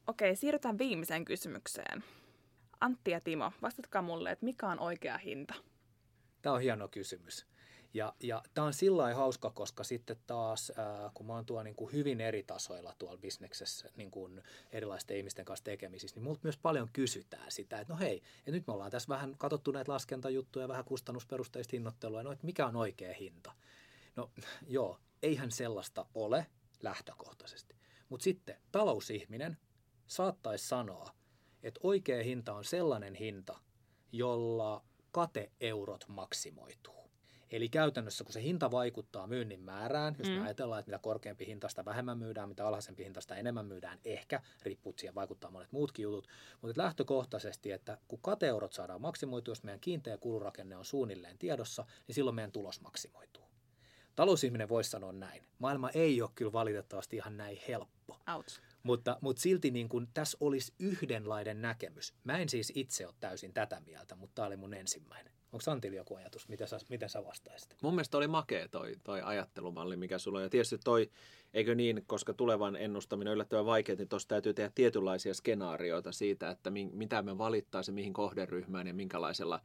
Okei, 0.08 0.36
siirrytään 0.36 0.78
viimeiseen 0.78 1.26
kysymykseen. 1.26 2.04
Antti 2.84 3.12
ja 3.12 3.22
Timo, 3.22 3.52
vastatkaa 3.62 4.02
mulle, 4.02 4.32
että 4.32 4.46
mikä 4.46 4.68
on 4.68 4.80
oikea 4.80 5.18
hinta? 5.18 5.54
Tämä 6.42 6.56
on 6.56 6.62
hieno 6.62 6.88
kysymys. 6.88 7.46
Ja, 7.94 8.14
ja 8.20 8.44
tämä 8.54 8.68
on 8.68 8.74
sillä 8.74 9.14
hauska, 9.14 9.50
koska 9.50 9.84
sitten 9.84 10.18
taas, 10.28 10.72
ää, 10.78 11.12
kun 11.14 11.26
mä 11.26 11.34
oon 11.34 11.46
tuolla 11.46 11.64
niin 11.64 11.76
kuin 11.76 11.94
hyvin 11.94 12.22
eri 12.22 12.44
tasoilla 12.44 12.96
tuolla 13.00 13.18
bisneksessä 13.18 13.90
niin 13.96 14.12
kuin 14.12 14.44
erilaisten 14.72 15.18
ihmisten 15.18 15.46
kanssa 15.46 15.64
tekemisissä, 15.64 16.16
niin 16.16 16.24
multa 16.24 16.40
myös 16.44 16.58
paljon 16.58 16.90
kysytään 16.94 17.52
sitä, 17.52 17.80
että 17.80 17.94
no 17.94 18.00
hei, 18.00 18.22
että 18.38 18.52
nyt 18.52 18.68
me 18.68 18.74
ollaan 18.74 18.92
tässä 18.92 19.10
vähän 19.10 19.36
katsottu 19.38 19.72
näitä 19.72 19.92
laskentajuttuja, 19.92 20.68
vähän 20.68 20.86
kustannusperusteista 20.86 21.72
hinnoittelua, 21.74 22.24
no 22.24 22.32
että 22.32 22.46
mikä 22.46 22.68
on 22.68 22.76
oikea 22.76 23.14
hinta? 23.14 23.52
No 24.16 24.32
joo, 24.68 25.00
eihän 25.22 25.52
sellaista 25.52 26.06
ole 26.14 26.46
lähtökohtaisesti. 26.82 27.76
Mutta 28.10 28.24
sitten 28.24 28.58
talousihminen 28.72 29.58
saattaisi 30.08 30.68
sanoa, 30.68 31.23
että 31.64 31.80
oikea 31.84 32.24
hinta 32.24 32.54
on 32.54 32.64
sellainen 32.64 33.16
hinta, 33.16 33.60
jolla 34.12 34.84
kateeurot 35.12 36.06
maksimoituu. 36.08 37.04
Eli 37.52 37.70
käytännössä, 37.70 38.24
kun 38.24 38.34
se 38.34 38.42
hinta 38.42 38.72
vaikuttaa 38.72 39.28
myynnin 39.28 39.60
määrään, 39.60 40.16
jos 40.20 40.28
mm. 40.28 40.34
me 40.34 40.42
ajatellaan, 40.42 40.80
että 40.80 40.92
mitä 40.92 41.00
korkeampi 41.04 41.46
hintasta 41.46 41.86
vähemmän 41.86 42.18
myydään, 42.18 42.50
mitä 42.50 42.68
alhaisempi 42.68 43.04
hintasta 43.04 43.36
enemmän 43.36 43.66
myydään, 43.66 44.00
ehkä, 44.06 44.42
riippuu 44.64 44.94
siihen 44.98 45.16
vaikuttaa 45.16 45.52
monet 45.52 45.72
muutkin 45.72 46.04
jutut, 46.04 46.28
mutta 46.62 46.82
lähtökohtaisesti, 46.82 47.72
että 47.72 47.98
kun 48.08 48.20
kateurot 48.22 48.74
saadaan 48.74 49.02
maksimoitua, 49.02 49.52
jos 49.52 49.64
meidän 49.64 49.80
kiinteä 49.80 50.18
kulurakenne 50.18 50.78
on 50.78 50.86
suunnilleen 50.86 51.38
tiedossa, 51.38 51.86
niin 52.08 52.16
silloin 52.16 52.36
meidän 52.36 52.52
tulos 52.52 52.82
maksimoituu. 52.82 53.44
Talousihminen 54.16 54.70
voisi 54.70 54.90
sanoa 54.90 55.12
näin. 55.12 55.44
Maailma 55.60 55.90
ei 55.90 56.22
ole 56.22 56.30
kyllä 56.36 56.54
valitettavasti 56.54 57.16
ihan 57.16 57.38
näin 57.38 57.58
helppo. 57.68 58.20
Out. 58.36 58.62
Mutta, 58.84 59.18
mutta 59.22 59.42
silti 59.42 59.72
niin 59.72 59.90
kuin, 59.90 60.08
tässä 60.14 60.38
olisi 60.42 60.74
yhdenlainen 60.80 61.62
näkemys. 61.62 62.14
Mä 62.24 62.38
en 62.38 62.50
siis 62.50 62.72
itse 62.76 63.06
ole 63.06 63.16
täysin 63.20 63.54
tätä 63.54 63.82
mieltä, 63.86 64.16
mutta 64.16 64.36
tämä 64.36 64.46
oli 64.46 64.58
mun 64.58 64.74
ensimmäinen. 64.74 65.34
Onko 65.54 65.72
Antilla 65.72 65.98
joku 65.98 66.16
ajatus, 66.16 66.50
miten 66.50 66.68
sä, 66.68 66.80
miten 66.90 67.10
sä 67.10 67.26
vastaisit? 67.26 67.76
Mun 67.82 67.94
mielestä 67.94 68.18
oli 68.18 68.28
makea 68.28 68.68
toi, 68.68 68.96
toi 69.04 69.22
ajattelumalli, 69.22 69.98
mikä 69.98 70.18
sulla 70.18 70.38
on. 70.38 70.44
Ja 70.44 70.50
tietysti 70.50 70.78
toi, 70.84 71.10
eikö 71.54 71.76
niin, 71.76 72.04
koska 72.08 72.34
tulevan 72.34 72.76
ennustaminen 72.76 73.32
on 73.32 73.36
yllättävän 73.36 73.66
vaikeaa, 73.66 73.96
niin 73.98 74.10
tuossa 74.10 74.28
täytyy 74.28 74.54
tehdä 74.54 74.72
tietynlaisia 74.76 75.34
skenaarioita 75.34 76.12
siitä, 76.12 76.50
että 76.50 76.70
mi, 76.70 76.90
mitä 76.94 77.22
me 77.22 77.38
valittaisiin, 77.38 77.96
mihin 77.96 78.14
kohderyhmään 78.14 78.88
ja 78.88 78.94
minkälaisella 78.94 79.60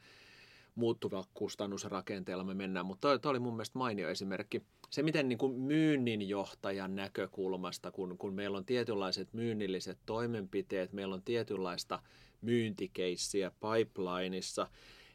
muuttuva 0.79 1.25
kustannusrakenteella 1.35 2.45
me 2.45 2.55
mennään, 2.55 2.87
mutta 2.87 3.19
toi, 3.19 3.31
oli 3.31 3.39
mun 3.39 3.55
mielestä 3.55 3.79
mainio 3.79 4.09
esimerkki. 4.09 4.63
Se, 4.91 5.03
miten 5.03 5.29
niin 5.29 5.39
kuin 5.39 5.61
myynnin 5.61 6.29
johtajan 6.29 6.97
näkökulmasta, 6.97 7.91
kun, 7.91 8.19
kun 8.19 8.35
meillä 8.35 8.59
on 8.59 8.65
tietynlaiset 8.65 9.33
myynnilliset 9.33 9.99
toimenpiteet, 10.07 10.93
meillä 10.93 11.15
on 11.15 11.23
tietynlaista 11.23 12.03
myyntikeissiä 12.41 13.51
pipelineissa, 13.51 14.67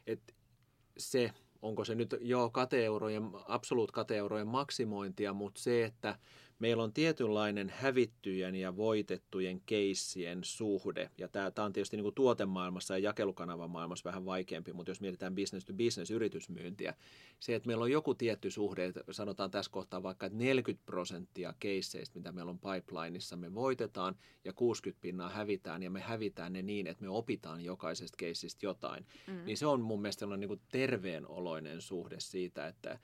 että 0.06 0.32
se, 0.98 1.30
onko 1.62 1.84
se 1.84 1.94
nyt 1.94 2.14
jo 2.20 2.50
kateeurojen, 2.50 3.30
absoluut 3.48 3.92
kateeurojen 3.92 4.46
maksimointia, 4.46 5.32
mutta 5.32 5.60
se, 5.60 5.84
että 5.84 6.18
meillä 6.58 6.82
on 6.82 6.92
tietynlainen 6.92 7.72
hävittyjen 7.76 8.54
ja 8.54 8.76
voitettujen 8.76 9.60
keissien 9.66 10.38
suhde. 10.44 11.10
Ja 11.18 11.28
tämä, 11.28 11.50
tämä 11.50 11.66
on 11.66 11.72
tietysti 11.72 11.96
niin 11.96 12.04
kuin 12.04 12.14
tuotemaailmassa 12.14 12.94
ja 12.94 12.98
jakelukanavan 12.98 13.70
maailmassa 13.70 14.08
vähän 14.08 14.24
vaikeampi, 14.24 14.72
mutta 14.72 14.90
jos 14.90 15.00
mietitään 15.00 15.34
business 15.34 15.66
to 15.66 15.72
business 15.72 16.10
yritysmyyntiä, 16.10 16.94
se, 17.40 17.54
että 17.54 17.66
meillä 17.66 17.82
on 17.82 17.90
joku 17.90 18.14
tietty 18.14 18.50
suhde, 18.50 18.84
että 18.84 19.04
sanotaan 19.10 19.50
tässä 19.50 19.70
kohtaa 19.70 20.02
vaikka, 20.02 20.26
että 20.26 20.38
40 20.38 20.86
prosenttia 20.86 21.54
keisseistä, 21.60 22.18
mitä 22.18 22.32
meillä 22.32 22.50
on 22.50 22.58
pipelineissa, 22.58 23.36
me 23.36 23.54
voitetaan 23.54 24.16
ja 24.44 24.52
60 24.52 25.00
pinnaa 25.00 25.30
hävitään 25.30 25.82
ja 25.82 25.90
me 25.90 26.00
hävitään 26.00 26.52
ne 26.52 26.62
niin, 26.62 26.86
että 26.86 27.04
me 27.04 27.08
opitaan 27.08 27.60
jokaisesta 27.60 28.16
keissistä 28.16 28.66
jotain. 28.66 29.06
Mm. 29.26 29.44
Niin 29.44 29.56
se 29.56 29.66
on 29.66 29.80
mun 29.80 30.02
mielestä 30.02 30.26
niin 30.26 30.48
kuin 30.48 30.60
terveenoloinen 30.72 31.80
suhde 31.80 32.16
siitä, 32.20 32.68
että 32.68 32.98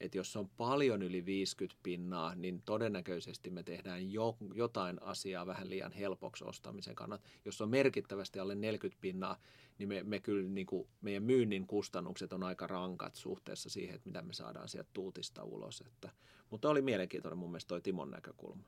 että 0.00 0.18
jos 0.18 0.36
on 0.36 0.48
paljon 0.48 1.02
yli 1.02 1.26
50 1.26 1.80
pinnaa, 1.82 2.34
niin 2.34 2.62
todennäköisesti 2.62 3.50
me 3.50 3.62
tehdään 3.62 4.12
jo, 4.12 4.36
jotain 4.54 5.02
asiaa 5.02 5.46
vähän 5.46 5.70
liian 5.70 5.92
helpoksi 5.92 6.44
ostamisen 6.44 6.94
kannalta. 6.94 7.24
Jos 7.44 7.60
on 7.60 7.68
merkittävästi 7.68 8.38
alle 8.38 8.54
40 8.54 9.00
pinnaa, 9.00 9.36
niin 9.78 9.88
me, 9.88 10.02
me 10.02 10.20
kyllä 10.20 10.48
niin 10.48 10.66
kuin, 10.66 10.88
meidän 11.00 11.22
myynnin 11.22 11.66
kustannukset 11.66 12.32
on 12.32 12.42
aika 12.42 12.66
rankat 12.66 13.14
suhteessa 13.14 13.70
siihen, 13.70 13.94
että 13.94 14.08
mitä 14.08 14.22
me 14.22 14.32
saadaan 14.32 14.68
sieltä 14.68 14.90
tuutista 14.92 15.44
ulos. 15.44 15.80
Että, 15.86 16.10
mutta 16.50 16.68
oli 16.68 16.82
mielenkiintoinen 16.82 17.38
mun 17.38 17.50
mielestä 17.50 17.68
toi 17.68 17.80
Timon 17.80 18.10
näkökulma. 18.10 18.62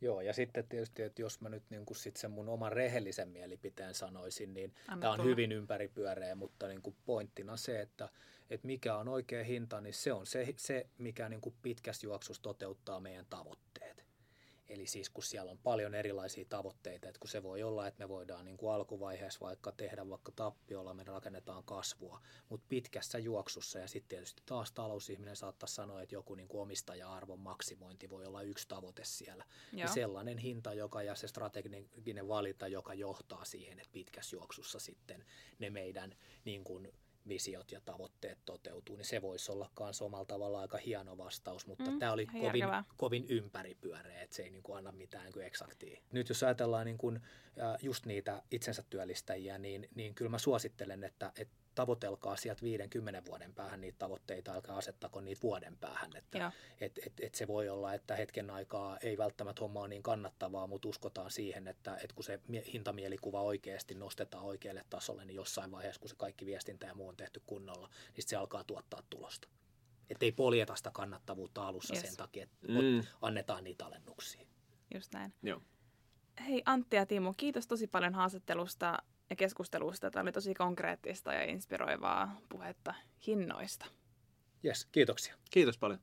Joo, 0.00 0.20
ja 0.20 0.32
sitten 0.32 0.68
tietysti, 0.68 1.02
että 1.02 1.22
jos 1.22 1.40
mä 1.40 1.48
nyt 1.48 1.62
niin 1.70 1.86
kuin 1.86 1.96
sit 1.96 2.16
sen 2.16 2.30
mun 2.30 2.48
oman 2.48 2.72
rehellisen 2.72 3.28
mielipiteen 3.28 3.94
sanoisin, 3.94 4.54
niin 4.54 4.74
tämä 5.00 5.12
on 5.12 5.24
hyvin 5.24 5.52
ympäripyöreä, 5.52 6.34
mutta 6.34 6.68
niin 6.68 6.82
kuin 6.82 6.96
pointtina 7.06 7.56
se, 7.56 7.80
että, 7.80 8.08
että 8.50 8.66
mikä 8.66 8.96
on 8.96 9.08
oikea 9.08 9.44
hinta, 9.44 9.80
niin 9.80 9.94
se 9.94 10.12
on 10.12 10.26
se, 10.26 10.54
se 10.56 10.86
mikä 10.98 11.28
niin 11.28 11.40
kuin 11.40 11.54
pitkässä 11.62 12.06
juoksussa 12.06 12.42
toteuttaa 12.42 13.00
meidän 13.00 13.26
tavoitteet. 13.30 14.09
Eli 14.70 14.86
siis 14.86 15.10
kun 15.10 15.24
siellä 15.24 15.50
on 15.50 15.58
paljon 15.58 15.94
erilaisia 15.94 16.44
tavoitteita, 16.48 17.08
että 17.08 17.20
kun 17.20 17.28
se 17.30 17.42
voi 17.42 17.62
olla, 17.62 17.86
että 17.86 18.04
me 18.04 18.08
voidaan 18.08 18.44
niin 18.44 18.56
kuin 18.56 18.72
alkuvaiheessa 18.72 19.40
vaikka 19.40 19.72
tehdä 19.72 20.08
vaikka 20.08 20.32
tappiolla, 20.32 20.94
me 20.94 21.04
rakennetaan 21.04 21.64
kasvua, 21.64 22.20
mutta 22.48 22.66
pitkässä 22.68 23.18
juoksussa 23.18 23.78
ja 23.78 23.88
sitten 23.88 24.08
tietysti 24.08 24.42
taas 24.46 24.72
talousihminen 24.72 25.36
saattaa 25.36 25.66
sanoa, 25.66 26.02
että 26.02 26.14
joku 26.14 26.34
niin 26.34 26.48
kuin 26.48 26.62
omistaja-arvon 26.62 27.38
maksimointi 27.38 28.10
voi 28.10 28.26
olla 28.26 28.42
yksi 28.42 28.68
tavoite 28.68 29.04
siellä. 29.04 29.44
Ja 29.72 29.88
sellainen 29.88 30.38
hinta 30.38 30.74
joka, 30.74 31.02
ja 31.02 31.14
se 31.14 31.28
strateginen 31.28 32.28
valinta, 32.28 32.68
joka 32.68 32.94
johtaa 32.94 33.44
siihen, 33.44 33.78
että 33.78 33.92
pitkässä 33.92 34.36
juoksussa 34.36 34.78
sitten 34.78 35.24
ne 35.58 35.70
meidän 35.70 36.16
niin 36.44 36.64
kuin 36.64 36.92
visiot 37.28 37.72
ja 37.72 37.80
tavoitteet 37.80 38.38
toteutuu, 38.44 38.96
niin 38.96 39.04
se 39.04 39.22
voisi 39.22 39.52
olla 39.52 39.70
myös 39.80 40.02
omalla 40.02 40.24
tavalla 40.24 40.60
aika 40.60 40.78
hieno 40.78 41.18
vastaus, 41.18 41.66
mutta 41.66 41.90
mm, 41.90 41.98
tämä 41.98 42.12
oli 42.12 42.26
kovin, 42.26 42.64
kovin 42.96 43.26
ympäripyöreä, 43.28 44.22
että 44.22 44.36
se 44.36 44.42
ei 44.42 44.50
niin 44.50 44.62
kuin 44.62 44.78
anna 44.78 44.92
mitään 44.92 45.32
kuin 45.32 45.46
eksaktia. 45.46 46.00
Nyt 46.12 46.28
jos 46.28 46.42
ajatellaan 46.42 46.86
niin 46.86 46.98
kuin, 46.98 47.20
just 47.82 48.06
niitä 48.06 48.42
itsensä 48.50 48.84
työllistäjiä, 48.90 49.58
niin, 49.58 49.88
niin 49.94 50.14
kyllä 50.14 50.30
mä 50.30 50.38
suosittelen, 50.38 51.04
että, 51.04 51.32
että 51.36 51.54
tavoitelkaa 51.80 52.36
sieltä 52.36 52.62
50 52.62 53.22
vuoden 53.26 53.54
päähän 53.54 53.80
niitä 53.80 53.98
tavoitteita, 53.98 54.52
älkää 54.52 54.76
asettako 54.76 55.20
niitä 55.20 55.42
vuoden 55.42 55.76
päähän. 55.76 56.16
Että 56.16 56.52
et, 56.80 56.98
et, 57.06 57.12
et 57.20 57.34
se 57.34 57.48
voi 57.48 57.68
olla, 57.68 57.94
että 57.94 58.16
hetken 58.16 58.50
aikaa 58.50 58.98
ei 58.98 59.18
välttämättä 59.18 59.60
homma 59.60 59.80
ole 59.80 59.88
niin 59.88 60.02
kannattavaa, 60.02 60.66
mutta 60.66 60.88
uskotaan 60.88 61.30
siihen, 61.30 61.68
että 61.68 61.96
et 62.04 62.12
kun 62.12 62.24
se 62.24 62.40
hintamielikuva 62.72 63.42
oikeasti 63.42 63.94
nostetaan 63.94 64.44
oikealle 64.44 64.84
tasolle, 64.90 65.24
niin 65.24 65.36
jossain 65.36 65.70
vaiheessa, 65.70 66.00
kun 66.00 66.08
se 66.08 66.16
kaikki 66.16 66.46
viestintä 66.46 66.86
ja 66.86 66.94
muu 66.94 67.08
on 67.08 67.16
tehty 67.16 67.42
kunnolla, 67.46 67.90
niin 68.16 68.28
se 68.28 68.36
alkaa 68.36 68.64
tuottaa 68.64 69.02
tulosta. 69.10 69.48
Että 70.10 70.24
ei 70.24 70.32
poljeta 70.32 70.76
sitä 70.76 70.90
kannattavuutta 70.94 71.66
alussa 71.66 71.94
yes. 71.94 72.02
sen 72.02 72.16
takia, 72.16 72.42
että 72.42 72.68
mm. 72.68 73.02
annetaan 73.22 73.64
niitä 73.64 73.86
alennuksia. 73.86 74.46
Just 74.94 75.12
näin. 75.12 75.34
Joo. 75.42 75.62
Hei 76.48 76.62
Antti 76.66 76.96
ja 76.96 77.06
Timo, 77.06 77.34
kiitos 77.36 77.66
tosi 77.66 77.86
paljon 77.86 78.14
haastattelusta 78.14 78.98
ja 79.30 79.36
keskustelusta. 79.36 80.10
Tämä 80.10 80.22
oli 80.22 80.32
tosi 80.32 80.54
konkreettista 80.54 81.34
ja 81.34 81.44
inspiroivaa 81.44 82.36
puhetta 82.48 82.94
hinnoista. 83.26 83.86
Yes, 84.64 84.88
kiitoksia. 84.92 85.34
Kiitos 85.50 85.78
paljon. 85.78 86.00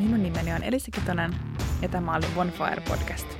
Minun 0.00 0.22
nimeni 0.22 0.52
on 0.52 0.62
Elisa 0.62 0.90
Kitonen 0.94 1.34
ja 1.82 1.88
tämä 1.88 2.16
oli 2.16 2.26
Bonfire 2.34 2.82
Podcast. 2.88 3.39